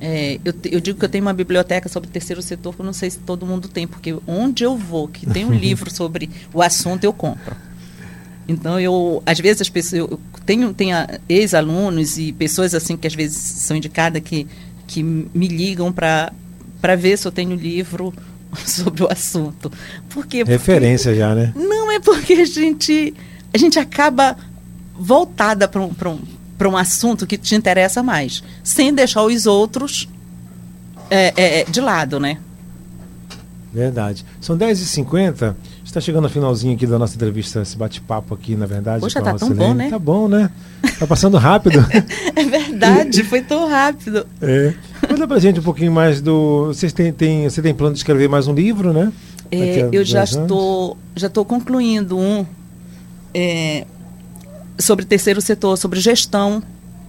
É, 0.00 0.38
eu, 0.44 0.52
eu 0.72 0.80
digo 0.80 0.98
que 0.98 1.04
eu 1.04 1.08
tenho 1.08 1.24
uma 1.24 1.32
biblioteca 1.32 1.88
sobre 1.88 2.08
o 2.08 2.12
terceiro 2.12 2.42
setor 2.42 2.74
que 2.74 2.80
eu 2.80 2.84
não 2.86 2.92
sei 2.92 3.10
se 3.10 3.18
todo 3.18 3.46
mundo 3.46 3.68
tem, 3.68 3.86
porque 3.86 4.14
onde 4.26 4.64
eu 4.64 4.76
vou, 4.76 5.08
que 5.08 5.24
tem 5.26 5.44
um 5.44 5.52
livro 5.54 5.90
sobre 5.92 6.28
o 6.52 6.60
assunto, 6.60 7.04
eu 7.04 7.12
compro. 7.12 7.56
Então, 8.46 8.78
eu, 8.78 9.22
às 9.24 9.38
vezes, 9.40 9.62
as 9.62 9.68
pessoas, 9.70 10.00
eu 10.10 10.20
tenho, 10.44 10.74
tenho 10.74 10.94
ex-alunos 11.28 12.18
e 12.18 12.32
pessoas 12.32 12.74
assim 12.74 12.96
que 12.96 13.06
às 13.06 13.14
vezes 13.14 13.36
são 13.38 13.74
indicadas 13.76 14.20
que, 14.22 14.46
que 14.86 15.02
me 15.02 15.48
ligam 15.48 15.90
para 15.90 16.30
ver 16.98 17.16
se 17.16 17.26
eu 17.26 17.32
tenho 17.32 17.54
livro 17.54 18.12
sobre 18.66 19.02
o 19.02 19.10
assunto. 19.10 19.72
Por 20.10 20.26
quê? 20.26 20.40
Porque- 20.40 20.52
Referência 20.52 21.14
já, 21.14 21.34
né? 21.34 21.52
não, 21.56 21.90
é 21.90 21.98
porque 22.00 22.34
a 22.34 22.44
gente, 22.44 23.14
a 23.52 23.56
gente 23.56 23.78
acaba 23.78 24.36
voltada 24.94 25.66
para 25.66 25.80
um, 25.80 25.94
pra 25.94 26.10
um, 26.10 26.18
pra 26.56 26.68
um 26.68 26.76
assunto 26.76 27.26
que 27.26 27.36
te 27.36 27.54
interessa 27.54 28.02
mais, 28.02 28.42
sem 28.62 28.92
deixar 28.92 29.22
os 29.22 29.46
outros 29.46 30.08
é, 31.10 31.32
é, 31.36 31.60
é, 31.60 31.64
de 31.64 31.80
lado, 31.80 32.18
né? 32.18 32.38
Verdade. 33.72 34.24
São 34.40 34.56
10h50. 34.56 35.54
Está 35.84 36.00
chegando 36.00 36.24
ao 36.24 36.30
finalzinho 36.30 36.74
aqui 36.74 36.86
da 36.86 36.98
nossa 36.98 37.14
entrevista, 37.16 37.62
esse 37.62 37.76
bate-papo 37.76 38.34
aqui, 38.34 38.54
na 38.54 38.66
verdade. 38.66 39.00
Poxa, 39.00 39.18
a 39.18 39.22
tá 39.22 39.34
tão 39.34 39.50
bom, 39.50 39.74
né? 39.74 39.90
Tá 39.90 39.98
bom, 39.98 40.28
né? 40.28 40.50
Tá 40.98 41.06
passando 41.06 41.36
rápido. 41.36 41.84
É 42.36 42.44
verdade, 42.44 43.22
foi 43.22 43.42
tão 43.42 43.68
rápido. 43.68 44.26
é. 44.42 44.74
Conta 45.06 45.26
pra 45.28 45.38
gente 45.38 45.60
um 45.60 45.62
pouquinho 45.62 45.92
mais 45.92 46.20
do. 46.20 46.66
Vocês 46.66 46.92
têm, 46.92 47.12
têm, 47.12 47.48
você 47.48 47.62
tem 47.62 47.72
plano 47.72 47.92
de 47.92 48.00
escrever 48.00 48.28
mais 48.28 48.48
um 48.48 48.52
livro, 48.54 48.92
né? 48.92 49.12
É, 49.52 49.82
a 49.82 49.88
eu 49.92 50.04
já 50.04 50.20
anos? 50.20 50.32
estou, 50.32 50.98
já 51.14 51.28
estou 51.28 51.44
concluindo 51.44 52.18
um 52.18 52.44
é, 53.32 53.86
sobre 54.84 55.04
terceiro 55.04 55.40
setor, 55.40 55.76
sobre 55.76 56.00
gestão 56.00 56.62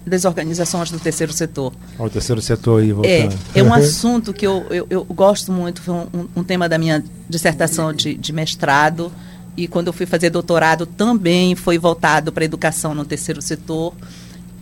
das 0.06 0.24
organizações 0.24 0.92
do 0.92 1.00
terceiro 1.00 1.34
setor. 1.34 1.74
O 1.98 2.10
terceiro 2.10 2.42
setor 2.42 2.82
aí 2.82 2.92
É, 2.92 2.94
voltando. 2.94 3.40
é 3.56 3.64
um 3.64 3.74
assunto 3.74 4.34
que 4.34 4.46
eu, 4.46 4.66
eu, 4.70 4.88
eu 4.90 5.04
gosto 5.06 5.52
muito, 5.52 5.82
foi 5.82 5.94
um, 5.96 6.28
um 6.36 6.44
tema 6.44 6.70
da 6.70 6.78
minha 6.78 7.04
dissertação 7.28 7.92
de, 7.92 8.14
de 8.14 8.32
mestrado, 8.32 9.12
e 9.58 9.68
quando 9.68 9.88
eu 9.88 9.94
fui 9.94 10.06
fazer 10.06 10.30
doutorado 10.30 10.86
também 10.86 11.56
foi 11.56 11.78
voltado 11.78 12.32
para 12.32 12.44
a 12.44 12.46
educação 12.46 12.94
no 12.94 13.06
terceiro 13.06 13.42
setor. 13.42 13.94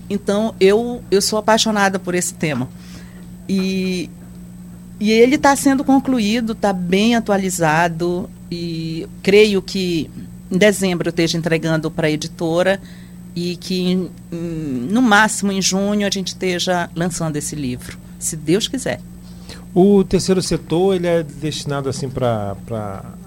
Então, 0.09 0.53
eu, 0.59 1.03
eu 1.09 1.21
sou 1.21 1.39
apaixonada 1.39 1.97
por 1.97 2.13
esse 2.13 2.33
tema. 2.35 2.69
E, 3.49 4.09
e 4.99 5.11
ele 5.11 5.35
está 5.35 5.55
sendo 5.55 5.83
concluído, 5.83 6.53
está 6.53 6.71
bem 6.71 7.15
atualizado, 7.15 8.29
e 8.51 9.07
creio 9.23 9.61
que 9.61 10.09
em 10.51 10.57
dezembro 10.57 11.07
eu 11.07 11.09
esteja 11.09 11.37
entregando 11.37 11.89
para 11.89 12.07
a 12.07 12.11
editora 12.11 12.79
e 13.35 13.55
que 13.55 13.79
em- 13.81 14.09
em- 14.31 14.87
no 14.91 15.01
máximo 15.01 15.51
em 15.51 15.61
junho 15.61 16.05
a 16.05 16.09
gente 16.09 16.27
esteja 16.29 16.89
lançando 16.95 17.35
esse 17.35 17.55
livro, 17.55 17.97
se 18.19 18.35
Deus 18.35 18.67
quiser. 18.67 18.99
O 19.73 20.03
terceiro 20.03 20.39
setor 20.41 20.95
ele 20.95 21.07
é 21.07 21.23
destinado 21.23 21.89
assim 21.89 22.07
para 22.07 22.55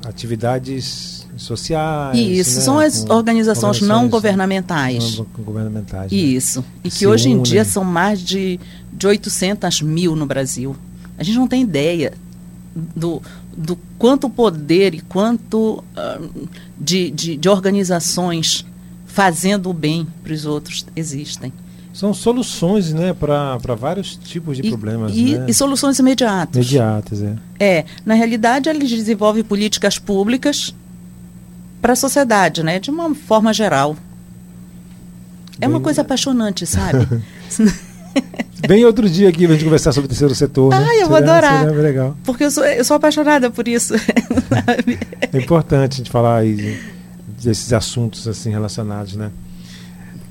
atividades 0.07 1.27
sociais. 1.37 2.17
Isso, 2.19 2.57
né? 2.59 2.65
são 2.65 2.79
as 2.79 3.05
Com 3.05 3.15
organizações 3.15 3.81
não 3.81 4.05
organizações 4.05 4.11
governamentais. 4.11 5.19
não 5.19 5.27
governamentais. 5.45 6.11
né? 6.13 6.17
Isso. 6.19 6.65
E 6.85 6.91
Se 6.91 6.99
que 7.01 7.07
hoje 7.07 7.29
em 7.29 7.33
unem. 7.33 7.43
dia 7.43 7.65
são 7.65 7.85
mais 7.85 8.21
de, 8.21 8.61
de 8.93 9.07
800 9.07 9.83
mil 9.83 10.15
no 10.17 10.25
Brasil. 10.25 10.77
A 11.19 11.23
gente 11.25 11.37
não 11.37 11.49
tem 11.49 11.63
ideia 11.63 12.13
do, 12.75 13.21
do 13.57 13.77
quanto 13.99 14.31
poder 14.31 14.95
e 14.95 15.01
quanto 15.01 15.83
ah, 15.97 16.21
de, 16.81 17.11
de, 17.11 17.37
de 17.37 17.49
organizações 17.49 18.65
fazendo 19.17 19.71
o 19.71 19.73
bem 19.73 20.07
para 20.23 20.35
os 20.35 20.45
outros 20.45 20.85
existem. 20.95 21.51
São 21.91 22.12
soluções, 22.12 22.93
né, 22.93 23.14
para 23.14 23.57
vários 23.75 24.14
tipos 24.14 24.59
de 24.59 24.67
e, 24.67 24.69
problemas, 24.69 25.12
e, 25.17 25.39
né? 25.39 25.47
e 25.49 25.55
soluções 25.55 25.99
imediatas. 25.99 26.55
Imediatas, 26.55 27.23
é. 27.23 27.35
É, 27.59 27.85
na 28.05 28.12
realidade, 28.12 28.69
eles 28.69 28.91
desenvolvem 28.91 29.43
políticas 29.43 29.99
públicas 29.99 30.75
para 31.81 31.95
a 31.95 31.97
sociedade, 31.97 32.62
né, 32.62 32.79
de 32.79 32.91
uma 32.91 33.14
forma 33.14 33.55
geral. 33.55 33.97
É 35.59 35.67
uma 35.67 35.81
coisa 35.81 36.03
apaixonante, 36.03 36.67
sabe? 36.67 37.09
Vem 38.69 38.85
outro 38.85 39.09
dia 39.09 39.31
aqui 39.31 39.47
pra 39.47 39.55
gente 39.55 39.64
conversar 39.64 39.93
sobre 39.93 40.05
o 40.05 40.09
terceiro 40.09 40.35
setor. 40.35 40.71
Né? 40.73 40.87
Ai, 40.91 41.03
eu 41.03 41.09
vou 41.09 41.17
adorar. 41.17 41.64
legal. 41.71 42.14
Porque 42.23 42.45
eu 42.45 42.51
sou, 42.51 42.67
eu 42.67 42.85
sou 42.85 42.99
apaixonada 42.99 43.51
por 43.51 43.67
isso. 43.67 43.95
É 45.33 45.39
importante 45.39 45.95
a 45.95 45.97
gente 45.97 46.11
falar 46.11 46.39
aí 46.39 46.55
de- 46.55 46.96
desses 47.47 47.73
assuntos 47.73 48.27
assim 48.27 48.51
relacionados, 48.51 49.15
né? 49.15 49.31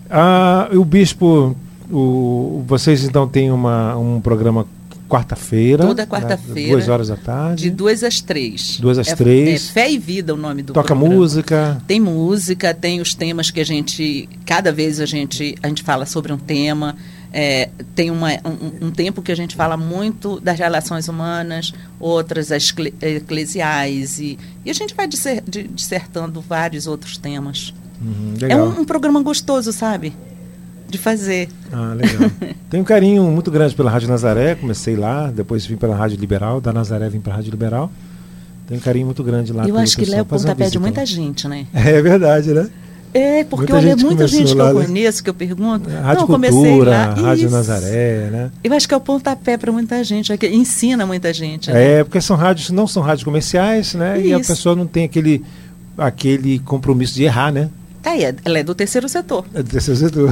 Ah, 0.09 0.69
o 0.73 0.83
bispo, 0.83 1.55
o, 1.89 2.63
vocês 2.67 3.03
então 3.05 3.27
têm 3.27 3.51
uma, 3.51 3.97
um 3.97 4.19
programa 4.19 4.67
quarta-feira. 5.07 5.85
Toda 5.85 6.01
né? 6.03 6.07
quarta-feira, 6.07 6.71
Duas 6.73 6.89
horas 6.89 7.07
da 7.07 7.15
tarde. 7.15 7.63
De 7.63 7.69
duas 7.69 8.03
às 8.03 8.19
três. 8.21 8.77
Duas 8.79 8.97
às 8.99 9.07
É- 9.07 9.15
três. 9.15 9.69
É 9.69 9.73
Fé 9.73 9.91
e 9.91 9.97
Vida 9.97 10.33
o 10.33 10.37
nome 10.37 10.61
do 10.61 10.73
Toca 10.73 10.93
programa. 10.93 11.15
música. 11.15 11.81
Tem 11.87 11.99
música, 11.99 12.73
tem 12.73 12.99
os 12.99 13.13
temas 13.15 13.49
que 13.49 13.59
a 13.61 13.65
gente. 13.65 14.27
Cada 14.45 14.71
vez 14.71 14.99
a 14.99 15.05
gente, 15.05 15.55
a 15.63 15.67
gente 15.67 15.83
fala 15.83 16.05
sobre 16.05 16.33
um 16.33 16.37
tema. 16.37 16.95
É, 17.37 17.69
tem 17.93 18.09
uma, 18.11 18.29
um, 18.45 18.87
um 18.87 18.91
tempo 18.91 19.21
que 19.21 19.29
a 19.29 19.35
gente 19.35 19.57
fala 19.57 19.75
muito 19.75 20.39
das 20.39 20.57
relações 20.57 21.09
humanas, 21.09 21.73
outras 21.99 22.49
as 22.49 22.71
cle- 22.71 22.93
eclesiais. 23.01 24.19
E, 24.19 24.39
e 24.63 24.69
a 24.69 24.73
gente 24.73 24.95
vai 24.95 25.05
disser- 25.05 25.43
di- 25.45 25.67
dissertando 25.67 26.39
vários 26.39 26.87
outros 26.87 27.17
temas. 27.17 27.73
Uhum, 28.01 28.35
É 28.47 28.55
um, 28.55 28.81
um 28.81 28.85
programa 28.85 29.21
gostoso, 29.21 29.73
sabe? 29.73 30.13
De 30.87 30.97
fazer. 30.97 31.49
Ah, 31.73 31.93
legal. 31.93 32.31
Tenho 32.69 32.83
um 32.83 32.85
carinho 32.85 33.23
muito 33.23 33.51
grande 33.51 33.75
pela 33.75 33.91
Rádio 33.91 34.07
Nazaré, 34.07 34.55
comecei 34.55 34.95
lá, 34.95 35.29
depois 35.29 35.65
vim 35.65 35.75
pela 35.75 35.95
Rádio 35.95 36.17
Liberal, 36.17 36.61
da 36.61 36.71
Nazaré 36.71 37.09
vim 37.09 37.19
para 37.19 37.33
a 37.33 37.35
Rádio 37.35 37.51
Liberal. 37.51 37.91
Tenho 38.65 38.79
um 38.79 38.83
carinho 38.83 39.05
muito 39.07 39.23
grande 39.23 39.51
lá. 39.51 39.67
Eu 39.67 39.77
acho 39.77 39.97
que 39.97 40.05
lá 40.05 40.17
é 40.17 40.21
o 40.21 40.25
pessoal. 40.25 40.39
Fazer 40.39 40.47
uma 40.47 40.55
pontapé 40.55 40.63
de 40.69 40.77
visita 40.77 40.79
muita 40.79 41.01
lá. 41.01 41.05
gente, 41.05 41.47
né? 41.47 41.67
É 41.73 42.01
verdade, 42.01 42.53
né? 42.53 42.69
É, 43.17 43.45
porque 43.45 43.71
Muita 43.71 43.75
olha, 43.77 43.95
gente 43.95 44.05
muita 44.05 44.27
gente 44.27 44.53
que 44.53 44.59
eu 44.59 44.73
né? 44.73 44.85
conheço, 44.85 45.23
que 45.23 45.29
eu 45.29 45.33
pergunto. 45.33 45.89
Rádio 45.89 46.19
não, 46.19 46.27
comecei 46.27 46.83
lá. 46.83 47.13
Rádio 47.13 47.45
Isso. 47.45 47.55
Nazaré, 47.55 48.27
né? 48.29 48.51
Eu 48.61 48.73
acho 48.73 48.85
que 48.85 48.93
é 48.93 48.97
o 48.97 48.99
pontapé 48.99 49.57
para 49.57 49.71
muita 49.71 50.03
gente, 50.03 50.33
é 50.33 50.37
que 50.37 50.45
ensina 50.49 51.05
muita 51.05 51.31
gente. 51.31 51.71
né? 51.71 51.99
É, 51.99 52.03
porque 52.03 52.19
são 52.19 52.35
rádios, 52.35 52.71
não 52.71 52.85
são 52.85 53.01
rádios 53.01 53.23
comerciais, 53.23 53.93
né? 53.93 54.19
E 54.19 54.33
a 54.33 54.39
Isso. 54.39 54.49
pessoa 54.51 54.75
não 54.75 54.85
tem 54.85 55.05
aquele, 55.05 55.41
aquele 55.97 56.59
compromisso 56.59 57.15
de 57.15 57.23
errar, 57.23 57.53
né? 57.53 57.69
Aí, 58.03 58.21
ela 58.43 58.59
é 58.59 58.63
do 58.63 58.75
terceiro 58.75 59.07
setor. 59.07 59.45
É 59.53 59.63
do 59.63 59.69
terceiro 59.69 59.97
setor. 59.97 60.29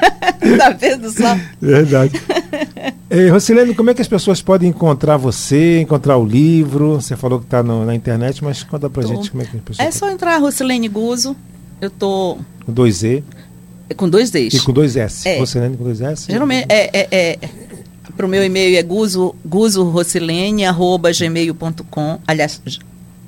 tá 0.56 0.70
vendo 0.70 1.10
só? 1.10 1.38
Verdade. 1.60 2.18
Ei, 3.10 3.28
Rocilene, 3.30 3.74
como 3.74 3.90
é 3.90 3.94
que 3.94 4.00
as 4.00 4.08
pessoas 4.08 4.40
podem 4.40 4.70
encontrar 4.70 5.18
você, 5.18 5.80
encontrar 5.82 6.16
o 6.16 6.24
livro? 6.24 6.94
Você 6.94 7.16
falou 7.16 7.38
que 7.38 7.44
está 7.44 7.62
na 7.62 7.94
internet, 7.94 8.42
mas 8.42 8.62
conta 8.62 8.88
pra 8.88 9.02
Tô. 9.02 9.08
gente 9.10 9.30
como 9.30 9.42
é 9.42 9.46
que 9.46 9.58
as 9.58 9.62
pessoas 9.62 9.88
É 9.88 9.90
só 9.90 10.08
entrar 10.10 10.38
Rocilene 10.38 10.88
Guzo. 10.88 11.36
Eu 11.80 11.90
tô 11.90 12.38
Com 12.64 12.72
dois 12.72 13.02
E 13.02 13.24
com 13.96 14.08
dois 14.08 14.30
Ds. 14.30 14.54
e 14.54 14.60
com 14.60 14.72
dois 14.72 14.96
S. 14.96 15.28
É. 15.28 15.38
Rocilene 15.38 15.76
com 15.76 15.84
dois 15.84 16.00
S? 16.00 16.26
Geralmente, 16.30 16.66
é, 16.68 16.90
é, 16.92 17.08
é, 17.12 17.38
pro 18.16 18.26
meu 18.26 18.42
e-mail 18.44 18.76
é 18.78 18.82
guzo, 18.82 19.34
guzorocilene.gmail.com. 19.44 22.18
Aliás, 22.26 22.60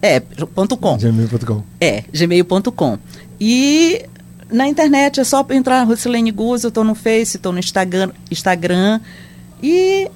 é, 0.00 0.20
ponto 0.20 0.76
.com. 0.76 0.96
Gmail.com. 0.96 1.62
É, 1.80 2.04
gmail.com. 2.12 2.98
E 3.40 4.04
na 4.50 4.68
internet 4.68 5.20
é 5.20 5.24
só 5.24 5.44
entrar 5.50 5.82
Rocilene 5.82 6.30
Guzo, 6.30 6.68
eu 6.68 6.70
tô 6.70 6.84
no 6.84 6.94
Face, 6.94 7.38
tô 7.38 7.50
no 7.52 7.58
Instagram, 7.58 8.10
Instagram. 8.30 9.00
E 9.62 10.08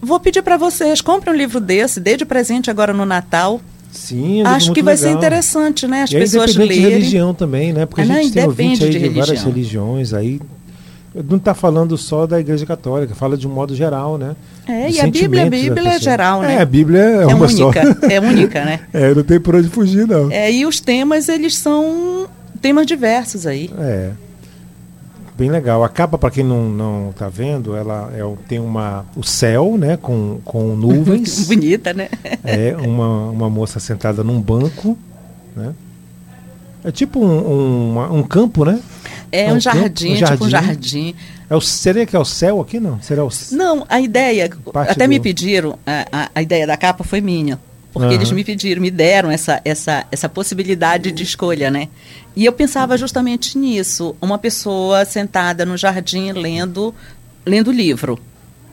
vou 0.00 0.20
pedir 0.20 0.42
para 0.42 0.56
vocês, 0.56 1.00
comprem 1.00 1.34
um 1.34 1.36
livro 1.36 1.60
desse, 1.60 1.98
dê 2.00 2.16
de 2.16 2.24
presente 2.24 2.70
agora 2.70 2.92
no 2.92 3.04
Natal. 3.06 3.60
Sim, 3.92 4.42
Acho 4.42 4.72
que 4.72 4.82
vai 4.82 4.96
ser 4.96 5.06
legal. 5.06 5.18
interessante, 5.18 5.86
né? 5.86 6.02
As 6.02 6.10
e 6.10 6.14
pessoas 6.18 6.50
independente 6.50 6.74
de 6.74 6.80
lerem. 6.80 6.98
religião 6.98 7.34
também, 7.34 7.72
né? 7.72 7.86
Porque 7.86 8.02
Ah, 8.02 8.04
a 8.04 8.06
não, 8.08 8.14
gente 8.22 8.32
tem 8.32 8.44
ouvinte 8.44 8.84
aí 8.84 8.90
de, 8.90 8.98
de 9.00 9.08
várias 9.08 9.42
religiões 9.42 10.12
aí. 10.14 10.40
Não 11.28 11.38
está 11.38 11.54
falando 11.54 11.98
só 11.98 12.24
da 12.24 12.38
Igreja 12.38 12.64
Católica, 12.64 13.16
fala 13.16 13.36
de 13.36 13.46
um 13.48 13.50
modo 13.50 13.74
geral, 13.74 14.16
né? 14.16 14.36
É, 14.68 14.86
Dos 14.86 14.96
e 14.96 15.00
a 15.00 15.06
Bíblia, 15.08 15.42
a 15.42 15.50
Bíblia 15.50 15.88
é 15.94 15.98
geral, 15.98 16.40
né? 16.42 16.54
É, 16.54 16.60
a 16.60 16.64
Bíblia 16.64 17.00
é, 17.00 17.22
É 17.22 17.26
uma 17.26 17.48
só. 17.48 17.64
única, 17.70 17.98
é 18.08 18.20
única, 18.20 18.64
né? 18.64 18.80
É, 18.94 19.12
não 19.12 19.24
tem 19.24 19.40
por 19.40 19.56
onde 19.56 19.68
fugir, 19.68 20.06
não. 20.06 20.30
É, 20.30 20.52
e 20.52 20.64
os 20.64 20.78
temas, 20.78 21.28
eles 21.28 21.56
são 21.56 22.28
temas 22.62 22.86
diversos 22.86 23.44
aí. 23.44 23.68
É. 23.76 24.10
Bem 25.40 25.50
legal. 25.50 25.82
A 25.82 25.88
capa, 25.88 26.18
para 26.18 26.30
quem 26.30 26.44
não, 26.44 26.68
não 26.68 27.14
tá 27.16 27.30
vendo, 27.30 27.74
ela 27.74 28.12
é, 28.14 28.20
tem 28.46 28.58
uma, 28.58 29.06
o 29.16 29.22
céu, 29.22 29.78
né, 29.78 29.96
com, 29.96 30.38
com 30.44 30.76
nuvens. 30.76 31.46
Bonita, 31.48 31.94
né? 31.94 32.10
é 32.44 32.76
uma, 32.76 33.30
uma 33.30 33.48
moça 33.48 33.80
sentada 33.80 34.22
num 34.22 34.38
banco, 34.38 34.98
né? 35.56 35.72
É 36.84 36.90
tipo 36.92 37.20
um, 37.24 37.96
um, 37.96 38.18
um 38.18 38.22
campo, 38.22 38.66
né? 38.66 38.80
É 39.32 39.46
É 39.46 39.52
um 39.52 39.56
um 39.56 39.60
jardim, 39.60 39.80
campo, 39.80 39.88
um 39.88 40.14
tipo 40.14 40.44
um 40.44 40.50
jardim. 40.50 40.50
jardim. 40.50 41.14
É 41.48 41.56
o, 41.56 41.60
seria 41.62 42.04
que 42.04 42.14
é 42.14 42.18
o 42.18 42.24
céu 42.24 42.60
aqui, 42.60 42.78
não? 42.78 43.00
Seria 43.00 43.24
o 43.24 43.30
Não, 43.52 43.86
a 43.88 43.98
ideia, 43.98 44.50
até 44.74 45.06
me 45.06 45.18
do- 45.18 45.22
pediram, 45.22 45.78
a, 45.86 46.06
a, 46.12 46.30
a 46.34 46.42
ideia 46.42 46.66
da 46.66 46.76
capa 46.76 47.02
foi 47.02 47.22
minha. 47.22 47.58
Porque 47.92 48.06
Aham. 48.06 48.14
eles 48.14 48.30
me 48.30 48.44
pediram, 48.44 48.80
me 48.80 48.90
deram 48.90 49.30
essa, 49.32 49.60
essa, 49.64 50.06
essa 50.12 50.28
possibilidade 50.28 51.10
de 51.10 51.24
escolha, 51.24 51.70
né? 51.72 51.88
E 52.34 52.44
eu 52.44 52.52
pensava 52.52 52.96
justamente 52.96 53.58
nisso. 53.58 54.14
Uma 54.20 54.38
pessoa 54.38 55.04
sentada 55.04 55.66
no 55.66 55.76
jardim 55.76 56.32
lendo, 56.32 56.94
lendo 57.44 57.72
livro, 57.72 58.18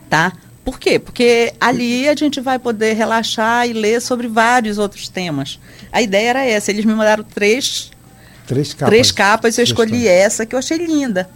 tá? 0.10 0.34
Por 0.64 0.80
quê? 0.80 0.99
Porque 0.99 1.53
ali 1.62 2.10
a 2.10 2.16
gente 2.16 2.41
vai 2.41 2.60
poder 2.60 2.93
relaxar 2.93 3.68
e 3.68 3.74
ler 3.74 4.01
sobre 4.01 4.28
vários 4.28 4.78
outros 4.78 5.08
temas. 5.08 5.60
A 5.91 6.01
ideia 6.01 6.30
era 6.30 6.45
essa. 6.45 6.72
Eles 6.72 6.84
me 6.84 6.93
mandaram 6.93 7.24
três, 7.24 7.89
três 8.45 8.74
capas. 8.74 8.89
três 8.89 9.12
capas, 9.12 9.58
eu 9.58 9.64
escolhi 9.64 10.08
essa 10.08 10.45
que 10.45 10.53
eu 10.53 10.60
achei 10.60 10.78
linda. 10.78 11.30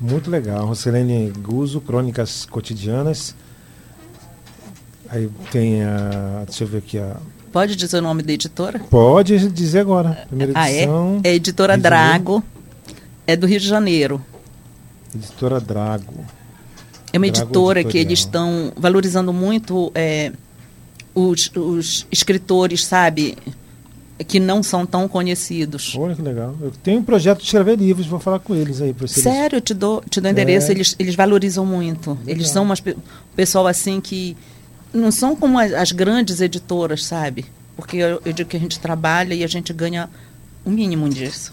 Muito 0.00 0.30
legal. 0.30 0.64
Roselene 0.66 1.30
Guzo, 1.30 1.80
Crônicas 1.80 2.46
Cotidianas. 2.46 3.34
Aí 5.08 5.28
tem 5.50 5.82
a. 5.82 6.44
Deixa 6.46 6.64
eu 6.64 6.68
ver 6.68 6.78
aqui 6.78 6.98
a. 6.98 7.16
Pode 7.52 7.76
dizer 7.76 7.98
o 7.98 8.02
nome 8.02 8.22
da 8.22 8.32
editora? 8.32 8.78
Pode 8.90 9.48
dizer 9.50 9.80
agora. 9.80 10.26
Primeira 10.28 10.52
Ah, 10.54 10.70
é? 10.70 10.76
edição. 10.82 11.20
É 11.24 11.28
a 11.30 11.34
editora 11.34 11.74
Rio. 11.74 11.82
Drago. 11.82 12.44
É 13.26 13.36
do 13.36 13.46
Rio 13.46 13.60
de 13.60 13.66
Janeiro. 13.68 14.20
Editora 15.14 15.60
Drago. 15.60 16.24
É 17.12 17.16
uma 17.18 17.26
Drago 17.26 17.44
editora 17.46 17.84
que 17.84 17.96
eles 17.98 18.20
estão 18.20 18.72
valorizando 18.76 19.32
muito 19.32 19.90
é, 19.94 20.32
os, 21.14 21.50
os 21.56 22.06
escritores, 22.12 22.84
sabe? 22.84 23.36
Que 24.26 24.38
não 24.40 24.62
são 24.62 24.84
tão 24.84 25.06
conhecidos. 25.08 25.94
Olha 25.96 26.14
que 26.14 26.20
legal. 26.22 26.54
Eu 26.60 26.72
tenho 26.82 27.00
um 27.00 27.04
projeto 27.04 27.38
de 27.38 27.44
escrever 27.44 27.76
livros, 27.78 28.06
vou 28.06 28.18
falar 28.18 28.40
com 28.40 28.54
eles 28.54 28.80
aí. 28.80 28.94
eles- 28.98 29.10
Sério, 29.12 29.56
eu 29.58 29.60
te 29.60 29.72
dou, 29.72 30.02
te 30.10 30.20
dou 30.20 30.30
endereço, 30.30 30.68
É. 30.68 30.72
eles, 30.72 30.96
eles 30.98 31.14
valorizam 31.14 31.64
muito. 31.64 32.18
Eles 32.26 32.38
Legal. 32.48 32.52
são 32.52 32.62
umas, 32.64 32.80
pe- 32.80 32.94
um 32.94 33.36
pessoal 33.36 33.66
assim 33.66 34.00
que 34.00 34.36
não 34.98 35.10
são 35.10 35.34
como 35.34 35.58
as, 35.58 35.72
as 35.72 35.92
grandes 35.92 36.40
editoras, 36.40 37.04
sabe? 37.04 37.46
Porque 37.76 37.96
eu, 37.96 38.20
eu 38.24 38.32
digo 38.32 38.50
que 38.50 38.56
a 38.56 38.60
gente 38.60 38.78
trabalha 38.80 39.34
e 39.34 39.44
a 39.44 39.46
gente 39.46 39.72
ganha 39.72 40.10
o 40.64 40.70
mínimo 40.70 41.08
disso. 41.08 41.52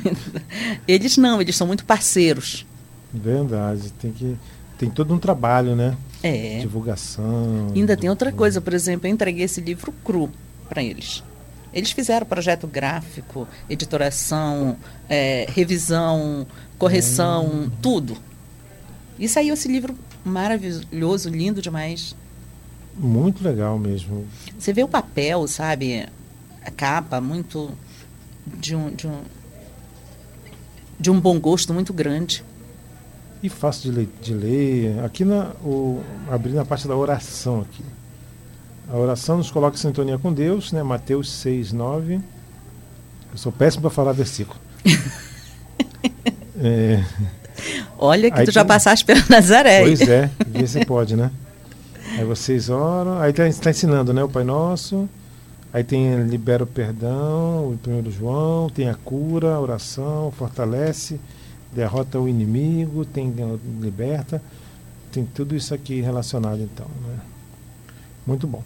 eles 0.86 1.16
não, 1.16 1.40
eles 1.40 1.56
são 1.56 1.66
muito 1.66 1.84
parceiros. 1.84 2.66
Verdade. 3.12 3.92
Tem 3.92 4.12
que. 4.12 4.36
Tem 4.78 4.90
todo 4.90 5.14
um 5.14 5.18
trabalho, 5.18 5.74
né? 5.74 5.96
É. 6.22 6.58
Divulgação. 6.58 7.72
Ainda 7.74 7.96
tem 7.96 8.10
outra 8.10 8.30
coisa, 8.30 8.60
por 8.60 8.74
exemplo, 8.74 9.06
eu 9.06 9.12
entreguei 9.12 9.44
esse 9.44 9.60
livro 9.60 9.92
cru 10.04 10.30
para 10.68 10.82
eles. 10.82 11.22
Eles 11.72 11.92
fizeram 11.92 12.26
projeto 12.26 12.66
gráfico, 12.66 13.46
editoração, 13.68 14.76
é, 15.08 15.46
revisão, 15.50 16.46
correção, 16.78 17.70
tudo. 17.80 18.16
E 19.18 19.28
saiu 19.28 19.54
esse 19.54 19.68
livro 19.68 19.96
maravilhoso, 20.24 21.28
lindo 21.30 21.62
demais. 21.62 22.14
Muito 22.98 23.44
legal 23.44 23.78
mesmo. 23.78 24.26
Você 24.58 24.72
vê 24.72 24.82
o 24.82 24.88
papel, 24.88 25.46
sabe? 25.46 26.06
A 26.64 26.70
capa, 26.70 27.20
muito. 27.20 27.70
de 28.58 28.74
um, 28.74 28.90
de 28.90 29.06
um, 29.06 29.20
de 30.98 31.10
um 31.10 31.20
bom 31.20 31.38
gosto 31.38 31.74
muito 31.74 31.92
grande. 31.92 32.42
E 33.42 33.48
fácil 33.48 33.90
de 33.92 33.98
ler. 33.98 34.08
De 34.22 34.34
ler. 34.34 35.04
Aqui 35.04 35.24
na. 35.24 35.50
O, 35.62 36.00
abrindo 36.30 36.58
a 36.58 36.64
parte 36.64 36.88
da 36.88 36.96
oração 36.96 37.60
aqui. 37.60 37.84
A 38.88 38.96
oração 38.96 39.36
nos 39.38 39.50
coloca 39.50 39.76
em 39.76 39.80
sintonia 39.80 40.16
com 40.18 40.32
Deus, 40.32 40.72
né? 40.72 40.82
Mateus 40.82 41.30
6, 41.32 41.72
9. 41.72 42.14
Eu 42.14 43.38
sou 43.38 43.52
péssimo 43.52 43.82
para 43.82 43.90
falar 43.90 44.12
versículo. 44.12 44.58
É, 46.58 47.04
Olha 47.98 48.30
que 48.30 48.40
Aí 48.40 48.46
tu 48.46 48.50
já 48.50 48.62
tem- 48.62 48.68
passaste 48.68 49.04
pela 49.04 49.22
Nazaré. 49.28 49.80
pois 49.82 50.00
é, 50.00 50.30
vê 50.48 50.66
se 50.66 50.84
pode, 50.86 51.14
né? 51.14 51.30
Aí 52.16 52.24
vocês 52.24 52.70
oram, 52.70 53.18
aí 53.18 53.30
está 53.30 53.68
ensinando, 53.68 54.14
né? 54.14 54.24
O 54.24 54.28
Pai 54.28 54.42
Nosso, 54.42 55.06
aí 55.70 55.84
tem 55.84 56.22
libera 56.22 56.64
o 56.64 56.66
perdão, 56.66 57.72
o 57.72 57.78
primeiro 57.82 58.10
João, 58.10 58.70
tem 58.70 58.88
a 58.88 58.94
cura, 58.94 59.54
a 59.54 59.60
oração, 59.60 60.32
fortalece, 60.32 61.20
derrota 61.74 62.18
o 62.18 62.26
inimigo, 62.26 63.04
tem 63.04 63.34
liberta, 63.82 64.42
tem 65.12 65.26
tudo 65.26 65.54
isso 65.54 65.74
aqui 65.74 66.00
relacionado 66.00 66.62
então, 66.62 66.86
né? 67.06 67.18
Muito 68.26 68.46
bom. 68.46 68.62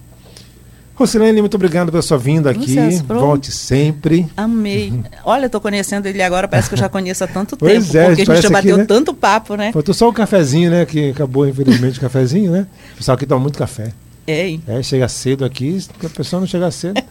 Rosilene, 1.01 1.40
muito 1.40 1.55
obrigado 1.55 1.90
pela 1.90 2.03
sua 2.03 2.18
vinda 2.18 2.51
aqui. 2.51 2.76
Volte 3.07 3.51
sempre. 3.51 4.26
Amei. 4.36 4.92
Olha, 5.24 5.46
eu 5.46 5.51
tô 5.51 5.59
conhecendo 5.59 6.05
ele 6.07 6.22
agora, 6.22 6.46
parece 6.46 6.68
que 6.68 6.74
eu 6.74 6.78
já 6.78 6.90
conheço 6.90 7.24
há 7.24 7.26
tanto 7.26 7.57
Pois 7.57 7.88
tempo, 7.88 7.96
é, 7.96 8.07
porque 8.09 8.22
a 8.22 8.24
gente 8.26 8.42
já 8.42 8.48
aqui, 8.48 8.53
bateu 8.53 8.76
né? 8.76 8.84
tanto 8.84 9.14
papo, 9.14 9.55
né? 9.57 9.72
Faltou 9.72 9.94
só 9.94 10.07
o 10.09 10.12
cafezinho, 10.12 10.70
né? 10.70 10.84
Que 10.84 11.11
acabou, 11.11 11.48
infelizmente, 11.48 11.96
o 11.96 12.01
cafezinho, 12.03 12.53
né? 12.53 12.66
O 12.92 12.96
pessoal 12.98 13.14
aqui 13.14 13.24
toma 13.24 13.40
muito 13.40 13.59
café. 13.59 13.92
É, 14.26 14.48
hein? 14.48 14.62
É, 14.68 14.82
chega 14.82 15.09
cedo 15.09 15.42
aqui, 15.42 15.78
a 16.05 16.09
pessoa 16.11 16.40
não 16.40 16.46
chega 16.46 16.70
cedo. 16.70 17.03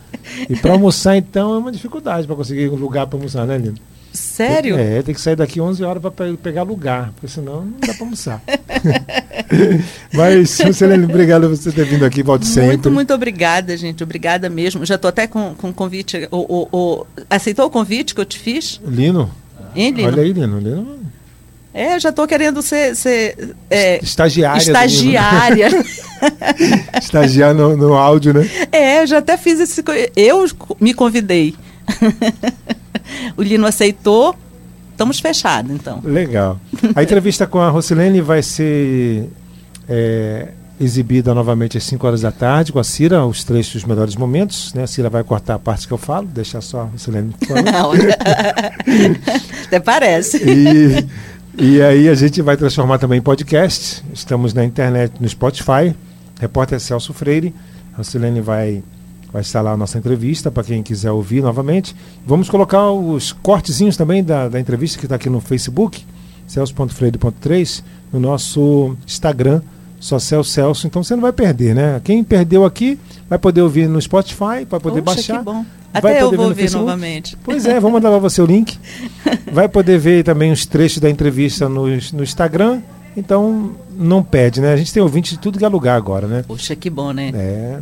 E 0.48 0.56
para 0.56 0.72
almoçar, 0.72 1.18
então, 1.18 1.56
é 1.56 1.58
uma 1.58 1.72
dificuldade 1.72 2.28
para 2.28 2.36
conseguir 2.36 2.70
um 2.70 2.76
lugar 2.76 3.08
para 3.08 3.18
almoçar, 3.18 3.48
né, 3.48 3.58
Lino? 3.58 3.76
Sério? 4.14 4.78
É, 4.78 5.02
tem 5.02 5.14
que 5.14 5.22
sair 5.22 5.36
daqui 5.36 5.62
11 5.62 5.84
horas 5.84 6.02
para 6.02 6.34
pegar 6.42 6.64
lugar, 6.64 7.12
porque 7.14 7.28
senão 7.28 7.66
não 7.66 7.74
dá 7.80 7.94
para 7.94 8.04
almoçar. 8.04 8.42
Mas, 10.14 10.60
Rosilene, 10.60 11.06
obrigado 11.06 11.44
por 11.48 11.56
você 11.56 11.72
ter 11.72 11.86
vindo 11.86 12.06
aqui, 12.06 12.24
volte 12.24 12.46
sempre. 12.48 12.68
Muito, 12.70 12.92
muito 12.92 13.14
obrigada, 13.14 13.76
gente. 13.78 14.04
Obrigada 14.04 14.50
mesmo. 14.50 14.86
Já 14.86 14.98
tô 14.98 15.08
até 15.08 15.28
com 15.28 15.54
com 15.56 15.70
o 15.70 15.74
convite. 15.74 16.28
O, 16.32 16.38
o, 16.38 16.68
o- 16.72 17.06
aceitou 17.30 17.66
o 17.66 17.70
convite 17.70 18.14
que 18.16 18.22
eu 18.22 18.26
te 18.26 18.40
fiz? 18.40 18.80
Lino, 18.86 19.30
Hein, 19.76 19.92
Lino? 19.92 20.08
olha 20.08 20.24
aí, 20.24 20.34
Lino. 20.34 20.60
Lino 20.60 21.00
É, 21.74 22.00
já 22.00 22.12
tô 22.12 22.26
querendo 22.28 22.62
ser, 22.62 22.96
ser 22.96 23.56
é, 23.70 24.00
estagiária. 24.04 24.58
estagiária. 24.60 25.70
Estagiar 27.02 27.54
no, 27.54 27.78
no 27.78 27.94
áudio, 27.94 28.34
né? 28.34 28.50
é, 28.72 29.02
eu 29.02 29.08
já 29.08 29.20
até 29.20 29.38
fiz 29.38 29.60
esse. 29.60 29.84
Eu 30.16 30.46
me 30.80 30.94
convidei. 30.94 31.56
o 33.38 33.42
Lino 33.42 33.66
aceitou. 33.66 34.36
Estamos 34.92 35.20
fechados, 35.20 35.72
então. 35.72 36.02
Legal. 36.04 36.60
A 36.94 37.02
entrevista 37.02 37.48
com 37.48 37.60
a 37.60 37.70
Rosilene 37.70 38.20
vai 38.20 38.44
ser 38.44 39.30
é, 39.88 40.50
exibida 40.80 41.34
novamente 41.34 41.78
às 41.78 41.84
5 41.84 42.06
horas 42.06 42.22
da 42.22 42.32
tarde 42.32 42.72
com 42.72 42.80
a 42.80 42.84
Cira, 42.84 43.26
os 43.26 43.44
trechos 43.44 43.74
dos 43.74 43.86
melhores 43.86 44.16
momentos. 44.16 44.74
Né? 44.74 44.84
A 44.84 44.88
Cira 44.88 45.10
vai 45.10 45.24
cortar 45.24 45.56
a 45.56 45.60
parte 45.60 45.88
que 45.88 45.94
eu 45.94 45.98
falo, 45.98 46.28
deixar 46.28 46.62
só 46.62 46.82
a 46.82 46.84
Rosilene. 46.84 47.34
Olha. 47.86 48.18
Até 49.66 49.80
parece. 49.80 50.38
E, 50.38 51.08
e 51.58 51.82
aí 51.82 52.08
a 52.08 52.16
gente 52.16 52.42
vai 52.42 52.56
transformar 52.56 52.98
também 52.98 53.20
em 53.20 53.22
podcast. 53.22 54.04
Estamos 54.14 54.54
na 54.54 54.64
internet, 54.64 55.14
no 55.20 55.28
Spotify. 55.28 55.94
Repórter 56.40 56.80
Celso 56.80 57.14
Freire. 57.14 57.54
A 57.94 57.98
Rosilene 57.98 58.40
vai, 58.40 58.82
vai 59.32 59.42
estar 59.42 59.62
lá 59.62 59.74
a 59.74 59.78
nossa 59.78 59.98
entrevista 59.98 60.50
para 60.50 60.64
quem 60.64 60.82
quiser 60.82 61.12
ouvir 61.12 61.42
novamente. 61.42 61.96
Vamos 62.26 62.50
colocar 62.50 62.92
os 62.92 63.32
cortezinhos 63.32 63.96
também 63.96 64.24
da, 64.24 64.50
da 64.50 64.60
entrevista 64.60 64.98
que 64.98 65.06
está 65.06 65.16
aqui 65.16 65.30
no 65.30 65.40
Facebook, 65.40 66.04
celso.freire.3, 66.48 67.84
no 68.12 68.20
nosso 68.20 68.96
Instagram, 69.06 69.62
só 70.00 70.18
Celso 70.18 70.52
Celso. 70.52 70.88
Então 70.88 71.04
você 71.04 71.16
não 71.16 71.22
vai 71.22 71.34
perder, 71.34 71.76
né? 71.76 72.02
Quem 72.04 72.24
perdeu 72.24 72.66
aqui 72.66 72.98
vai 73.30 73.38
poder 73.38 73.62
ouvir 73.62 73.88
no 73.88 74.02
Spotify, 74.02 74.66
vai 74.70 74.80
poder 74.80 75.02
Poxa, 75.02 75.16
baixar. 75.16 75.38
que 75.40 75.44
bom. 75.44 75.66
Até 75.94 76.22
eu 76.22 76.32
vou 76.32 76.48
ouvir 76.48 76.72
novamente. 76.72 77.38
Pois 77.44 77.66
é, 77.66 77.80
vou 77.80 77.92
mandar 77.92 78.10
para 78.10 78.20
você 78.20 78.42
o 78.42 78.46
link. 78.46 78.78
Vai 79.52 79.68
poder 79.68 79.98
ver 79.98 80.24
também 80.24 80.52
os 80.52 80.64
trechos 80.64 81.00
da 81.00 81.10
entrevista 81.10 81.68
no, 81.68 81.88
no 81.88 82.24
Instagram. 82.24 82.82
Então, 83.18 83.72
não 83.98 84.22
perde, 84.22 84.62
né? 84.62 84.72
A 84.72 84.78
gente 84.78 84.94
tem 84.94 85.02
ouvinte 85.02 85.32
de 85.32 85.40
tudo 85.40 85.58
que 85.58 85.66
é 85.66 85.68
lugar 85.68 85.96
agora, 85.96 86.28
né? 86.28 86.44
Poxa, 86.48 86.76
que 86.76 86.92
bom, 86.92 87.12
né? 87.12 87.32
É. 87.34 87.80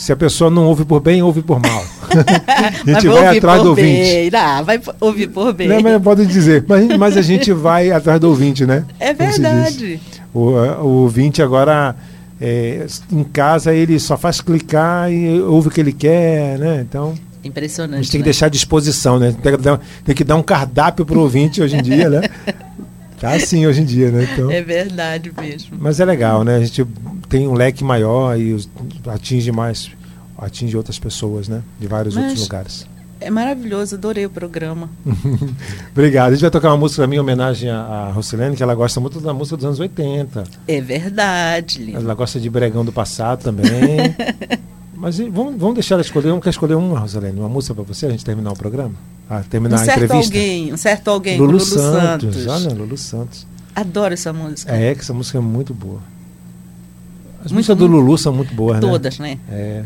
Se 0.00 0.12
a 0.12 0.16
pessoa 0.16 0.50
não 0.50 0.64
ouve 0.64 0.86
por 0.86 0.98
bem, 0.98 1.22
ouve 1.22 1.42
por 1.42 1.60
mal. 1.60 1.84
a 2.88 2.90
gente 2.90 3.06
vai 3.06 3.36
atrás 3.36 3.62
do 3.62 3.68
ouvinte. 3.68 4.30
bem. 4.30 4.30
Ah, 4.32 4.62
vai 4.62 4.80
ouvir 4.98 5.28
por 5.28 5.52
bem. 5.52 5.68
Né, 5.68 5.78
mas 5.78 6.02
pode 6.02 6.24
dizer, 6.24 6.64
mas, 6.66 6.96
mas 6.96 7.16
a 7.18 7.22
gente 7.22 7.52
vai 7.52 7.90
atrás 7.92 8.18
do 8.18 8.30
ouvinte, 8.30 8.64
né? 8.64 8.86
É 8.98 9.12
verdade. 9.12 10.00
O, 10.32 10.52
o 10.52 10.88
ouvinte 11.02 11.42
agora, 11.42 11.94
é, 12.40 12.86
em 13.12 13.22
casa, 13.22 13.74
ele 13.74 14.00
só 14.00 14.16
faz 14.16 14.40
clicar 14.40 15.12
e 15.12 15.38
ouve 15.42 15.68
o 15.68 15.70
que 15.70 15.82
ele 15.82 15.92
quer, 15.92 16.58
né? 16.58 16.80
Então, 16.80 17.14
a 17.44 17.46
Impressionante. 17.46 18.04
gente 18.04 18.10
tem 18.10 18.20
que 18.20 18.24
né? 18.24 18.32
deixar 18.32 18.46
à 18.46 18.48
disposição, 18.48 19.18
né? 19.18 19.36
Tem 19.42 19.54
que 19.54 19.62
dar, 19.62 19.80
tem 20.02 20.14
que 20.14 20.24
dar 20.24 20.36
um 20.36 20.42
cardápio 20.42 21.04
pro 21.04 21.20
ouvinte 21.20 21.60
hoje 21.60 21.76
em 21.76 21.82
dia, 21.82 22.08
né? 22.08 22.22
Tá 23.20 23.32
assim 23.32 23.66
hoje 23.66 23.82
em 23.82 23.84
dia, 23.84 24.10
né? 24.10 24.26
Então, 24.32 24.50
É 24.50 24.62
verdade 24.62 25.30
mesmo. 25.38 25.76
mas 25.78 26.00
é 26.00 26.04
legal, 26.04 26.42
né? 26.42 26.56
A 26.56 26.60
gente 26.64 26.86
tem 27.28 27.46
um 27.46 27.52
leque 27.52 27.84
maior 27.84 28.36
e 28.38 28.56
atinge 29.06 29.52
mais, 29.52 29.90
atinge 30.38 30.76
outras 30.76 30.98
pessoas, 30.98 31.46
né? 31.46 31.62
De 31.78 31.86
vários 31.86 32.14
Mas- 32.14 32.24
outros 32.24 32.42
lugares. 32.42 32.86
É 33.22 33.28
maravilhoso, 33.28 33.96
adorei 33.96 34.24
o 34.24 34.30
programa. 34.30 34.88
Obrigado. 35.92 36.28
A 36.28 36.32
gente 36.32 36.40
vai 36.40 36.50
tocar 36.50 36.68
uma 36.70 36.78
música 36.78 37.02
também 37.02 37.18
em 37.18 37.20
homenagem 37.20 37.68
à, 37.68 38.10
Rosilene, 38.14 38.56
que 38.56 38.62
ela 38.62 38.74
gosta 38.74 38.98
muito 38.98 39.20
da 39.20 39.34
música 39.34 39.58
dos 39.58 39.66
anos 39.66 39.78
80. 39.78 40.44
É 40.66 40.80
verdade, 40.80 41.82
Lino. 41.84 41.98
Ela 41.98 42.14
gosta 42.14 42.40
de 42.40 42.48
bregão 42.48 42.82
do 42.82 42.90
passado 42.92 43.42
também. 43.42 43.68
Mas 45.00 45.18
vamos, 45.18 45.58
vamos 45.58 45.74
deixar 45.74 45.94
ela 45.94 46.02
escolher. 46.02 46.28
Vamos 46.28 46.44
quer 46.44 46.50
escolher 46.50 46.74
uma, 46.74 46.98
Rosilene? 46.98 47.40
Uma 47.40 47.48
música 47.48 47.74
para 47.74 47.84
você, 47.84 48.04
a 48.04 48.10
gente 48.10 48.22
terminar 48.22 48.52
o 48.52 48.56
programa? 48.56 48.94
Ah, 49.28 49.42
terminar 49.48 49.78
Um 49.78 49.80
a 49.80 49.84
certo 49.84 50.04
entrevista? 50.04 50.36
alguém, 50.36 50.74
um 50.74 50.76
certo 50.76 51.08
alguém, 51.08 51.38
Lulu, 51.38 51.52
Lulu 51.52 51.64
Santos. 51.64 52.36
Santos. 52.36 52.46
Olha, 52.46 52.74
Lulu 52.74 52.98
Santos. 52.98 53.46
Adoro 53.74 54.12
essa 54.12 54.30
música. 54.30 54.70
É, 54.70 54.94
que 54.94 55.00
essa 55.00 55.14
música 55.14 55.38
é 55.38 55.40
muito 55.40 55.72
boa. 55.72 56.00
As 57.42 57.50
Muito, 57.50 57.54
músicas 57.54 57.78
do. 57.78 57.86
Lulu 57.86 58.18
são 58.18 58.34
muito 58.34 58.54
boas, 58.54 58.74
né? 58.74 58.80
Todas, 58.80 59.18
né? 59.18 59.38
É. 59.48 59.84